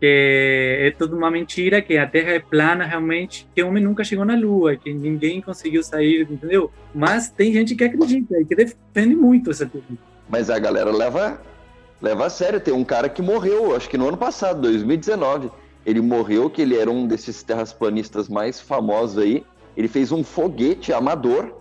Que 0.00 0.76
é 0.80 0.90
tudo 0.96 1.16
uma 1.16 1.30
mentira, 1.30 1.82
que 1.82 1.96
a 1.98 2.06
Terra 2.06 2.30
é 2.30 2.38
plana 2.38 2.84
realmente, 2.84 3.48
que 3.54 3.62
o 3.62 3.68
homem 3.68 3.82
nunca 3.82 4.04
chegou 4.04 4.24
na 4.24 4.36
Lua, 4.36 4.76
que 4.76 4.92
ninguém 4.92 5.40
conseguiu 5.40 5.82
sair, 5.82 6.22
entendeu? 6.30 6.70
Mas 6.94 7.28
tem 7.30 7.52
gente 7.52 7.74
que 7.74 7.84
acredita 7.84 8.40
e 8.40 8.44
que 8.44 8.54
defende 8.54 9.16
muito 9.16 9.50
essa 9.50 9.66
teoria. 9.66 9.98
Mas 10.28 10.50
a 10.50 10.58
galera 10.58 10.90
leva 10.92 11.40
leva 12.00 12.26
a 12.26 12.30
sério. 12.30 12.60
Tem 12.60 12.72
um 12.72 12.84
cara 12.84 13.08
que 13.08 13.22
morreu, 13.22 13.74
acho 13.74 13.88
que 13.88 13.98
no 13.98 14.08
ano 14.08 14.16
passado, 14.16 14.62
2019. 14.62 15.50
Ele 15.86 16.00
morreu, 16.00 16.50
que 16.50 16.60
ele 16.60 16.76
era 16.76 16.90
um 16.90 17.06
desses 17.06 17.42
terraplanistas 17.42 18.28
mais 18.28 18.60
famosos 18.60 19.18
aí. 19.18 19.44
Ele 19.76 19.88
fez 19.88 20.12
um 20.12 20.22
foguete 20.22 20.92
amador 20.92 21.54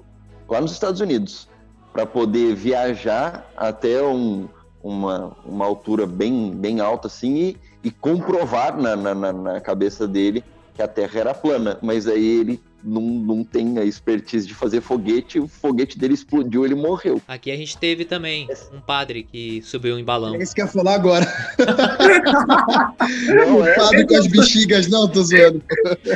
lá 0.50 0.60
nos 0.60 0.72
Estados 0.72 1.00
Unidos 1.00 1.48
para 1.94 2.06
poder 2.06 2.54
viajar 2.54 3.50
até 3.56 4.02
um, 4.04 4.48
uma, 4.84 5.36
uma 5.46 5.66
altura 5.66 6.06
bem, 6.06 6.52
bem 6.52 6.80
alta 6.80 7.08
assim 7.08 7.36
e, 7.36 7.58
e 7.88 7.92
comprovar 7.92 8.78
na, 8.78 8.98
na, 8.98 9.32
na 9.32 9.62
cabeça 9.62 10.06
dele 10.06 10.44
que 10.76 10.82
a 10.82 10.88
Terra 10.90 11.22
era 11.22 11.34
plana. 11.34 11.80
Mas 11.82 12.06
aí 12.06 12.40
ele 12.42 12.60
não, 12.84 13.02
não 13.02 13.44
tem 13.46 13.80
a 13.80 13.86
expertise 13.86 14.46
de 14.46 14.54
fazer 14.54 14.82
foguete, 14.82 15.40
o 15.40 15.48
foguete 15.48 15.98
dele 15.98 16.14
explodiu, 16.14 16.66
ele 16.66 16.76
morreu. 16.76 17.22
Aqui 17.26 17.50
a 17.50 17.56
gente 17.56 17.78
teve 17.78 18.04
também 18.04 18.46
um 18.74 18.82
padre 18.82 19.24
que 19.24 19.62
subiu 19.62 19.98
em 19.98 20.04
balão. 20.04 20.36
É 20.36 20.44
isso 20.44 20.54
que 20.54 20.62
eu 20.62 20.66
ia 20.66 20.72
falar 20.72 20.96
agora. 20.96 21.26
não, 23.34 23.60
o 23.60 23.66
é, 23.66 23.76
padre 23.76 24.02
é, 24.02 24.06
com 24.06 24.16
as 24.16 24.28
bexigas, 24.28 24.88
não, 24.90 25.08
tô 25.08 25.24
zoando. 25.24 25.64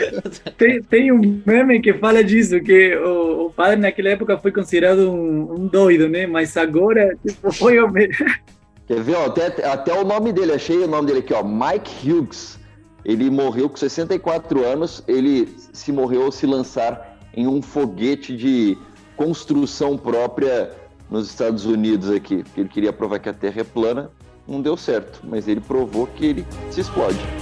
Tem, 0.57 0.83
tem 0.83 1.11
um 1.11 1.41
meme 1.45 1.81
que 1.81 1.93
fala 1.93 2.21
disso, 2.21 2.59
que 2.59 2.95
o, 2.97 3.45
o 3.45 3.53
padre 3.53 3.77
naquela 3.77 4.09
época 4.09 4.37
foi 4.37 4.51
considerado 4.51 5.09
um, 5.09 5.53
um 5.53 5.67
doido, 5.67 6.09
né? 6.09 6.27
Mas 6.27 6.57
agora 6.57 7.17
tipo, 7.25 7.49
foi 7.53 7.79
o 7.79 7.89
mesmo. 7.89 8.25
Quer 8.91 9.03
ver, 9.03 9.15
ó, 9.15 9.27
até, 9.27 9.65
até 9.65 9.97
o 9.97 10.03
nome 10.03 10.33
dele, 10.33 10.51
achei 10.51 10.83
o 10.83 10.85
nome 10.85 11.07
dele 11.07 11.19
aqui, 11.19 11.33
ó, 11.33 11.41
Mike 11.41 12.11
Hughes. 12.11 12.59
Ele 13.05 13.29
morreu 13.29 13.69
com 13.69 13.77
64 13.77 14.65
anos, 14.65 15.01
ele 15.07 15.47
se 15.71 15.93
morreu 15.93 16.23
ao 16.23 16.31
se 16.33 16.45
lançar 16.45 17.17
em 17.33 17.47
um 17.47 17.61
foguete 17.61 18.35
de 18.35 18.77
construção 19.15 19.97
própria 19.97 20.73
nos 21.09 21.29
Estados 21.29 21.65
Unidos 21.65 22.11
aqui, 22.11 22.43
porque 22.43 22.59
ele 22.59 22.69
queria 22.69 22.91
provar 22.91 23.19
que 23.19 23.29
a 23.29 23.33
Terra 23.33 23.61
é 23.61 23.63
plana, 23.63 24.11
não 24.45 24.61
deu 24.61 24.75
certo, 24.75 25.21
mas 25.23 25.47
ele 25.47 25.61
provou 25.61 26.05
que 26.05 26.25
ele 26.25 26.45
se 26.69 26.81
explode. 26.81 27.40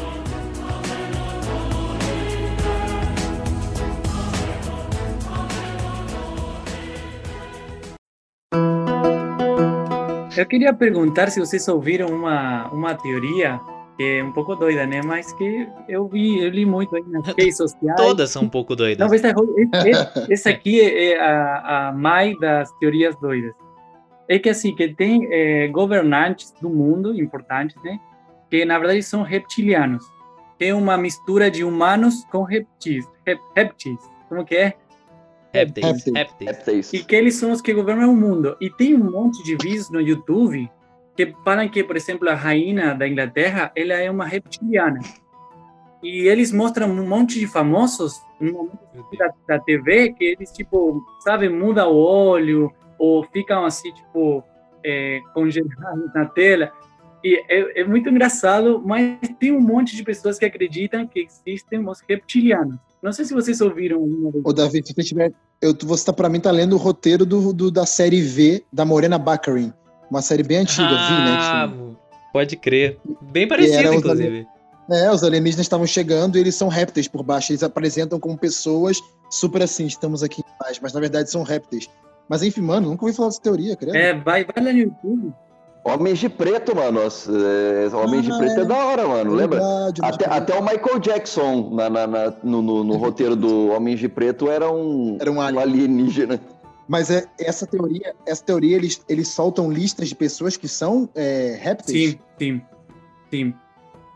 Eu 10.40 10.46
queria 10.46 10.74
perguntar 10.74 11.30
se 11.30 11.38
vocês 11.38 11.68
ouviram 11.68 12.08
uma, 12.08 12.70
uma 12.70 12.96
teoria 12.96 13.60
que 13.98 14.20
é 14.20 14.24
um 14.24 14.32
pouco 14.32 14.56
doida, 14.56 14.88
né? 14.88 15.02
Mas 15.04 15.34
que 15.34 15.68
eu 15.90 16.08
vi, 16.08 16.40
eu 16.40 16.50
li 16.50 16.66
muito 16.66 16.96
aí 16.96 17.04
nas 17.08 17.28
redes 17.28 17.58
sociais. 17.58 17.98
Todas 17.98 18.30
são 18.30 18.44
um 18.44 18.50
pouco 18.50 18.74
doidas. 18.74 19.06
Não, 19.06 19.14
essa, 19.14 19.34
essa 20.30 20.50
aqui 20.50 20.80
é, 20.80 21.12
é 21.12 21.20
a, 21.20 21.90
a 21.90 21.92
mãe 21.92 22.34
das 22.40 22.72
teorias 22.80 23.18
doidas. 23.18 23.54
É 24.30 24.40
que 24.40 24.48
assim, 24.48 24.74
que 24.74 24.88
tem 24.88 25.28
é, 25.30 25.68
governantes 25.68 26.54
do 26.62 26.70
mundo 26.70 27.14
importantes, 27.20 27.76
né? 27.84 28.00
Que 28.50 28.64
na 28.64 28.80
verdade 28.80 29.04
são 29.04 29.24
reptilianos. 29.24 30.06
Tem 30.58 30.72
uma 30.72 30.98
mistura 30.98 31.52
de 31.52 31.66
humanos 31.66 32.24
com 32.32 32.44
reptis. 32.44 33.06
Rep, 33.28 33.42
reptis. 33.58 34.00
Como 34.30 34.46
que 34.46 34.56
é? 34.56 34.74
Répteis. 35.54 36.06
Répteis. 36.06 36.94
E 36.94 37.04
que 37.04 37.16
eles 37.16 37.36
são 37.36 37.52
os 37.52 37.62
que 37.62 37.74
governam 37.74 38.12
o 38.12 38.16
mundo. 38.16 38.56
E 38.62 38.70
tem 38.70 38.96
um 38.96 39.12
monte 39.12 39.44
de 39.44 39.58
vídeos 39.62 39.90
no 39.90 40.00
YouTube 40.00 40.70
que 41.16 41.34
falam 41.44 41.68
que, 41.68 41.84
por 41.84 41.98
exemplo, 41.98 42.30
a 42.30 42.36
rainha 42.36 42.94
da 42.94 43.08
Inglaterra, 43.08 43.72
ela 43.76 43.94
é 43.94 44.10
uma 44.10 44.26
reptiliana. 44.26 45.00
e 46.02 46.28
eles 46.28 46.52
mostram 46.54 46.90
um 46.90 47.06
monte 47.06 47.40
de 47.40 47.46
famosos 47.46 48.22
no 48.40 48.54
momento 48.54 49.18
da, 49.18 49.34
da 49.48 49.60
TV 49.60 50.14
que 50.14 50.24
eles, 50.24 50.52
tipo, 50.52 51.04
sabe, 51.20 51.50
mudam 51.50 51.92
o 51.92 51.98
olho 51.98 52.72
ou 52.98 53.24
ficam 53.24 53.66
assim, 53.66 53.92
tipo, 53.94 54.44
é, 54.84 55.20
congelados 55.34 56.14
na 56.14 56.26
tela. 56.26 56.72
E 57.24 57.36
é, 57.50 57.82
é, 57.82 57.84
muito 57.84 58.10
engraçado, 58.10 58.82
mas 58.86 59.18
tem 59.40 59.52
um 59.52 59.60
monte 59.60 59.96
de 59.96 60.04
pessoas 60.04 60.40
que 60.40 60.46
acreditam 60.46 61.06
que 61.06 61.28
existem 61.46 61.86
os 61.86 62.02
reptilianos. 62.08 62.80
Não 63.02 63.12
sei 63.12 63.26
se 63.26 63.34
vocês 63.34 63.62
ouviram. 63.62 64.02
Ô, 64.44 64.52
Davi, 64.52 64.82
se 64.86 64.94
você 64.94 65.04
tiver. 65.04 65.32
Eu, 65.62 65.76
você 65.84 66.06
tá, 66.06 66.14
pra 66.14 66.30
mim 66.30 66.40
tá 66.40 66.52
lendo 66.52 66.74
o 66.74 66.78
roteiro 66.78 67.26
do, 67.26 67.54
do 67.54 67.72
da 67.72 67.86
série 67.86 68.22
V 68.22 68.64
da 68.72 68.84
Morena 68.84 69.18
Baccarin. 69.18 69.74
Uma 70.10 70.22
série 70.22 70.44
bem 70.44 70.58
antiga, 70.58 70.90
ah, 70.90 71.68
Vi, 71.68 71.78
né? 71.78 71.96
Pode 72.34 72.56
crer. 72.58 73.00
Bem 73.32 73.48
parecido, 73.48 73.94
inclusive. 73.94 74.46
É, 74.92 75.12
os 75.12 75.24
alienígenas 75.24 75.66
estavam 75.66 75.86
chegando 75.86 76.36
e 76.36 76.42
eles 76.42 76.56
são 76.56 76.68
répteis 76.68 77.08
por 77.08 77.24
baixo. 77.24 77.52
Eles 77.52 77.64
apresentam 77.64 78.20
como 78.20 78.38
pessoas 78.38 79.00
super 79.30 79.62
assim, 79.62 79.86
estamos 79.86 80.24
aqui 80.24 80.42
em 80.42 80.58
paz, 80.58 80.80
mas 80.82 80.94
na 80.94 81.00
verdade 81.00 81.30
são 81.30 81.44
répteis. 81.44 81.88
Mas 82.28 82.42
enfim, 82.42 82.62
mano, 82.62 82.90
nunca 82.90 83.06
ouvi 83.06 83.16
falar 83.16 83.30
dessa 83.30 83.42
teoria, 83.42 83.76
credo. 83.76 83.96
É, 83.96 84.14
vai, 84.14 84.44
vai 84.44 84.64
lá 84.64 84.74
no 84.74 84.80
YouTube. 84.80 85.34
Homens 85.84 86.20
de 86.20 86.30
Preto, 86.30 86.76
mano. 86.76 87.00
É, 87.02 87.96
Homens 87.96 88.28
ah, 88.28 88.32
de 88.32 88.38
Preto 88.38 88.60
é. 88.60 88.62
é. 88.62 88.66
da 88.66 88.86
hora, 88.86 89.08
mano. 89.08 89.34
Lembra? 89.34 89.60
Até, 90.02 90.26
até 90.26 90.54
o 90.58 90.62
Michael 90.62 91.00
Jackson 91.00 91.70
na, 91.74 91.90
na, 91.90 92.08
na 92.08 92.34
no, 92.44 92.62
no, 92.62 92.84
no 92.84 92.96
roteiro 92.98 93.36
do 93.36 93.70
Homens 93.70 94.00
de 94.00 94.10
Preto 94.10 94.50
era 94.50 94.72
um, 94.72 95.18
era 95.20 95.32
um, 95.32 95.38
um 95.38 95.60
alienígena. 95.60 96.40
Mas 96.88 97.12
é, 97.12 97.26
essa 97.40 97.68
teoria, 97.68 98.16
essa 98.26 98.44
teoria 98.44 98.76
eles, 98.76 99.04
eles 99.08 99.28
soltam 99.28 99.72
listas 99.72 100.10
de 100.10 100.16
pessoas 100.16 100.58
que 100.58 100.68
são 100.68 101.08
é, 101.16 101.58
répteis? 101.62 102.12
Sim, 102.12 102.20
sim, 102.40 102.62
sim. 103.30 103.54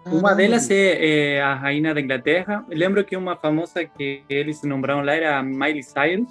Uma 0.05 0.33
delas 0.33 0.69
é, 0.69 1.35
é, 1.35 1.41
a 1.41 1.53
rainha 1.53 1.93
da 1.93 2.01
Inglaterra. 2.01 2.65
Eu 2.69 2.77
lembro 2.77 3.03
que 3.05 3.15
uma 3.15 3.37
famosa 3.37 3.85
que 3.85 4.23
eles 4.27 4.61
nombraram 4.63 5.01
lá 5.01 5.13
era 5.13 5.41
Miley 5.41 5.83
Cyrus, 5.83 6.27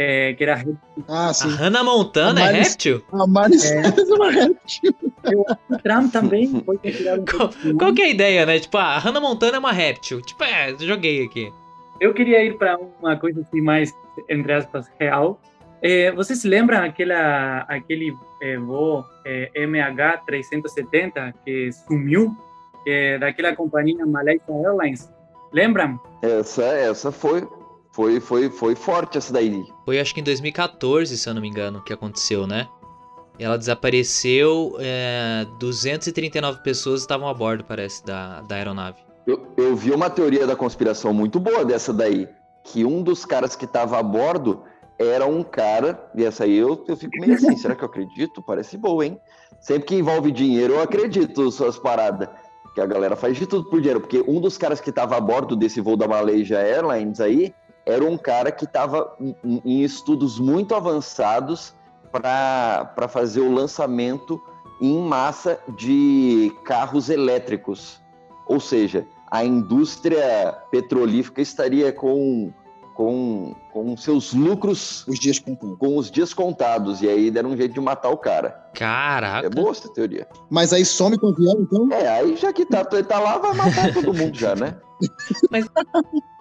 é, 0.00 0.32
que 0.34 0.44
era 0.44 0.64
Ah, 1.08 1.32
sim. 1.34 1.48
A 1.48 1.56
Hannah 1.56 1.84
Montana 1.84 2.40
é 2.40 2.52
réptil? 2.52 3.02
A 3.12 3.48
Cyrus 3.50 4.10
é 4.10 4.14
uma 4.14 4.30
réptil. 4.30 4.94
Eu, 5.24 5.44
o 5.70 5.78
Trump 5.78 6.12
também 6.12 6.48
foi 6.64 6.78
considerado 6.78 7.20
um 7.20 7.24
qual, 7.24 7.50
qual 7.78 7.94
que 7.94 8.02
é 8.02 8.04
a 8.06 8.08
ideia, 8.08 8.46
né? 8.46 8.58
Tipo, 8.58 8.78
ah, 8.78 8.96
a 8.96 8.98
Hannah 8.98 9.20
Montana 9.20 9.56
é 9.56 9.58
uma 9.58 9.72
réptil. 9.72 10.22
Tipo, 10.22 10.44
é, 10.44 10.74
joguei 10.78 11.24
aqui. 11.24 11.52
Eu 12.00 12.14
queria 12.14 12.42
ir 12.42 12.56
para 12.56 12.78
uma 13.00 13.16
coisa 13.16 13.42
assim 13.42 13.60
mais, 13.60 13.92
entre 14.28 14.52
aspas, 14.52 14.86
real. 14.98 15.38
É, 15.82 16.10
vocês 16.12 16.44
lembram 16.44 16.82
aquela, 16.82 17.66
aquele 17.68 18.14
é, 18.42 18.56
voo 18.56 19.04
é, 19.26 19.50
MH370 19.54 21.34
que 21.44 21.70
sumiu? 21.72 22.34
é, 22.86 23.18
daquela 23.18 23.54
companhia 23.54 24.04
Malaysia 24.06 24.42
Airlines. 24.48 25.10
Lembram? 25.52 26.00
Essa, 26.22 26.64
essa 26.64 27.12
foi, 27.12 27.46
foi, 28.00 28.18
foi, 28.18 28.48
foi 28.48 28.74
forte 28.74 29.18
essa 29.18 29.30
daí. 29.30 29.62
Foi 29.84 30.00
acho 30.00 30.14
que 30.14 30.20
em 30.20 30.24
2014, 30.24 31.18
se 31.18 31.28
eu 31.28 31.34
não 31.34 31.42
me 31.42 31.48
engano, 31.48 31.82
que 31.82 31.92
aconteceu, 31.92 32.46
né? 32.46 32.66
Ela 33.38 33.58
desapareceu, 33.58 34.76
é, 34.78 35.46
239 35.58 36.62
pessoas 36.62 37.02
estavam 37.02 37.28
a 37.28 37.34
bordo, 37.34 37.62
parece, 37.62 38.04
da, 38.04 38.40
da 38.40 38.54
aeronave. 38.54 38.98
Eu, 39.26 39.46
eu 39.54 39.76
vi 39.76 39.90
uma 39.90 40.08
teoria 40.08 40.46
da 40.46 40.56
conspiração 40.56 41.12
muito 41.12 41.38
boa 41.38 41.62
dessa 41.62 41.92
daí, 41.92 42.26
que 42.64 42.86
um 42.86 43.02
dos 43.02 43.26
caras 43.26 43.54
que 43.54 43.66
estava 43.66 43.98
a 43.98 44.02
bordo 44.02 44.62
era 44.98 45.26
um 45.26 45.42
cara, 45.42 46.10
e 46.14 46.24
essa 46.24 46.44
aí 46.44 46.56
eu, 46.56 46.82
eu 46.88 46.96
fico 46.96 47.18
meio 47.20 47.34
assim, 47.34 47.54
será 47.56 47.74
que 47.74 47.84
eu 47.84 47.88
acredito? 47.88 48.40
Parece 48.40 48.78
boa, 48.78 49.04
hein? 49.04 49.20
Sempre 49.60 49.88
que 49.88 49.94
envolve 49.94 50.32
dinheiro, 50.32 50.74
eu 50.74 50.80
acredito 50.80 51.50
suas 51.50 51.78
paradas 51.78 52.30
que 52.74 52.80
a 52.80 52.86
galera 52.86 53.16
faz 53.16 53.36
de 53.36 53.46
tudo 53.46 53.68
por 53.68 53.78
dinheiro, 53.80 54.00
porque 54.00 54.24
um 54.26 54.40
dos 54.40 54.56
caras 54.56 54.80
que 54.80 54.88
estava 54.88 55.16
a 55.16 55.20
bordo 55.20 55.54
desse 55.54 55.82
voo 55.82 55.96
da 55.96 56.08
Malaysia 56.08 56.58
Airlines 56.58 57.20
aí 57.20 57.52
era 57.86 58.04
um 58.04 58.16
cara 58.16 58.52
que 58.52 58.64
estava 58.64 59.16
em, 59.44 59.82
estudos 59.82 60.38
muito 60.38 60.74
avançados 60.74 61.74
para 62.12 63.08
fazer 63.08 63.40
o 63.40 63.52
lançamento 63.52 64.40
em 64.80 64.98
massa 64.98 65.58
de 65.76 66.52
carros 66.64 67.08
elétricos. 67.08 68.00
Ou 68.46 68.58
seja, 68.58 69.06
a 69.30 69.44
indústria 69.44 70.56
petrolífica 70.70 71.40
estaria 71.40 71.92
com 71.92 72.52
com, 73.00 73.54
com 73.72 73.96
seus 73.96 74.34
lucros. 74.34 75.06
Os 75.06 75.18
dias 75.18 75.38
contados. 75.38 75.78
Com 75.78 75.96
os 75.96 76.10
dias 76.10 76.34
contados. 76.34 77.00
E 77.00 77.08
aí 77.08 77.30
deram 77.30 77.50
um 77.50 77.56
jeito 77.56 77.72
de 77.72 77.80
matar 77.80 78.10
o 78.10 78.18
cara. 78.18 78.50
Caraca. 78.74 79.46
É 79.46 79.50
boa 79.50 79.70
essa 79.70 79.88
teoria. 79.88 80.28
Mas 80.50 80.70
aí 80.72 80.84
some 80.84 81.18
com 81.18 81.28
o 81.28 81.30
avião, 81.30 81.56
então? 81.60 81.88
É, 81.92 82.08
aí 82.08 82.36
já 82.36 82.52
que 82.52 82.66
tá, 82.66 82.84
tá 82.84 83.18
lá, 83.18 83.38
vai 83.38 83.54
matar 83.54 83.94
todo 83.94 84.12
mundo 84.12 84.36
já, 84.36 84.54
né? 84.54 84.76
Mas... 85.50 85.66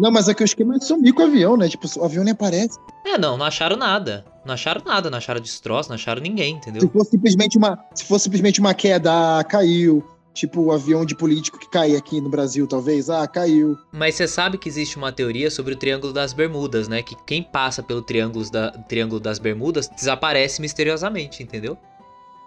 Não, 0.00 0.10
mas 0.10 0.28
é 0.30 0.34
que 0.34 0.42
o 0.42 0.46
esquema 0.46 0.76
é 0.76 0.80
sumir 0.80 1.12
com 1.12 1.22
o 1.22 1.26
avião, 1.26 1.58
né? 1.58 1.68
Tipo, 1.68 1.86
o 1.98 2.04
avião 2.04 2.24
nem 2.24 2.32
aparece. 2.32 2.78
É, 3.04 3.18
não, 3.18 3.36
não 3.36 3.44
acharam 3.44 3.76
nada. 3.76 4.24
Não 4.46 4.54
acharam 4.54 4.82
nada, 4.82 5.10
não 5.10 5.18
acharam 5.18 5.40
destroço, 5.42 5.90
não 5.90 5.94
acharam 5.94 6.22
ninguém, 6.22 6.56
entendeu? 6.56 6.80
Se 6.80 6.88
fosse 6.88 7.10
simplesmente 7.10 7.58
uma, 7.58 7.78
se 7.94 8.04
fosse 8.06 8.24
simplesmente 8.24 8.60
uma 8.60 8.72
queda, 8.72 9.38
ah, 9.38 9.44
caiu. 9.44 10.02
Tipo 10.32 10.62
o 10.62 10.72
avião 10.72 11.04
de 11.04 11.14
político 11.14 11.58
que 11.58 11.68
cai 11.68 11.96
aqui 11.96 12.18
no 12.18 12.30
Brasil, 12.30 12.66
talvez. 12.66 13.10
Ah, 13.10 13.26
caiu. 13.26 13.76
Mas 13.92 14.14
você 14.14 14.26
sabe 14.26 14.56
que 14.56 14.70
existe 14.70 14.96
uma 14.96 15.12
teoria 15.12 15.50
sobre 15.50 15.74
o 15.74 15.76
Triângulo 15.76 16.14
das 16.14 16.32
Bermudas, 16.32 16.88
né? 16.88 17.02
Que 17.02 17.14
quem 17.26 17.42
passa 17.42 17.82
pelo 17.82 18.00
Triângulo, 18.00 18.48
da, 18.50 18.70
Triângulo 18.70 19.20
das 19.20 19.38
Bermudas 19.38 19.86
desaparece 19.88 20.62
misteriosamente, 20.62 21.42
entendeu? 21.42 21.76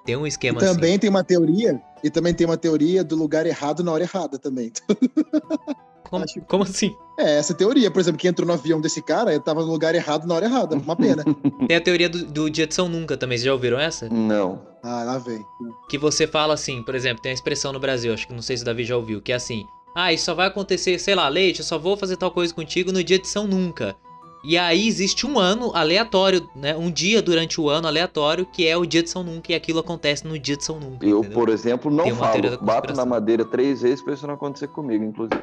Tem 0.04 0.16
um 0.16 0.26
esquema 0.26 0.58
e 0.58 0.66
também 0.66 0.92
assim. 0.92 1.00
tem 1.00 1.10
uma 1.10 1.24
teoria, 1.24 1.80
e 2.04 2.10
também 2.10 2.34
tem 2.34 2.48
uma 2.48 2.58
teoria 2.58 3.04
do 3.04 3.16
lugar 3.16 3.46
errado 3.46 3.84
na 3.84 3.92
hora 3.92 4.04
errada 4.04 4.40
também. 4.40 4.72
Como, 6.10 6.26
como 6.48 6.64
assim? 6.64 6.96
É, 7.18 7.38
essa 7.38 7.54
teoria, 7.54 7.92
por 7.92 8.00
exemplo, 8.00 8.20
que 8.20 8.28
entrou 8.28 8.48
no 8.48 8.54
avião 8.54 8.82
desse 8.82 9.02
cara, 9.02 9.32
ele 9.32 9.42
tava 9.42 9.62
no 9.62 9.72
lugar 9.72 9.94
errado 9.94 10.26
na 10.26 10.36
hora 10.36 10.46
errada. 10.46 10.76
Uma 10.76 10.96
pena. 10.96 11.24
Tem 11.68 11.78
a 11.78 11.82
teoria 11.82 12.10
do, 12.10 12.26
do 12.26 12.50
dia 12.50 12.66
de 12.66 12.74
São 12.74 12.90
Nunca 12.90 13.16
também, 13.16 13.38
vocês 13.38 13.46
já 13.46 13.54
ouviram 13.54 13.80
essa? 13.80 14.10
Não. 14.10 14.62
Ah, 14.84 15.04
lá 15.04 15.18
vem. 15.18 15.46
Que 15.90 15.98
você 15.98 16.26
fala 16.26 16.54
assim, 16.54 16.84
por 16.84 16.96
exemplo, 16.96 17.22
tem 17.22 17.32
a 17.32 17.34
expressão 17.34 17.72
no 17.72 17.80
Brasil, 17.80 18.14
acho 18.14 18.28
que 18.28 18.34
não 18.34 18.42
sei 18.42 18.58
se 18.58 18.64
o 18.64 18.66
Davi 18.66 18.84
já 18.84 18.98
ouviu, 18.98 19.22
que 19.22 19.32
é 19.32 19.36
assim: 19.36 19.66
ah, 19.96 20.12
isso 20.12 20.26
só 20.26 20.34
vai 20.34 20.48
acontecer, 20.48 21.00
sei 21.00 21.16
lá, 21.16 21.28
leite, 21.30 21.60
eu 21.60 21.66
só 21.66 21.78
vou 21.78 21.96
fazer 21.96 22.18
tal 22.18 22.32
coisa 22.32 22.54
contigo 22.54 22.92
no 22.92 23.04
dia 23.04 23.18
de 23.18 23.28
São 23.28 23.48
Nunca. 23.48 23.96
E 24.44 24.58
aí 24.58 24.86
existe 24.86 25.26
um 25.26 25.40
ano 25.40 25.72
aleatório, 25.74 26.50
né? 26.54 26.76
Um 26.76 26.92
dia 26.92 27.22
durante 27.22 27.62
o 27.62 27.70
ano 27.70 27.88
aleatório 27.88 28.46
que 28.46 28.68
é 28.68 28.76
o 28.76 28.86
dia 28.86 29.02
de 29.02 29.10
São 29.10 29.24
Nunca 29.24 29.54
e 29.54 29.56
aquilo 29.56 29.80
acontece 29.80 30.28
no 30.28 30.38
dia 30.38 30.58
de 30.58 30.66
São 30.66 30.82
Nunca. 30.82 31.06
Eu, 31.06 31.20
entendeu? 31.20 31.40
por 31.40 31.48
exemplo, 31.48 31.90
não 31.90 32.14
falo. 32.14 32.58
Bato 32.62 32.94
na 32.94 33.06
madeira 33.06 33.46
três 33.46 33.82
vezes 33.82 34.02
pra 34.02 34.14
isso 34.14 34.28
não 34.28 34.34
acontecer 34.34 34.68
comigo, 34.68 35.06
inclusive 35.06 35.42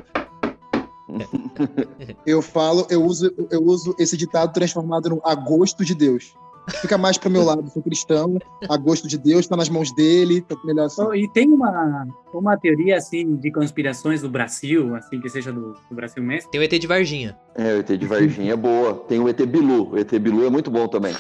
eu 2.27 2.43
falo, 2.43 2.87
eu 2.91 3.05
uso, 3.05 3.33
eu 3.51 3.63
uso 3.63 3.95
esse 3.99 4.17
ditado 4.17 4.53
transformado 4.53 5.11
no 5.11 5.21
agosto 5.25 5.85
de 5.85 5.95
Deus. 5.95 6.35
Fica 6.81 6.97
mais 6.97 7.19
para 7.19 7.29
meu 7.31 7.43
lado, 7.43 7.69
sou 7.71 7.83
cristão, 7.83 8.39
agosto 8.69 9.09
de 9.09 9.19
Deus 9.19 9.41
está 9.41 9.57
nas 9.57 9.69
mãos 9.69 9.93
dele, 9.95 10.41
tá 10.41 10.55
melhor 10.65 10.87
assim. 10.87 11.03
E 11.15 11.29
tem 11.29 11.49
uma, 11.49 12.07
uma 12.33 12.57
teoria 12.57 12.97
assim 12.97 13.37
de 13.37 13.51
conspirações 13.51 14.21
do 14.21 14.29
Brasil, 14.29 14.95
assim 14.95 15.21
que 15.21 15.29
seja 15.29 15.53
do, 15.53 15.75
do 15.89 15.97
Brasil 15.97 16.23
mesmo. 16.23 16.51
Tem 16.51 16.61
o 16.61 16.65
ET 16.65 16.71
de 16.71 16.87
Varginha. 16.87 17.37
É, 17.57 17.75
o 17.75 17.81
ET 17.81 17.89
de 17.89 18.07
Varginha 18.07 18.53
é 18.53 18.57
boa. 18.57 18.95
Tem 19.09 19.19
o 19.19 19.29
ET 19.29 19.41
Bilu, 19.47 19.91
o 19.91 19.99
ET 19.99 20.11
Bilu 20.19 20.47
é 20.47 20.51
muito 20.51 20.71
bom 20.71 20.87
também. 20.87 21.15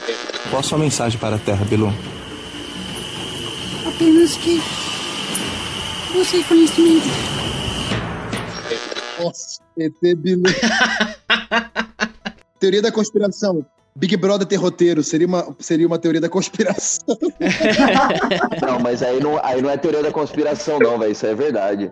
Qual 0.50 0.60
a 0.60 0.62
sua 0.62 0.78
mensagem 0.78 1.18
para 1.18 1.36
a 1.36 1.38
Terra, 1.38 1.64
Bilu? 1.64 1.92
Apenas 3.86 4.36
que 4.36 4.60
você 6.14 6.44
conhecimento 6.44 7.08
nossa, 9.24 9.60
ET 9.78 10.16
Bilu. 10.16 10.42
teoria 12.58 12.82
da 12.82 12.92
conspiração. 12.92 13.64
Big 13.94 14.16
Brother 14.16 14.46
ter 14.46 14.56
roteiro, 14.56 15.02
seria 15.02 15.26
uma, 15.26 15.54
seria 15.58 15.86
uma 15.86 15.98
teoria 15.98 16.20
da 16.20 16.28
conspiração. 16.28 17.16
não, 18.62 18.78
mas 18.78 19.02
aí 19.02 19.20
não, 19.20 19.44
aí 19.44 19.60
não 19.60 19.68
é 19.68 19.76
teoria 19.76 20.02
da 20.02 20.12
conspiração, 20.12 20.78
não, 20.78 20.98
velho. 20.98 21.12
Isso 21.12 21.26
é 21.26 21.34
verdade. 21.34 21.90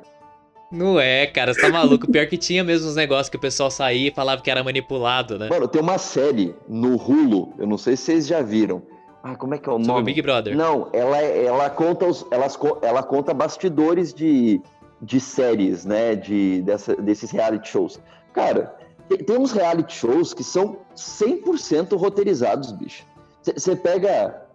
Não 0.71 1.01
é, 1.01 1.27
cara, 1.27 1.55
você 1.55 1.63
tá 1.63 1.71
maluco. 1.71 2.11
Pior 2.11 2.27
que 2.27 2.37
tinha 2.37 2.63
mesmo 2.63 2.89
uns 2.89 2.95
negócios 2.95 3.29
que 3.29 3.37
o 3.37 3.41
pessoal 3.41 3.71
saía 3.71 4.09
e 4.09 4.13
falava 4.13 4.43
que 4.43 4.51
era 4.51 4.63
manipulado, 4.63 5.39
né? 5.39 5.49
Mano, 5.49 5.67
tem 5.67 5.81
uma 5.81 5.99
série 5.99 6.55
no 6.69 6.97
Hulu, 6.97 7.55
eu 7.59 7.67
não 7.67 7.79
sei 7.79 7.97
se 7.97 8.05
vocês 8.05 8.27
já 8.27 8.43
viram. 8.43 8.83
Ah, 9.23 9.35
como 9.35 9.55
é 9.55 9.59
que 9.59 9.69
é 9.69 9.73
o 9.73 9.77
Sobre 9.77 9.89
nome? 9.89 10.01
Sobre 10.01 10.13
Big 10.13 10.23
Brother. 10.23 10.57
Não, 10.57 10.89
ela, 10.93 11.19
ela, 11.19 11.71
conta 11.71 12.07
os, 12.07 12.25
elas, 12.31 12.57
ela 12.83 13.03
conta 13.03 13.35
bastidores 13.35 14.15
de, 14.15 14.61
de 15.01 15.21
séries, 15.21 15.85
né? 15.85 16.15
De, 16.15 16.63
dessa, 16.63 16.97
desses 16.97 17.31
reality 17.31 17.69
shows. 17.69 18.01
Cara, 18.33 18.77
tem, 19.09 19.39
uns 19.39 19.53
reality 19.53 19.95
shows 19.95 20.35
que 20.35 20.45
são 20.45 20.79
100% 20.97 21.97
roteirizados, 21.97 22.73
bicho. 22.73 23.05
Você 23.43 23.75
pega, 23.75 24.47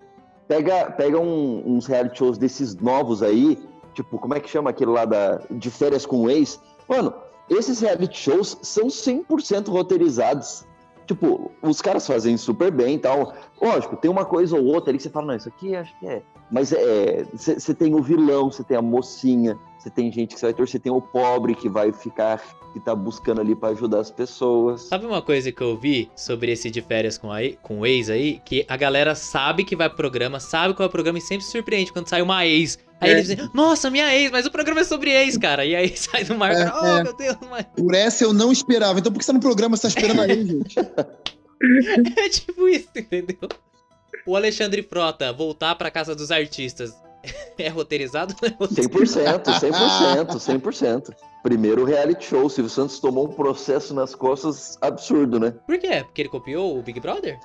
pega, 0.47 0.91
pega 0.91 1.19
um, 1.19 1.63
uns 1.65 1.88
reality 1.88 2.19
shows 2.19 2.38
desses 2.38 2.75
novos 2.75 3.23
aí, 3.23 3.58
tipo, 3.93 4.19
como 4.19 4.36
é 4.36 4.39
que 4.39 4.49
chama 4.49 4.69
aquele 4.69 4.91
lá 4.91 5.06
da, 5.06 5.41
de 5.49 5.69
férias 5.71 6.06
com 6.06 6.23
o 6.23 6.29
ex? 6.29 6.60
Mano, 6.88 7.13
esses 7.49 7.79
reality 7.79 8.17
shows 8.17 8.58
são 8.62 8.88
100% 8.88 9.69
roteirizados. 9.69 10.65
Tipo, 11.06 11.52
os 11.62 11.82
caras 11.82 12.08
fazem 12.08 12.38
super 12.38 12.72
bem 12.72 12.96
e 12.96 13.00
tal. 13.00 13.34
Lógico, 13.62 13.96
tem 13.98 14.10
uma 14.10 14.26
coisa 14.26 14.56
ou 14.56 14.66
outra 14.66 14.92
ali 14.92 14.98
que 14.98 15.04
você 15.04 15.10
fala, 15.10 15.28
não, 15.28 15.36
isso 15.36 15.50
aqui 15.50 15.76
acho 15.76 15.98
que 16.00 16.08
é. 16.08 16.22
Mas 16.52 16.72
é. 16.72 17.26
Você 17.34 17.74
tem 17.74 17.96
o 17.96 18.02
vilão, 18.02 18.52
você 18.52 18.63
tem 18.63 18.78
a 18.78 18.82
mocinha, 18.82 19.58
você 19.80 19.89
tem 19.89 20.12
gente 20.12 20.34
que 20.34 20.39
você 20.39 20.46
vai 20.48 20.54
torcer, 20.54 20.80
tem 20.80 20.92
o 20.92 21.02
pobre 21.02 21.56
que 21.56 21.68
vai 21.68 21.92
ficar, 21.92 22.42
que 22.72 22.80
tá 22.80 22.94
buscando 22.94 23.42
ali 23.42 23.56
para 23.56 23.70
ajudar 23.70 24.00
as 24.00 24.12
pessoas. 24.12 24.84
Sabe 24.84 25.06
uma 25.06 25.22
coisa 25.22 25.52
que 25.52 25.62
eu 25.62 25.76
vi 25.78 26.12
sobre 26.16 26.52
esse 26.52 26.70
de 26.70 26.82
férias 26.82 27.18
com, 27.18 27.32
a, 27.32 27.39
com 27.62 27.80
o 27.80 27.86
ex 27.86 28.10
aí? 28.10 28.39
Que 28.46 28.66
a 28.68 28.78
galera 28.78 29.16
sabe 29.16 29.63
que 29.63 29.76
vai 29.76 29.89
pro 29.89 29.98
programa, 29.98 30.39
sabe 30.39 30.74
qual 30.74 30.86
é 30.86 30.88
o 30.88 30.92
programa 30.92 31.18
e 31.18 31.22
sempre 31.22 31.44
se 31.44 31.52
surpreende 31.52 31.92
quando 31.92 32.08
sai 32.08 32.22
uma 32.22 32.46
ex. 32.46 32.78
Aí 33.04 33.10
É. 33.10 33.13
eles 33.13 33.28
dizem, 33.28 33.50
nossa, 33.54 33.89
minha 33.89 34.13
ex, 34.16 34.32
mas 34.32 34.46
o 34.46 34.52
programa 34.52 34.82
é 34.82 34.84
sobre 34.84 35.12
ex, 35.12 35.38
cara. 35.38 35.66
E 35.66 35.76
aí 35.76 35.89
sai 35.98 36.24
do 36.24 36.36
Marco, 36.36 36.62
É, 36.62 36.74
oh 36.82 36.98
é. 36.98 37.04
meu 37.04 37.16
Deus, 37.16 37.38
mas... 37.50 37.66
Por 37.76 37.94
essa 37.94 38.24
eu 38.24 38.34
não 38.34 38.52
esperava. 38.52 39.00
Então 39.00 39.12
por 39.12 39.20
que 39.20 39.26
você 39.26 39.32
tá 39.32 39.38
no 39.38 39.42
programa? 39.42 39.76
Você 39.78 39.84
tá 39.84 39.88
esperando 39.89 40.22
aí, 40.22 40.44
gente? 40.46 40.76
É 42.18 42.30
tipo 42.30 42.68
isso, 42.68 42.89
entendeu? 42.96 43.38
O 44.26 44.36
Alexandre 44.36 44.82
Frota 44.84 45.32
voltar 45.34 45.76
pra 45.76 45.92
casa 45.92 46.16
dos 46.16 46.32
artistas 46.32 46.94
é 47.58 47.70
roteirizado? 47.70 48.34
ou 48.42 48.50
Não 48.50 48.56
é 48.56 48.58
roteirizado? 48.60 49.44
100%, 49.44 50.28
100%, 50.28 50.62
100%. 50.62 51.13
Primeiro 51.42 51.84
reality 51.84 52.26
show, 52.28 52.46
o 52.46 52.50
Silvio 52.50 52.70
Santos 52.70 53.00
tomou 53.00 53.26
um 53.28 53.34
processo 53.34 53.94
nas 53.94 54.16
costas 54.16 54.78
absurdo, 54.82 55.39
né? 55.39 55.54
Por 55.68 55.78
quê? 55.78 56.02
Porque 56.06 56.22
ele 56.22 56.30
copiou 56.30 56.78
o 56.78 56.82
Big 56.82 57.00
Brother? 57.02 57.38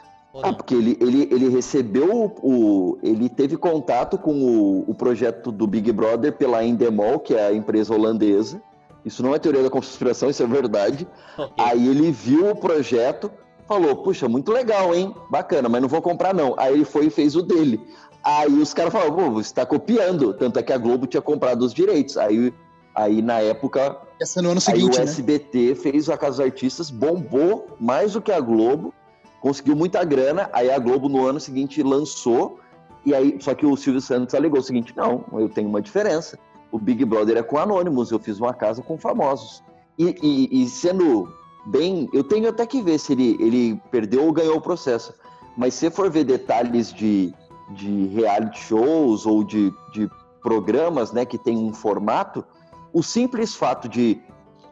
Ah, 0.42 0.52
porque 0.52 0.74
ele, 0.74 0.96
ele, 1.00 1.28
ele 1.30 1.48
recebeu 1.48 2.32
o. 2.42 2.98
Ele 3.02 3.28
teve 3.28 3.56
contato 3.56 4.18
com 4.18 4.32
o, 4.32 4.84
o 4.90 4.94
projeto 4.94 5.50
do 5.50 5.66
Big 5.66 5.90
Brother 5.92 6.32
pela 6.32 6.64
Endemol, 6.64 7.18
que 7.18 7.34
é 7.34 7.46
a 7.46 7.52
empresa 7.52 7.94
holandesa. 7.94 8.60
Isso 9.04 9.22
não 9.22 9.34
é 9.34 9.38
teoria 9.38 9.62
da 9.62 9.70
conspiração, 9.70 10.28
isso 10.28 10.42
é 10.42 10.46
verdade. 10.46 11.06
Ok. 11.38 11.52
Aí 11.56 11.86
ele 11.86 12.10
viu 12.10 12.50
o 12.50 12.56
projeto, 12.56 13.30
falou: 13.66 13.96
Puxa, 14.02 14.28
muito 14.28 14.50
legal, 14.50 14.92
hein? 14.94 15.14
Bacana, 15.30 15.68
mas 15.68 15.80
não 15.80 15.88
vou 15.88 16.02
comprar, 16.02 16.34
não. 16.34 16.54
Aí 16.58 16.74
ele 16.74 16.84
foi 16.84 17.06
e 17.06 17.10
fez 17.10 17.36
o 17.36 17.42
dele. 17.42 17.80
Aí 18.24 18.52
os 18.52 18.74
caras 18.74 18.92
falaram: 18.92 19.14
Pô, 19.14 19.30
você 19.30 19.54
tá 19.54 19.64
copiando. 19.64 20.34
Tanto 20.34 20.58
é 20.58 20.62
que 20.62 20.72
a 20.72 20.78
Globo 20.78 21.06
tinha 21.06 21.22
comprado 21.22 21.62
os 21.62 21.72
direitos. 21.72 22.16
Aí, 22.16 22.52
aí 22.94 23.22
na 23.22 23.40
época, 23.40 23.96
Essa 24.20 24.42
no 24.42 24.50
ano 24.50 24.60
Aí 24.66 24.74
seguinte, 24.74 24.96
o 24.96 24.98
né? 24.98 25.04
SBT 25.04 25.74
fez 25.76 26.08
a 26.08 26.18
Casa 26.18 26.38
dos 26.38 26.40
Artistas, 26.46 26.90
bombou 26.90 27.68
mais 27.78 28.14
do 28.14 28.20
que 28.20 28.32
a 28.32 28.40
Globo, 28.40 28.92
conseguiu 29.40 29.76
muita 29.76 30.04
grana, 30.04 30.48
aí 30.52 30.70
a 30.70 30.78
Globo 30.78 31.08
no 31.08 31.24
ano 31.26 31.38
seguinte 31.40 31.82
lançou, 31.82 32.58
e 33.04 33.14
aí, 33.14 33.38
só 33.40 33.54
que 33.54 33.64
o 33.64 33.76
Silvio 33.76 34.00
Santos 34.00 34.34
alegou 34.34 34.60
o 34.60 34.62
seguinte, 34.62 34.92
não, 34.96 35.24
eu 35.32 35.48
tenho 35.48 35.68
uma 35.68 35.80
diferença, 35.80 36.38
o 36.70 36.78
Big 36.78 37.04
Brother 37.04 37.36
é 37.38 37.42
com 37.42 37.56
anônimos, 37.58 38.10
eu 38.10 38.18
fiz 38.18 38.38
uma 38.38 38.52
casa 38.52 38.82
com 38.82 38.98
famosos. 38.98 39.62
E, 39.98 40.14
e- 40.22 40.62
e 40.62 40.68
sendo 40.68 41.32
bem, 41.66 42.08
eu 42.12 42.22
tenho 42.22 42.48
até 42.48 42.66
que 42.66 42.82
ver 42.82 42.98
se 42.98 43.12
ele, 43.12 43.36
ele 43.40 43.80
perdeu 43.90 44.24
ou 44.24 44.32
ganhou 44.32 44.56
o 44.56 44.60
processo, 44.60 45.14
mas 45.56 45.74
se 45.74 45.90
for 45.90 46.10
ver 46.10 46.24
detalhes 46.24 46.92
de, 46.92 47.32
de 47.70 48.06
reality 48.08 48.60
shows 48.60 49.26
ou 49.26 49.42
de, 49.42 49.72
de 49.92 50.08
programas, 50.42 51.12
né, 51.12 51.24
que 51.24 51.38
tem 51.38 51.56
um 51.56 51.72
formato, 51.72 52.44
o 52.92 53.02
simples 53.02 53.54
fato 53.54 53.88
de 53.88 54.20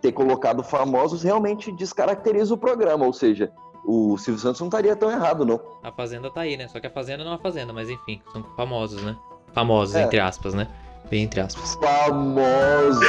ter 0.00 0.12
colocado 0.12 0.62
famosos 0.62 1.22
realmente 1.22 1.72
descaracteriza 1.72 2.54
o 2.54 2.58
programa, 2.58 3.04
ou 3.06 3.12
seja, 3.12 3.50
o 3.86 4.16
Silvio 4.18 4.40
Santos 4.40 4.60
não 4.60 4.68
estaria 4.68 4.94
tão 4.96 5.10
errado, 5.10 5.44
não. 5.44 5.60
A 5.82 5.92
Fazenda 5.92 6.30
tá 6.30 6.42
aí, 6.42 6.56
né? 6.56 6.68
Só 6.68 6.80
que 6.80 6.86
a 6.86 6.90
Fazenda 6.90 7.24
não 7.24 7.32
é 7.32 7.34
uma 7.34 7.40
Fazenda, 7.40 7.72
mas 7.72 7.88
enfim, 7.88 8.20
são 8.32 8.42
famosos, 8.56 9.02
né? 9.02 9.16
Famosos, 9.52 9.94
É. 9.94 10.02
entre 10.02 10.18
aspas, 10.20 10.54
né? 10.54 10.66
Bem 11.08 11.22
entre 11.22 11.40
aspas. 11.40 11.74
Famosos! 11.76 12.98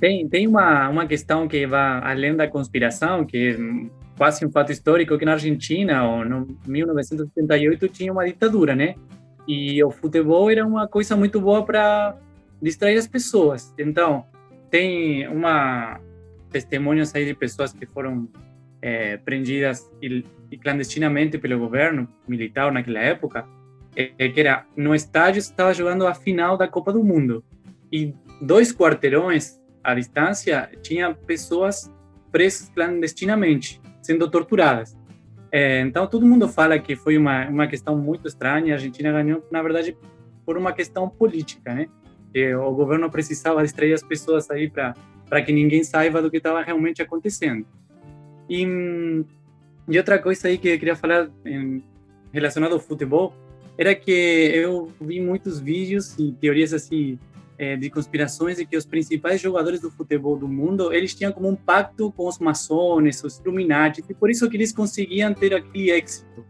Tem, 0.00 0.26
tem 0.28 0.46
uma, 0.46 0.88
uma 0.88 1.06
questão 1.06 1.46
que 1.46 1.66
vai 1.66 2.00
além 2.02 2.34
da 2.34 2.48
conspiração, 2.48 3.22
que 3.24 3.50
é 3.50 3.56
quase 4.16 4.44
um 4.46 4.50
fato 4.50 4.72
histórico, 4.72 5.18
que 5.18 5.26
na 5.26 5.32
Argentina, 5.32 6.02
ou 6.08 6.24
no 6.24 6.48
1978, 6.66 7.86
tinha 7.88 8.10
uma 8.10 8.24
ditadura, 8.24 8.74
né? 8.74 8.94
E 9.46 9.82
o 9.84 9.90
futebol 9.90 10.50
era 10.50 10.66
uma 10.66 10.88
coisa 10.88 11.14
muito 11.16 11.38
boa 11.38 11.64
para 11.66 12.16
distrair 12.62 12.96
as 12.96 13.06
pessoas. 13.06 13.74
Então, 13.78 14.24
tem 14.70 15.26
uma 15.28 16.00
testemunhos 16.50 17.14
aí 17.14 17.24
de 17.24 17.34
pessoas 17.34 17.72
que 17.72 17.86
foram 17.86 18.28
eh, 18.82 19.18
prendidas 19.18 19.90
il- 20.02 20.24
clandestinamente 20.62 21.38
pelo 21.38 21.58
governo 21.58 22.08
militar 22.26 22.72
naquela 22.72 22.98
época, 23.00 23.46
eh, 23.94 24.28
que 24.28 24.40
era 24.40 24.66
no 24.76 24.94
estádio 24.94 25.38
estava 25.40 25.72
jogando 25.74 26.06
a 26.06 26.14
final 26.14 26.56
da 26.56 26.66
Copa 26.66 26.92
do 26.92 27.02
Mundo 27.04 27.44
e 27.92 28.14
dois 28.40 28.72
quarteirões 28.72 29.60
à 29.84 29.94
distância 29.94 30.70
tinha 30.82 31.14
pessoas 31.14 31.92
presas 32.32 32.68
clandestinamente, 32.70 33.80
sendo 34.02 34.30
torturadas. 34.30 34.96
Eh, 35.52 35.80
então 35.80 36.06
todo 36.06 36.24
mundo 36.26 36.48
fala 36.48 36.78
que 36.78 36.94
foi 36.96 37.18
uma 37.18 37.46
uma 37.48 37.66
questão 37.66 37.96
muito 37.98 38.26
estranha. 38.28 38.72
A 38.74 38.76
Argentina 38.76 39.12
ganhou, 39.12 39.44
na 39.50 39.62
verdade, 39.62 39.96
por 40.46 40.56
uma 40.56 40.72
questão 40.72 41.08
política, 41.08 41.74
né? 41.74 41.86
O 42.66 42.72
governo 42.72 43.10
precisava 43.10 43.62
distrair 43.62 43.92
as 43.92 44.02
pessoas 44.02 44.50
aí 44.50 44.70
para 44.70 44.94
para 45.30 45.40
que 45.40 45.52
ninguém 45.52 45.84
saiba 45.84 46.20
do 46.20 46.28
que 46.28 46.38
estava 46.38 46.60
realmente 46.60 47.00
acontecendo. 47.00 47.64
E, 48.48 48.66
e 49.88 49.96
outra 49.96 50.18
coisa 50.18 50.48
aí 50.48 50.58
que 50.58 50.68
eu 50.68 50.78
queria 50.78 50.96
falar 50.96 51.30
em, 51.46 51.80
relacionado 52.32 52.72
ao 52.72 52.80
futebol 52.80 53.32
era 53.78 53.94
que 53.94 54.10
eu 54.10 54.92
vi 55.00 55.20
muitos 55.20 55.60
vídeos 55.60 56.18
e 56.18 56.32
teorias 56.32 56.74
assim 56.74 57.16
eh, 57.56 57.76
de 57.76 57.88
conspirações 57.88 58.56
de 58.56 58.66
que 58.66 58.76
os 58.76 58.84
principais 58.84 59.40
jogadores 59.40 59.80
do 59.80 59.88
futebol 59.88 60.36
do 60.36 60.48
mundo 60.48 60.92
eles 60.92 61.14
tinham 61.14 61.30
como 61.30 61.48
um 61.48 61.54
pacto 61.54 62.10
com 62.10 62.26
os 62.26 62.40
maçons, 62.40 63.22
os 63.22 63.38
Illuminati, 63.38 64.02
e 64.08 64.14
por 64.14 64.30
isso 64.30 64.50
que 64.50 64.56
eles 64.56 64.72
conseguiam 64.72 65.32
ter 65.32 65.54
aquele 65.54 65.92
êxito. 65.92 66.44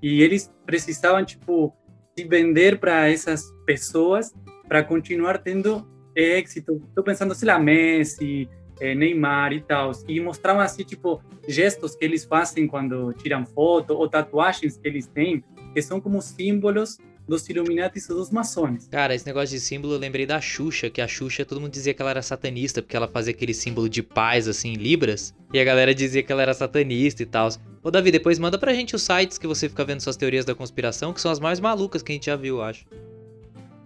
E 0.00 0.22
eles 0.22 0.48
precisavam 0.64 1.24
tipo 1.24 1.74
se 2.16 2.24
vender 2.24 2.78
para 2.78 3.10
essas 3.10 3.52
pessoas 3.66 4.32
para 4.72 4.82
continuar 4.82 5.36
tendo 5.36 5.86
êxito. 6.16 6.80
Estou 6.88 7.04
pensando, 7.04 7.34
sei 7.34 7.46
lá, 7.46 7.58
Messi, 7.58 8.48
eh, 8.80 8.94
Neymar 8.94 9.52
e 9.52 9.60
tal. 9.60 9.92
E 10.08 10.18
mostravam 10.18 10.62
assim, 10.62 10.82
tipo, 10.82 11.22
gestos 11.46 11.94
que 11.94 12.02
eles 12.02 12.24
fazem 12.24 12.66
quando 12.66 13.12
tiram 13.12 13.44
foto 13.44 13.92
ou 13.92 14.08
tatuagens 14.08 14.78
que 14.78 14.88
eles 14.88 15.06
têm, 15.06 15.44
que 15.74 15.82
são 15.82 16.00
como 16.00 16.22
símbolos 16.22 16.96
dos 17.28 17.46
Illuminati 17.50 17.98
e 17.98 18.08
dos 18.08 18.30
maçons. 18.30 18.88
Cara, 18.88 19.14
esse 19.14 19.26
negócio 19.26 19.54
de 19.54 19.60
símbolo 19.60 19.92
eu 19.92 19.98
lembrei 19.98 20.24
da 20.24 20.40
Xuxa, 20.40 20.88
que 20.88 21.02
a 21.02 21.06
Xuxa 21.06 21.44
todo 21.44 21.60
mundo 21.60 21.70
dizia 21.70 21.92
que 21.92 22.00
ela 22.00 22.12
era 22.12 22.22
satanista, 22.22 22.80
porque 22.80 22.96
ela 22.96 23.06
fazia 23.06 23.34
aquele 23.34 23.52
símbolo 23.52 23.90
de 23.90 24.02
paz, 24.02 24.48
assim, 24.48 24.72
em 24.72 24.76
Libras, 24.76 25.34
e 25.52 25.60
a 25.60 25.64
galera 25.64 25.94
dizia 25.94 26.22
que 26.22 26.32
ela 26.32 26.40
era 26.40 26.54
satanista 26.54 27.22
e 27.22 27.26
tal. 27.26 27.50
Ô 27.82 27.90
Davi, 27.90 28.10
depois 28.10 28.38
manda 28.38 28.58
pra 28.58 28.72
gente 28.72 28.96
os 28.96 29.02
sites 29.02 29.36
que 29.36 29.46
você 29.46 29.68
fica 29.68 29.84
vendo 29.84 30.00
suas 30.00 30.16
teorias 30.16 30.46
da 30.46 30.54
conspiração, 30.54 31.12
que 31.12 31.20
são 31.20 31.30
as 31.30 31.38
mais 31.38 31.60
malucas 31.60 32.02
que 32.02 32.10
a 32.10 32.14
gente 32.14 32.26
já 32.26 32.36
viu, 32.36 32.56
eu 32.56 32.62
acho. 32.62 32.86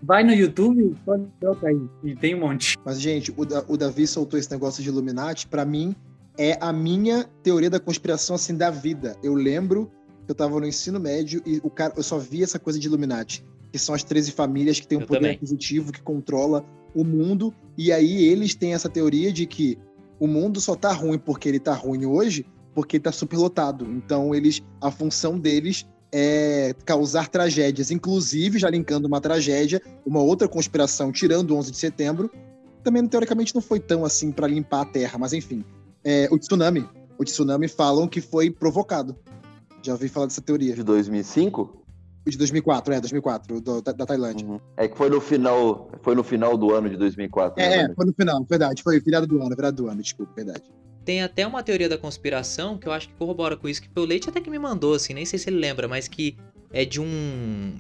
Vai 0.07 0.23
no 0.23 0.33
YouTube, 0.33 0.95
pode 1.05 1.25
colocar 1.41 1.69
aí. 1.69 1.81
E 2.05 2.15
tem 2.15 2.35
um 2.35 2.41
monte. 2.41 2.77
Mas, 2.85 3.01
gente, 3.01 3.33
o, 3.37 3.45
Da- 3.45 3.65
o 3.67 3.77
Davi 3.77 4.07
soltou 4.07 4.39
esse 4.39 4.51
negócio 4.51 4.83
de 4.83 4.89
Illuminati. 4.89 5.47
Pra 5.49 5.65
mim, 5.65 5.97
é 6.39 6.57
a 6.61 6.73
minha 6.73 7.25
teoria 7.43 7.69
da 7.69 7.81
conspiração, 7.81 8.37
assim, 8.37 8.57
da 8.57 8.71
vida. 8.71 9.17
Eu 9.23 9.35
lembro 9.35 9.91
que 10.25 10.31
eu 10.31 10.35
tava 10.35 10.61
no 10.61 10.67
ensino 10.67 11.01
médio 11.01 11.43
e 11.45 11.61
o 11.63 11.71
cara, 11.71 11.95
eu 11.97 12.03
só 12.03 12.19
vi 12.19 12.43
essa 12.43 12.59
coisa 12.59 12.79
de 12.79 12.87
Illuminati. 12.87 13.45
Que 13.73 13.79
são 13.79 13.95
as 13.95 14.05
13 14.05 14.31
famílias 14.33 14.79
que 14.79 14.87
têm 14.87 14.99
um 14.99 15.01
Eu 15.03 15.07
poder 15.07 15.21
também. 15.21 15.37
aquisitivo 15.37 15.93
que 15.93 16.01
controla 16.01 16.65
o 16.95 17.03
mundo. 17.05 17.53
E 17.77 17.91
aí 17.93 18.25
eles 18.25 18.55
têm 18.55 18.75
essa 18.75 18.89
teoria 18.89 19.33
de 19.33 19.45
que 19.45 19.77
o 20.21 20.27
mundo 20.27 20.61
só 20.61 20.75
tá 20.77 20.93
ruim 20.93 21.19
porque 21.19 21.49
ele 21.49 21.59
tá 21.59 21.75
ruim 21.75 22.07
hoje, 22.07 22.47
porque 22.75 22.97
ele 22.97 23.03
tá 23.05 23.13
superlotado. 23.13 23.85
Então, 23.91 24.35
eles, 24.35 24.63
a 24.81 24.91
função 24.91 25.39
deles 25.39 25.85
é 26.13 26.75
causar 26.85 27.29
tragédias. 27.29 27.91
Inclusive, 27.91 28.59
já 28.59 28.71
linkando 28.71 29.07
uma 29.07 29.21
tragédia, 29.21 29.81
uma 30.05 30.21
outra 30.21 30.49
conspiração, 30.49 31.13
tirando 31.13 31.51
o 31.51 31.57
11 31.57 31.71
de 31.71 31.77
setembro, 31.79 32.31
também 32.83 33.07
teoricamente 33.07 33.55
não 33.55 33.63
foi 33.63 33.81
tão 33.81 34.05
assim 34.05 34.31
pra 34.31 34.47
limpar 34.47 34.83
a 34.83 34.85
Terra, 34.85 35.19
mas 35.19 35.33
enfim. 35.33 35.65
É, 36.05 36.29
o 36.31 36.39
tsunami. 36.39 36.89
O 37.19 37.25
tsunami 37.25 37.67
falam 37.69 38.07
que 38.07 38.21
foi 38.21 38.51
provocado. 38.51 39.17
Já 39.83 39.93
ouvi 39.93 40.09
falar 40.09 40.27
dessa 40.27 40.41
teoria. 40.43 40.75
De 40.75 40.83
2005? 40.83 41.83
O 42.27 42.31
de 42.31 42.37
2004, 42.39 42.93
é, 42.93 43.01
2004, 43.01 43.61
do- 43.61 43.81
da, 43.83 43.93
da 43.93 44.05
Tailândia. 44.07 44.45
Uhum. 44.47 44.61
É 44.77 44.89
que 44.89 44.97
foi 44.97 45.09
no 45.09 45.21
final, 45.21 45.89
foi 46.03 46.15
no 46.15 46.25
final 46.25 46.57
do 46.57 46.75
ano 46.75 46.89
de 46.91 46.97
2004. 46.97 47.63
É, 47.63 47.69
né, 47.69 47.77
é, 47.77 47.79
Bruno? 47.83 47.95
foi 47.95 48.07
no 48.07 48.13
final, 48.13 48.45
verdade. 48.49 48.83
Foi 48.83 49.01
virado 49.01 49.27
do 49.27 49.41
ano, 49.41 49.55
virado 49.55 49.77
do 49.83 49.89
ano, 49.89 50.03
desculpa, 50.03 50.33
verdade. 50.35 50.65
Tem 51.07 51.23
até 51.23 51.47
uma 51.47 51.63
teoria 51.63 51.89
da 51.89 51.97
conspiração 51.97 52.77
que 52.77 52.89
eu 52.89 52.93
acho 52.93 53.07
que 53.07 53.15
corrobora 53.15 53.57
com 53.57 53.69
isso, 53.69 53.81
que 53.81 53.89
foi 53.95 54.03
o 54.03 54.07
Leite 54.07 54.29
até 54.29 54.41
que 54.41 54.51
me 54.51 54.59
mandou, 54.59 54.93
assim, 54.93 55.15
nem 55.15 55.25
sei 55.25 55.39
se 55.39 55.49
ele 55.49 55.57
lembra, 55.57 55.87
mas 55.87 56.09
que 56.09 56.37
é 56.73 56.85
de 56.85 57.01
um. 57.01 57.75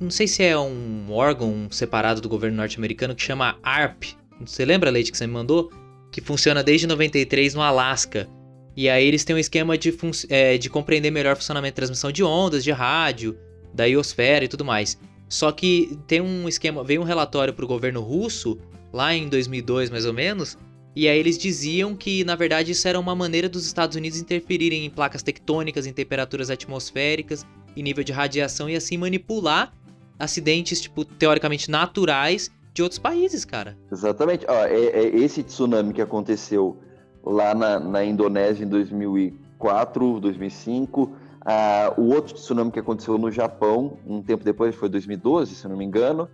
Não 0.00 0.10
sei 0.10 0.26
se 0.26 0.42
é 0.42 0.58
um 0.58 1.06
órgão 1.10 1.68
separado 1.70 2.20
do 2.20 2.28
governo 2.28 2.56
norte-americano 2.56 3.14
que 3.14 3.22
chama 3.22 3.56
ARP. 3.62 4.16
Você 4.40 4.64
lembra, 4.64 4.90
Leite, 4.90 5.12
que 5.12 5.16
você 5.16 5.28
me 5.28 5.32
mandou? 5.32 5.70
Que 6.10 6.20
funciona 6.20 6.60
desde 6.60 6.88
93 6.88 7.54
no 7.54 7.62
Alasca. 7.62 8.28
E 8.76 8.88
aí 8.88 9.06
eles 9.06 9.24
têm 9.24 9.36
um 9.36 9.38
esquema 9.38 9.78
de, 9.78 9.96
é, 10.28 10.58
de 10.58 10.68
compreender 10.68 11.12
melhor 11.12 11.34
o 11.34 11.36
funcionamento 11.36 11.74
de 11.74 11.76
transmissão 11.76 12.10
de 12.10 12.24
ondas, 12.24 12.64
de 12.64 12.72
rádio, 12.72 13.38
da 13.72 13.84
iosfera 13.84 14.44
e 14.44 14.48
tudo 14.48 14.64
mais. 14.64 14.98
Só 15.28 15.52
que 15.52 15.96
tem 16.08 16.20
um 16.20 16.48
esquema, 16.48 16.82
veio 16.82 17.00
um 17.00 17.04
relatório 17.04 17.54
pro 17.54 17.66
governo 17.66 18.00
russo, 18.00 18.58
lá 18.92 19.14
em 19.14 19.28
2002 19.28 19.88
mais 19.88 20.04
ou 20.04 20.12
menos, 20.12 20.58
E 20.96 21.06
aí 21.08 21.18
eles 21.18 21.36
diziam 21.36 21.94
que, 21.94 22.24
na 22.24 22.34
verdade, 22.34 22.72
isso 22.72 22.88
era 22.88 22.98
uma 22.98 23.14
maneira 23.14 23.50
dos 23.50 23.66
Estados 23.66 23.96
Unidos 23.96 24.18
interferirem 24.18 24.86
em 24.86 24.88
placas 24.88 25.22
tectônicas, 25.22 25.86
em 25.86 25.92
temperaturas 25.92 26.48
atmosféricas, 26.48 27.44
em 27.76 27.82
nível 27.82 28.02
de 28.02 28.12
radiação 28.12 28.66
e 28.66 28.74
assim 28.74 28.96
manipular 28.96 29.74
acidentes, 30.18 30.80
tipo, 30.80 31.04
teoricamente 31.04 31.70
naturais 31.70 32.50
de 32.72 32.82
outros 32.82 32.98
países, 32.98 33.44
cara. 33.44 33.76
Exatamente. 33.92 34.46
Ó, 34.48 34.64
é, 34.64 34.74
é 34.74 35.16
esse 35.18 35.42
tsunami 35.42 35.92
que 35.92 36.00
aconteceu 36.00 36.78
lá 37.22 37.54
na, 37.54 37.78
na 37.78 38.02
Indonésia 38.02 38.64
em 38.64 38.68
2004, 38.68 40.18
2005. 40.18 41.14
Ah, 41.44 41.92
o 41.98 42.06
outro 42.14 42.34
tsunami 42.34 42.70
que 42.70 42.78
aconteceu 42.78 43.18
no 43.18 43.30
Japão, 43.30 43.98
um 44.06 44.22
tempo 44.22 44.42
depois, 44.42 44.74
foi 44.74 44.88
2012, 44.88 45.56
se 45.56 45.68
não 45.68 45.76
me 45.76 45.84
engano. 45.84 46.26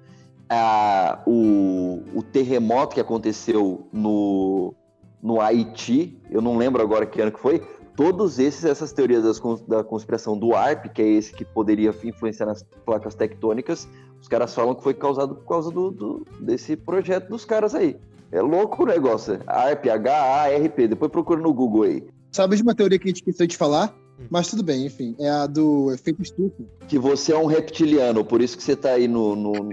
Ah, 0.48 1.22
o, 1.26 2.02
o 2.14 2.22
terremoto 2.22 2.94
que 2.94 3.00
aconteceu 3.00 3.86
no, 3.92 4.74
no 5.22 5.40
Haiti, 5.40 6.20
eu 6.30 6.42
não 6.42 6.56
lembro 6.56 6.82
agora 6.82 7.06
que 7.06 7.20
ano 7.20 7.32
que 7.32 7.40
foi, 7.40 7.62
todos 7.96 8.38
esses, 8.38 8.64
essas 8.64 8.92
teorias 8.92 9.22
das, 9.22 9.40
da 9.66 9.84
conspiração 9.84 10.36
do 10.36 10.54
ARP, 10.54 10.86
que 10.92 11.02
é 11.02 11.08
esse 11.08 11.32
que 11.32 11.44
poderia 11.44 11.94
influenciar 12.04 12.46
nas 12.46 12.62
placas 12.84 13.14
tectônicas, 13.14 13.88
os 14.20 14.28
caras 14.28 14.54
falam 14.54 14.74
que 14.74 14.82
foi 14.82 14.94
causado 14.94 15.34
por 15.34 15.46
causa 15.46 15.70
do, 15.70 15.90
do 15.90 16.26
desse 16.40 16.76
projeto 16.76 17.28
dos 17.28 17.44
caras 17.44 17.74
aí. 17.74 17.96
É 18.30 18.40
louco 18.40 18.82
o 18.82 18.86
negócio. 18.86 19.40
ARP, 19.46 19.88
H-A-R-P. 19.88 20.88
Depois 20.88 21.12
procura 21.12 21.40
no 21.40 21.52
Google 21.52 21.82
aí. 21.82 22.02
Sabe 22.30 22.56
de 22.56 22.62
uma 22.62 22.74
teoria 22.74 22.98
que 22.98 23.04
a 23.04 23.08
gente 23.08 23.18
esqueceu 23.18 23.46
de 23.46 23.56
falar? 23.58 23.94
Hum. 24.22 24.26
Mas 24.30 24.48
tudo 24.48 24.62
bem, 24.62 24.86
enfim. 24.86 25.14
É 25.18 25.28
a 25.28 25.46
do 25.46 25.92
efeito 25.92 26.22
estufa. 26.22 26.62
Que 26.88 26.98
você 26.98 27.32
é 27.32 27.38
um 27.38 27.46
reptiliano, 27.46 28.24
por 28.24 28.40
isso 28.40 28.56
que 28.56 28.62
você 28.62 28.76
tá 28.76 28.90
aí 28.92 29.08
no. 29.08 29.34
no... 29.36 29.52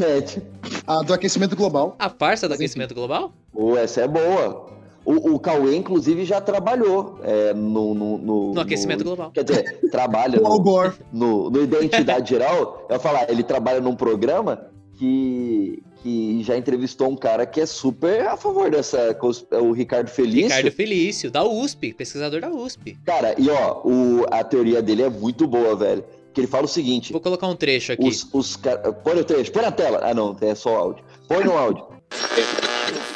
é, 0.00 0.20
tipo... 0.20 0.46
A 0.86 1.02
do 1.02 1.12
aquecimento 1.12 1.56
global. 1.56 1.96
A 1.98 2.08
farsa 2.08 2.48
do 2.48 2.54
aquecimento 2.54 2.94
global? 2.94 3.32
Pô, 3.52 3.76
essa 3.76 4.02
é 4.02 4.08
boa. 4.08 4.72
O, 5.04 5.34
o 5.34 5.38
Cauê, 5.38 5.76
inclusive, 5.76 6.24
já 6.24 6.40
trabalhou 6.40 7.18
é, 7.22 7.52
no, 7.52 7.94
no, 7.94 8.18
no, 8.18 8.54
no, 8.54 8.60
aquecimento 8.60 9.00
no, 9.00 9.04
global. 9.04 9.30
Quer 9.32 9.44
dizer, 9.44 9.80
trabalha 9.92 10.40
no, 10.40 10.92
no, 11.12 11.50
no 11.50 11.62
Identidade 11.62 12.30
Geral. 12.30 12.86
Eu 12.88 12.94
ia 12.94 13.00
falar, 13.00 13.30
ele 13.30 13.42
trabalha 13.42 13.80
num 13.80 13.94
programa 13.94 14.73
que, 15.04 15.82
que 16.02 16.42
já 16.42 16.56
entrevistou 16.56 17.10
um 17.10 17.16
cara 17.16 17.44
que 17.44 17.60
é 17.60 17.66
super 17.66 18.26
a 18.26 18.36
favor 18.36 18.70
dessa. 18.70 19.16
O 19.60 19.72
Ricardo 19.72 20.08
Felício. 20.08 20.44
Ricardo 20.44 20.72
Felício, 20.72 21.30
da 21.30 21.44
USP, 21.44 21.92
pesquisador 21.92 22.40
da 22.40 22.50
USP. 22.50 22.96
Cara, 23.04 23.34
e 23.38 23.50
ó, 23.50 23.82
o, 23.84 24.24
a 24.30 24.42
teoria 24.42 24.80
dele 24.82 25.02
é 25.02 25.10
muito 25.10 25.46
boa, 25.46 25.76
velho. 25.76 26.04
Que 26.32 26.40
ele 26.40 26.48
fala 26.48 26.64
o 26.64 26.68
seguinte. 26.68 27.12
Vou 27.12 27.20
colocar 27.20 27.46
um 27.46 27.54
trecho 27.54 27.92
aqui. 27.92 28.08
Os, 28.08 28.28
os 28.32 28.56
Põe 28.56 29.20
o 29.20 29.24
trecho, 29.24 29.52
põe 29.52 29.62
na 29.62 29.70
tela. 29.70 30.00
Ah, 30.02 30.14
não, 30.14 30.36
é 30.40 30.54
só 30.54 30.74
áudio. 30.76 31.04
Põe 31.28 31.44
no 31.44 31.52
áudio. 31.52 31.86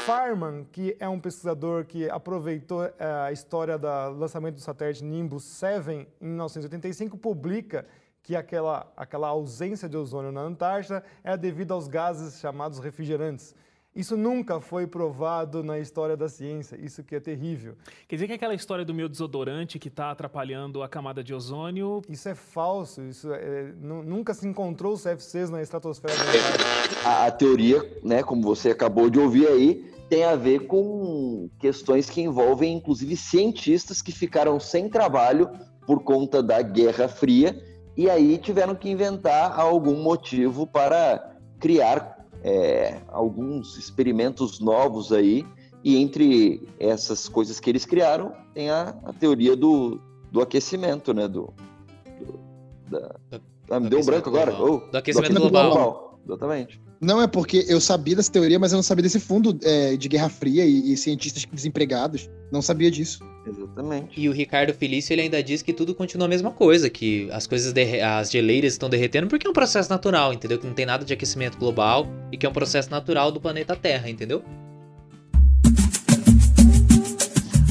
Farman, 0.04 0.66
que 0.70 0.96
é 0.98 1.08
um 1.08 1.18
pesquisador 1.18 1.84
que 1.84 2.08
aproveitou 2.08 2.84
eh, 2.84 2.92
a 3.26 3.32
história 3.32 3.76
do 3.76 3.86
lançamento 4.18 4.54
do 4.54 4.60
satélite 4.60 5.04
Nimbus 5.04 5.44
7 5.44 5.90
em 5.90 6.06
1985, 6.20 7.18
publica 7.18 7.84
que 8.22 8.36
aquela, 8.36 8.90
aquela 8.96 9.28
ausência 9.28 9.88
de 9.88 9.96
ozônio 9.96 10.30
na 10.30 10.42
Antártida 10.42 11.02
é 11.24 11.36
devido 11.36 11.72
aos 11.72 11.88
gases 11.88 12.40
chamados 12.40 12.78
refrigerantes. 12.78 13.54
Isso 13.98 14.16
nunca 14.16 14.60
foi 14.60 14.86
provado 14.86 15.64
na 15.64 15.78
história 15.78 16.16
da 16.16 16.28
ciência, 16.28 16.78
isso 16.80 17.02
que 17.02 17.16
é 17.16 17.20
terrível. 17.20 17.74
Quer 18.06 18.14
dizer 18.14 18.28
que 18.28 18.34
aquela 18.34 18.54
história 18.54 18.84
do 18.84 18.94
meu 18.94 19.08
desodorante 19.08 19.76
que 19.76 19.88
está 19.88 20.12
atrapalhando 20.12 20.84
a 20.84 20.88
camada 20.88 21.24
de 21.24 21.34
ozônio... 21.34 22.02
Isso 22.08 22.28
é 22.28 22.34
falso, 22.34 23.02
isso 23.02 23.32
é, 23.32 23.72
nunca 23.80 24.34
se 24.34 24.46
encontrou 24.46 24.92
os 24.92 25.02
CFCs 25.02 25.50
na 25.50 25.60
estratosfera 25.60 26.14
da 26.14 26.22
Antártida. 26.22 27.00
A, 27.04 27.26
a 27.26 27.30
teoria, 27.32 27.98
né, 28.04 28.22
como 28.22 28.42
você 28.42 28.70
acabou 28.70 29.10
de 29.10 29.18
ouvir 29.18 29.48
aí, 29.48 29.90
tem 30.08 30.22
a 30.22 30.36
ver 30.36 30.68
com 30.68 31.50
questões 31.58 32.08
que 32.08 32.20
envolvem, 32.20 32.74
inclusive, 32.74 33.16
cientistas 33.16 34.00
que 34.00 34.12
ficaram 34.12 34.60
sem 34.60 34.88
trabalho 34.88 35.50
por 35.86 36.04
conta 36.04 36.40
da 36.40 36.62
Guerra 36.62 37.08
Fria 37.08 37.67
e 37.98 38.08
aí 38.08 38.38
tiveram 38.38 38.76
que 38.76 38.88
inventar 38.88 39.58
algum 39.58 40.00
motivo 40.00 40.64
para 40.64 41.36
criar 41.58 42.24
é, 42.44 43.00
alguns 43.08 43.76
experimentos 43.76 44.60
novos 44.60 45.12
aí. 45.12 45.44
E 45.82 45.96
entre 45.96 46.62
essas 46.78 47.28
coisas 47.28 47.58
que 47.58 47.68
eles 47.68 47.84
criaram, 47.84 48.32
tem 48.54 48.70
a, 48.70 48.96
a 49.04 49.12
teoria 49.12 49.56
do, 49.56 50.00
do 50.30 50.40
aquecimento, 50.40 51.12
né? 51.12 51.26
Do, 51.26 51.52
do 52.20 52.38
da... 52.88 53.16
ah, 53.68 53.80
me 53.80 53.88
deu 53.88 53.98
um 53.98 54.04
branco 54.04 54.28
agora? 54.28 54.54
Oh, 54.54 54.78
do 54.78 54.96
aquecimento, 54.96 55.32
do 55.32 55.48
aquecimento 55.48 55.50
global. 55.50 55.70
global. 55.70 56.20
Exatamente. 56.24 56.80
Não, 57.00 57.22
é 57.22 57.28
porque 57.28 57.64
eu 57.68 57.80
sabia 57.80 58.16
dessa 58.16 58.30
teoria, 58.30 58.58
mas 58.58 58.72
eu 58.72 58.76
não 58.76 58.82
sabia 58.82 59.04
desse 59.04 59.20
fundo 59.20 59.56
é, 59.62 59.96
de 59.96 60.08
Guerra 60.08 60.28
Fria 60.28 60.64
e, 60.64 60.92
e, 60.92 60.96
cientistas 60.96 61.46
desempregados. 61.52 62.28
Não 62.50 62.60
sabia 62.60 62.90
disso. 62.90 63.20
Exatamente. 63.46 64.20
E 64.20 64.28
o 64.28 64.32
Ricardo 64.32 64.74
Felício 64.74 65.12
ele 65.12 65.22
ainda 65.22 65.40
diz 65.40 65.62
que 65.62 65.72
tudo 65.72 65.94
continua 65.94 66.26
a 66.26 66.28
mesma 66.28 66.50
coisa, 66.50 66.90
que 66.90 67.30
as 67.30 67.46
coisas, 67.46 67.72
as 68.02 68.30
geleiras 68.32 68.72
estão 68.72 68.90
derretendo 68.90 69.28
porque 69.28 69.46
é 69.46 69.50
um 69.50 69.52
processo 69.52 69.88
natural, 69.88 70.32
entendeu? 70.32 70.58
Que 70.58 70.66
não 70.66 70.74
tem 70.74 70.86
nada 70.86 71.04
de 71.04 71.12
aquecimento 71.12 71.56
global 71.56 72.08
e 72.32 72.36
que 72.36 72.44
é 72.44 72.48
um 72.48 72.52
processo 72.52 72.90
natural 72.90 73.30
do 73.30 73.40
planeta 73.40 73.76
Terra, 73.76 74.10
entendeu? 74.10 74.42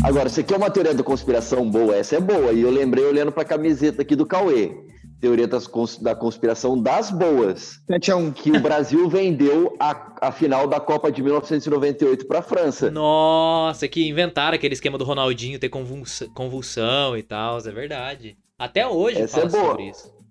Agora, 0.04 0.30
você 0.30 0.42
quer 0.42 0.56
uma 0.56 0.70
teoria 0.70 0.94
da 0.94 1.04
conspiração 1.04 1.70
boa? 1.70 1.96
Essa 1.98 2.16
é 2.16 2.20
boa. 2.22 2.54
E 2.54 2.62
eu 2.62 2.72
lembrei 2.72 3.04
olhando 3.04 3.32
pra 3.32 3.44
camiseta 3.44 4.04
aqui 4.04 4.16
do 4.16 4.26
Cauê 4.26 4.72
teoria 5.20 5.48
das, 5.48 5.68
da 6.02 6.16
conspiração 6.16 6.82
das 6.82 7.12
boas. 7.12 7.82
7 7.88 8.12
a 8.12 8.16
1. 8.16 8.32
Que 8.32 8.52
o 8.52 8.60
Brasil 8.60 9.10
vendeu 9.10 9.76
a, 9.80 10.28
a 10.28 10.32
final 10.32 10.68
da 10.68 10.80
Copa 10.80 11.12
de 11.12 11.22
1998 11.22 12.28
para 12.28 12.40
a 12.40 12.42
França. 12.42 12.92
Nossa, 12.92 13.88
que 13.88 14.08
inventaram 14.08 14.56
aquele 14.56 14.74
esquema 14.74 14.98
do 14.98 15.04
Ronaldinho 15.04 15.60
ter 15.60 15.70
convulsão, 15.70 16.30
convulsão 16.30 17.18
e 17.18 17.24
tal, 17.24 17.58
é 17.58 17.72
verdade. 17.72 18.38
Até 18.58 18.88
hoje 18.88 19.22
Essa 19.22 19.42
é 19.42 19.48
boa. 19.48 19.78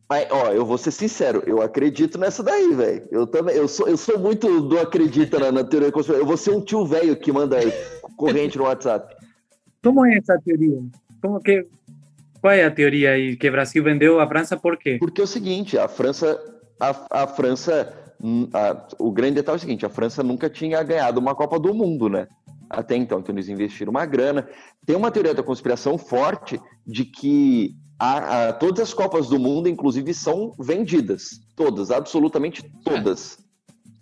Mas, 0.08 0.28
ó, 0.30 0.52
eu 0.52 0.64
vou 0.64 0.78
ser 0.78 0.92
sincero, 0.92 1.42
eu 1.46 1.60
acredito 1.60 2.16
nessa 2.16 2.40
daí, 2.40 2.72
velho. 2.74 3.08
Eu 3.10 3.26
também, 3.26 3.56
eu 3.56 3.66
sou, 3.66 3.88
eu 3.88 3.96
sou 3.96 4.16
muito 4.18 4.60
do 4.60 4.78
acredita 4.78 5.38
na, 5.38 5.50
na 5.50 5.64
teoria 5.64 5.88
da 5.88 5.92
conspiração. 5.92 6.22
Eu 6.22 6.28
vou 6.28 6.36
ser 6.36 6.50
um 6.50 6.60
tio 6.60 6.86
velho 6.86 7.16
que 7.16 7.32
manda 7.32 7.58
corrente 8.16 8.56
no 8.56 8.64
WhatsApp. 8.64 9.16
Como 9.82 10.06
é 10.06 10.16
essa 10.16 10.40
teoria? 10.44 10.80
Como 11.20 11.40
que 11.40 11.66
qual 12.46 12.54
é 12.54 12.64
a 12.64 12.70
teoria 12.70 13.10
aí 13.10 13.36
que 13.36 13.48
o 13.48 13.50
Brasil 13.50 13.82
vendeu 13.82 14.20
a 14.20 14.28
França 14.28 14.56
por 14.56 14.76
quê? 14.76 14.98
Porque 15.00 15.20
é 15.20 15.24
o 15.24 15.26
seguinte, 15.26 15.76
a 15.76 15.88
França, 15.88 16.40
a, 16.78 17.22
a 17.22 17.26
França, 17.26 17.92
hum, 18.22 18.48
a, 18.54 18.86
o 19.00 19.10
grande 19.10 19.34
detalhe 19.34 19.56
é 19.56 19.58
o 19.58 19.60
seguinte, 19.60 19.84
a 19.84 19.90
França 19.90 20.22
nunca 20.22 20.48
tinha 20.48 20.80
ganhado 20.84 21.18
uma 21.18 21.34
Copa 21.34 21.58
do 21.58 21.74
Mundo, 21.74 22.08
né? 22.08 22.28
Até 22.70 22.94
então, 22.94 23.18
então 23.18 23.34
eles 23.34 23.48
investiram 23.48 23.90
uma 23.90 24.06
grana. 24.06 24.48
Tem 24.86 24.94
uma 24.94 25.10
teoria 25.10 25.34
da 25.34 25.42
conspiração 25.42 25.98
forte 25.98 26.60
de 26.86 27.04
que 27.04 27.74
a, 27.98 28.48
a, 28.48 28.52
todas 28.52 28.80
as 28.80 28.94
Copas 28.94 29.28
do 29.28 29.40
Mundo, 29.40 29.68
inclusive, 29.68 30.14
são 30.14 30.52
vendidas. 30.56 31.40
Todas, 31.56 31.90
absolutamente 31.90 32.62
todas. 32.84 33.38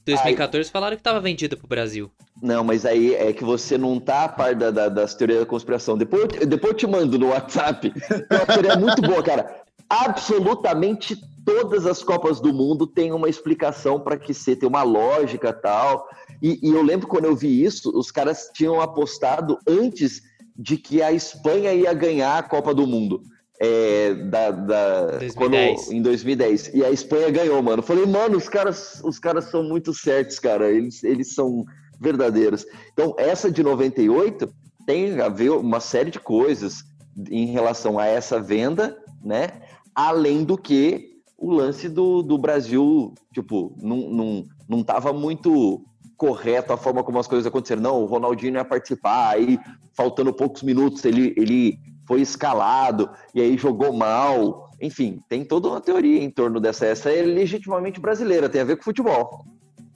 2014 0.04 0.68
Aí... 0.68 0.70
falaram 0.70 0.96
que 0.96 1.00
estava 1.00 1.18
vendida 1.18 1.56
para 1.56 1.64
o 1.64 1.68
Brasil. 1.68 2.10
Não, 2.44 2.62
mas 2.62 2.84
aí 2.84 3.14
é 3.14 3.32
que 3.32 3.42
você 3.42 3.78
não 3.78 3.98
tá 3.98 4.24
a 4.24 4.28
par 4.28 4.54
da, 4.54 4.70
da, 4.70 4.90
das 4.90 5.14
teorias 5.14 5.40
da 5.40 5.46
conspiração. 5.46 5.96
Depois, 5.96 6.24
depois 6.46 6.72
eu 6.72 6.76
te 6.76 6.86
mando 6.86 7.18
no 7.18 7.28
WhatsApp. 7.28 7.90
É 8.30 8.36
uma 8.36 8.44
teoria 8.44 8.76
muito 8.76 9.00
boa, 9.00 9.22
cara. 9.22 9.62
Absolutamente 9.88 11.16
todas 11.42 11.86
as 11.86 12.02
Copas 12.02 12.40
do 12.40 12.52
Mundo 12.52 12.86
têm 12.86 13.12
uma 13.12 13.30
explicação 13.30 13.98
para 13.98 14.18
que 14.18 14.34
você 14.34 14.54
tem 14.54 14.68
uma 14.68 14.82
lógica 14.82 15.54
tal. 15.54 16.06
E, 16.42 16.58
e 16.62 16.70
eu 16.70 16.82
lembro 16.82 17.08
quando 17.08 17.24
eu 17.24 17.34
vi 17.34 17.64
isso, 17.64 17.90
os 17.98 18.10
caras 18.10 18.50
tinham 18.52 18.78
apostado 18.78 19.58
antes 19.66 20.20
de 20.54 20.76
que 20.76 21.00
a 21.00 21.12
Espanha 21.12 21.72
ia 21.72 21.94
ganhar 21.94 22.36
a 22.36 22.42
Copa 22.42 22.74
do 22.74 22.86
Mundo. 22.86 23.22
É, 23.58 24.12
da, 24.14 24.50
da 24.50 25.06
2010. 25.18 25.34
Quando, 25.34 25.96
em 25.96 26.02
2010. 26.02 26.74
E 26.74 26.84
a 26.84 26.90
Espanha 26.90 27.30
ganhou, 27.30 27.62
mano. 27.62 27.82
Falei, 27.82 28.04
mano, 28.04 28.36
os 28.36 28.50
caras, 28.50 29.00
os 29.02 29.18
caras 29.18 29.46
são 29.46 29.62
muito 29.62 29.94
certos, 29.94 30.38
cara. 30.38 30.70
Eles, 30.70 31.02
eles 31.02 31.34
são 31.34 31.64
verdadeiras. 32.04 32.64
Então, 32.92 33.14
essa 33.18 33.50
de 33.50 33.62
98 33.62 34.48
tem 34.86 35.20
a 35.20 35.28
ver 35.28 35.50
uma 35.50 35.80
série 35.80 36.10
de 36.10 36.20
coisas 36.20 36.84
em 37.30 37.46
relação 37.46 37.98
a 37.98 38.06
essa 38.06 38.40
venda, 38.40 38.96
né? 39.24 39.62
Além 39.94 40.44
do 40.44 40.58
que 40.58 41.14
o 41.36 41.50
lance 41.52 41.88
do, 41.88 42.22
do 42.22 42.38
Brasil, 42.38 43.12
tipo, 43.32 43.76
não, 43.80 43.96
não, 44.10 44.46
não 44.68 44.82
tava 44.82 45.12
muito 45.12 45.84
correto 46.16 46.72
a 46.72 46.76
forma 46.76 47.02
como 47.02 47.18
as 47.18 47.26
coisas 47.26 47.46
aconteceram. 47.46 47.82
Não, 47.82 48.02
o 48.02 48.06
Ronaldinho 48.06 48.54
ia 48.54 48.64
participar, 48.64 49.30
aí 49.30 49.58
faltando 49.94 50.32
poucos 50.32 50.62
minutos 50.62 51.04
ele, 51.04 51.34
ele 51.36 51.78
foi 52.06 52.20
escalado 52.20 53.10
e 53.34 53.40
aí 53.40 53.56
jogou 53.56 53.92
mal. 53.92 54.70
Enfim, 54.80 55.20
tem 55.28 55.44
toda 55.44 55.68
uma 55.68 55.80
teoria 55.80 56.22
em 56.22 56.30
torno 56.30 56.60
dessa. 56.60 56.86
Essa 56.86 57.10
é 57.10 57.22
legitimamente 57.22 58.00
brasileira, 58.00 58.48
tem 58.48 58.60
a 58.60 58.64
ver 58.64 58.76
com 58.76 58.82
futebol. 58.82 59.44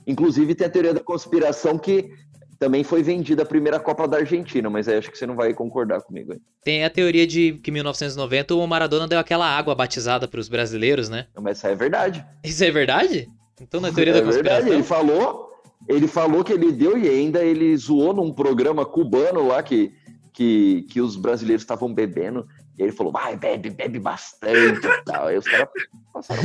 Inclusive 0.09 0.55
tem 0.55 0.67
a 0.67 0.71
teoria 0.71 0.95
da 0.95 1.01
conspiração 1.01 1.79
que 1.79 2.11
também 2.59 2.83
foi 2.83 3.03
vendida 3.03 3.43
a 3.43 3.47
primeira 3.47 3.79
Copa 3.79 4.09
da 4.09 4.17
Argentina, 4.17 4.69
mas 4.69 4.89
aí 4.89 4.97
acho 4.97 5.11
que 5.11 5.19
você 5.19 5.27
não 5.27 5.37
vai 5.37 5.55
concordar 5.55 6.01
comigo. 6.01 6.35
Tem 6.65 6.83
a 6.85 6.91
teoria 6.91 7.27
de 7.27 7.53
que 7.63 7.71
em 7.71 7.75
1990 7.75 8.55
o 8.55 8.67
Maradona 8.67 9.07
deu 9.07 9.19
aquela 9.19 9.47
água 9.47 9.75
batizada 9.75 10.27
para 10.27 10.41
os 10.41 10.49
brasileiros, 10.49 11.09
né? 11.09 11.27
Mas 11.41 11.59
isso 11.59 11.67
é 11.69 11.75
verdade. 11.77 12.27
Isso 12.43 12.65
é 12.65 12.71
verdade? 12.71 13.29
Então 13.61 13.81
na 13.81 13.93
teoria 13.93 14.15
é 14.15 14.17
da 14.17 14.23
conspiração. 14.23 14.65
Verdade. 14.65 14.75
Ele 14.75 14.83
falou, 14.83 15.51
Ele 15.87 16.09
falou 16.09 16.43
que 16.43 16.53
ele 16.53 16.73
deu 16.73 16.99
e 16.99 17.09
ainda 17.09 17.45
ele 17.45 17.77
zoou 17.77 18.13
num 18.13 18.33
programa 18.33 18.85
cubano 18.85 19.47
lá 19.47 19.63
que, 19.63 19.93
que, 20.33 20.85
que 20.91 21.01
os 21.01 21.17
brasileiros 21.17 21.63
estavam 21.63 21.93
bebendo. 21.93 22.47
E 22.79 22.83
ele 22.83 22.93
falou, 22.93 23.13
vai, 23.13 23.37
bebe, 23.37 23.71
bebe 23.71 23.99
bastante 23.99 24.87
e 24.87 25.05
tal. 25.05 25.27
Aí 25.27 25.37
os 25.37 25.45
caras 25.45 25.69
passaram. 26.13 26.43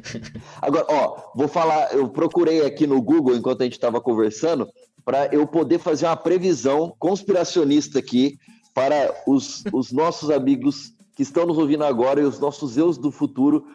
Agora, 0.62 0.86
ó, 0.88 1.30
vou 1.34 1.46
falar, 1.46 1.92
eu 1.94 2.08
procurei 2.08 2.64
aqui 2.64 2.86
no 2.86 3.02
Google 3.02 3.36
enquanto 3.36 3.60
a 3.60 3.64
gente 3.64 3.74
estava 3.74 4.00
conversando, 4.00 4.66
para 5.04 5.26
eu 5.26 5.46
poder 5.46 5.78
fazer 5.78 6.06
uma 6.06 6.16
previsão 6.16 6.94
conspiracionista 6.98 7.98
aqui 7.98 8.38
para 8.72 9.14
os, 9.26 9.62
os 9.72 9.92
nossos 9.92 10.30
amigos 10.30 10.94
que 11.14 11.22
estão 11.22 11.44
nos 11.44 11.58
ouvindo 11.58 11.84
agora 11.84 12.20
e 12.20 12.24
os 12.24 12.38
nossos 12.38 12.76
eus 12.76 12.96
do 12.96 13.10
futuro 13.10 13.66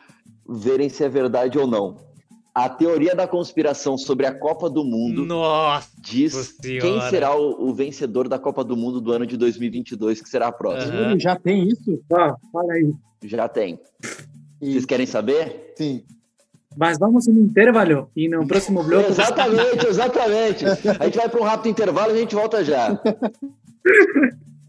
verem 0.47 0.89
se 0.89 1.03
é 1.03 1.09
verdade 1.09 1.59
ou 1.59 1.67
não. 1.67 2.12
A 2.55 2.69
teoria 2.69 3.15
da 3.15 3.27
conspiração 3.27 3.97
sobre 3.97 4.27
a 4.27 4.33
Copa 4.33 4.69
do 4.69 4.83
Mundo 4.83 5.25
Nossa 5.25 5.89
diz 5.99 6.33
Senhora. 6.61 6.81
quem 6.81 7.01
será 7.09 7.35
o, 7.35 7.69
o 7.69 7.73
vencedor 7.73 8.27
da 8.27 8.37
Copa 8.37 8.63
do 8.63 8.77
Mundo 8.77 9.01
do 9.01 9.11
ano 9.11 9.25
de 9.25 9.35
2022, 9.37 10.21
que 10.21 10.29
será 10.29 10.47
a 10.49 10.51
próxima. 10.51 10.93
Aham. 10.93 11.19
Já 11.19 11.35
tem 11.35 11.67
isso? 11.67 11.99
Ah, 12.11 12.35
fala 12.51 12.73
aí. 12.73 12.93
Já 13.23 13.47
tem. 13.47 13.79
E- 14.61 14.71
Vocês 14.73 14.85
querem 14.85 15.07
saber? 15.07 15.73
Sim. 15.75 16.03
Mas 16.77 16.99
vamos 16.99 17.27
em 17.27 17.33
intervalo 17.39 18.09
e 18.15 18.27
no 18.29 18.47
próximo 18.47 18.83
bloco. 18.83 19.09
Exatamente, 19.11 19.85
exatamente. 19.89 20.65
A 20.99 21.05
gente 21.05 21.17
vai 21.17 21.29
para 21.29 21.39
um 21.41 21.43
rápido 21.43 21.71
intervalo 21.71 22.11
e 22.13 22.17
a 22.17 22.19
gente 22.19 22.35
volta 22.35 22.63
já. 22.63 22.99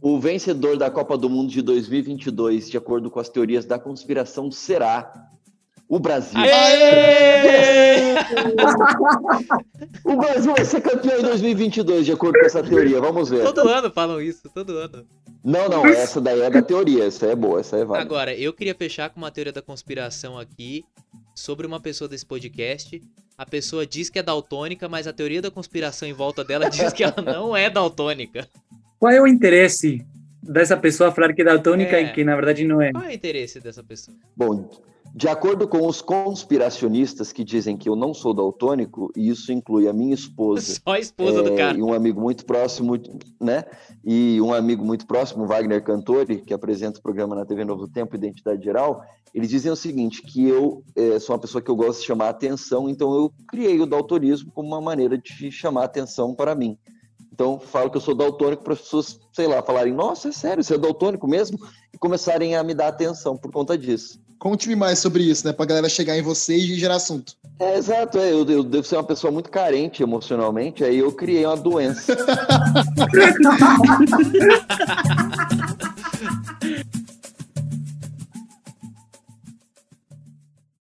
O 0.07 0.21
vencedor 0.21 0.77
da 0.77 0.91
Copa 0.91 1.17
do 1.17 1.31
Mundo 1.31 1.49
de 1.51 1.63
2022, 1.63 2.69
de 2.69 2.77
acordo 2.77 3.11
com 3.11 3.19
as 3.21 3.31
teorias 3.31 3.65
da 3.65 3.79
conspiração, 3.79 4.51
será 4.51 5.31
o 5.89 5.99
Brasil. 5.99 6.39
Aê! 6.39 8.15
O 10.05 10.17
Brasil 10.17 10.53
vai 10.55 10.65
ser 10.65 10.81
campeão 10.81 11.19
em 11.19 11.23
2022, 11.23 12.07
de 12.07 12.13
acordo 12.13 12.39
com 12.39 12.47
essa 12.47 12.63
teoria. 12.63 13.01
Vamos 13.01 13.31
ver. 13.31 13.43
Todo 13.45 13.69
ano 13.69 13.91
falam 13.91 14.21
isso, 14.21 14.49
todo 14.55 14.77
ano. 14.77 15.07
Não, 15.43 15.69
não, 15.69 15.87
essa 15.87 16.21
daí 16.21 16.41
é 16.41 16.51
da 16.51 16.63
teoria. 16.63 17.05
Essa 17.05 17.27
é 17.27 17.37
boa, 17.37 17.61
essa 17.61 17.77
é 17.77 17.85
válida. 17.85 18.05
Agora, 18.07 18.35
eu 18.35 18.53
queria 18.53 18.75
fechar 18.75 19.11
com 19.11 19.19
uma 19.19 19.31
teoria 19.31 19.53
da 19.53 19.63
conspiração 19.63 20.39
aqui 20.39 20.85
sobre 21.35 21.67
uma 21.67 21.81
pessoa 21.81 22.09
desse 22.09 22.25
podcast. 22.27 23.01
A 23.37 23.45
pessoa 23.47 23.87
diz 23.87 24.09
que 24.09 24.19
é 24.19 24.23
daltônica, 24.23 24.89
mas 24.89 25.07
a 25.07 25.13
teoria 25.13 25.43
da 25.43 25.51
conspiração 25.51 26.09
em 26.09 26.13
volta 26.13 26.45
dela 26.45 26.69
diz 26.71 26.93
que 26.93 27.03
ela 27.05 27.21
não 27.23 27.57
é 27.57 27.69
daltônica. 27.71 28.47
Qual 28.99 29.13
é 29.13 29.21
o 29.21 29.27
interesse 29.27 30.05
dessa 30.43 30.77
pessoa 30.77 31.11
falar 31.13 31.33
que 31.33 31.43
é 31.43 31.45
daltônica 31.45 31.97
É. 31.97 32.03
e 32.05 32.13
que 32.13 32.25
na 32.25 32.35
verdade 32.37 32.65
não 32.65 32.81
é? 32.81 32.93
Qual 32.93 33.05
é 33.05 33.09
o 33.09 33.13
interesse 33.13 33.61
dessa 33.61 33.83
pessoa? 33.83 34.17
Bom, 34.37 34.69
de 35.17 35.29
acordo 35.29 35.69
com 35.69 35.87
os 35.87 36.03
conspiracionistas 36.03 37.31
que 37.31 37.45
dizem 37.45 37.77
que 37.77 37.89
eu 37.89 37.95
não 37.95 38.13
sou 38.13 38.35
daltônico, 38.35 39.13
e 39.17 39.29
isso 39.29 39.53
inclui 39.53 39.87
a 39.87 39.93
minha 39.93 40.13
esposa 40.13 40.75
Só 40.83 40.95
a 40.95 40.99
esposa 40.99 41.41
do 41.41 41.53
é, 41.53 41.57
cara. 41.57 41.79
e 41.79 41.83
um 41.83 41.95
amigo 41.95 42.21
muito 42.21 42.45
próximo, 42.45 42.99
né? 43.41 43.65
E 44.05 44.41
um 44.41 44.53
amigo 44.53 44.85
muito 44.85 45.07
próximo, 45.07 45.47
Wagner 45.47 45.85
Cantori, 45.85 46.39
que 46.39 46.53
apresenta 46.53 46.99
o 46.99 47.03
programa 47.03 47.37
na 47.37 47.47
TV 47.47 47.65
Novo 47.65 47.87
Tempo, 47.87 48.17
Identidade 48.17 48.65
Geral, 48.65 49.05
eles 49.33 49.51
dizem 49.51 49.71
o 49.71 49.77
seguinte, 49.77 50.21
que 50.21 50.49
eu 50.49 50.83
é, 50.97 51.21
sou 51.21 51.35
uma 51.35 51.41
pessoa 51.41 51.63
que 51.63 51.71
eu 51.71 51.77
gosto 51.77 52.01
de 52.01 52.07
chamar 52.07 52.31
atenção, 52.31 52.89
então 52.89 53.15
eu 53.15 53.33
criei 53.49 53.81
o 53.81 53.87
daltonismo 53.87 54.51
como 54.53 54.67
uma 54.67 54.81
maneira 54.81 55.17
de 55.17 55.51
chamar 55.53 55.85
atenção 55.85 56.35
para 56.35 56.57
mim. 56.57 56.77
Então, 57.33 57.59
falo 57.59 57.91
que 57.91 57.97
eu 57.97 58.01
sou 58.01 58.15
daltônico 58.15 58.63
para 58.63 58.75
as 58.75 58.81
pessoas, 58.81 59.21
sei 59.33 59.47
lá, 59.47 59.61
falarem, 59.61 59.93
nossa, 59.93 60.29
é 60.29 60.33
sério, 60.33 60.63
você 60.63 60.75
é 60.75 60.79
daltônico 60.79 61.27
mesmo? 61.27 61.59
E 61.93 61.99
começarem 61.99 62.55
a 62.55 62.63
me 62.63 62.75
dar 62.75 62.89
atenção 62.89 63.37
por 63.37 63.51
conta 63.51 63.77
disso. 63.77 64.21
Conte-me 64.39 64.77
mais 64.77 64.99
sobre 64.99 65.23
isso, 65.23 65.47
né? 65.47 65.53
Pra 65.53 65.67
galera 65.67 65.89
chegar 65.89 66.17
em 66.17 66.23
vocês 66.23 66.65
e 66.65 66.75
gerar 66.75 66.97
assunto. 66.97 67.35
É, 67.59 67.79
exato, 67.79 68.19
é, 68.19 68.33
eu, 68.33 68.45
eu 68.49 68.63
devo 68.65 68.85
ser 68.85 68.97
uma 68.97 69.05
pessoa 69.05 69.31
muito 69.31 69.49
carente 69.49 70.03
emocionalmente, 70.03 70.83
aí 70.83 70.99
eu 70.99 71.13
criei 71.13 71.47
uma 71.47 71.57
doença. 71.57 72.17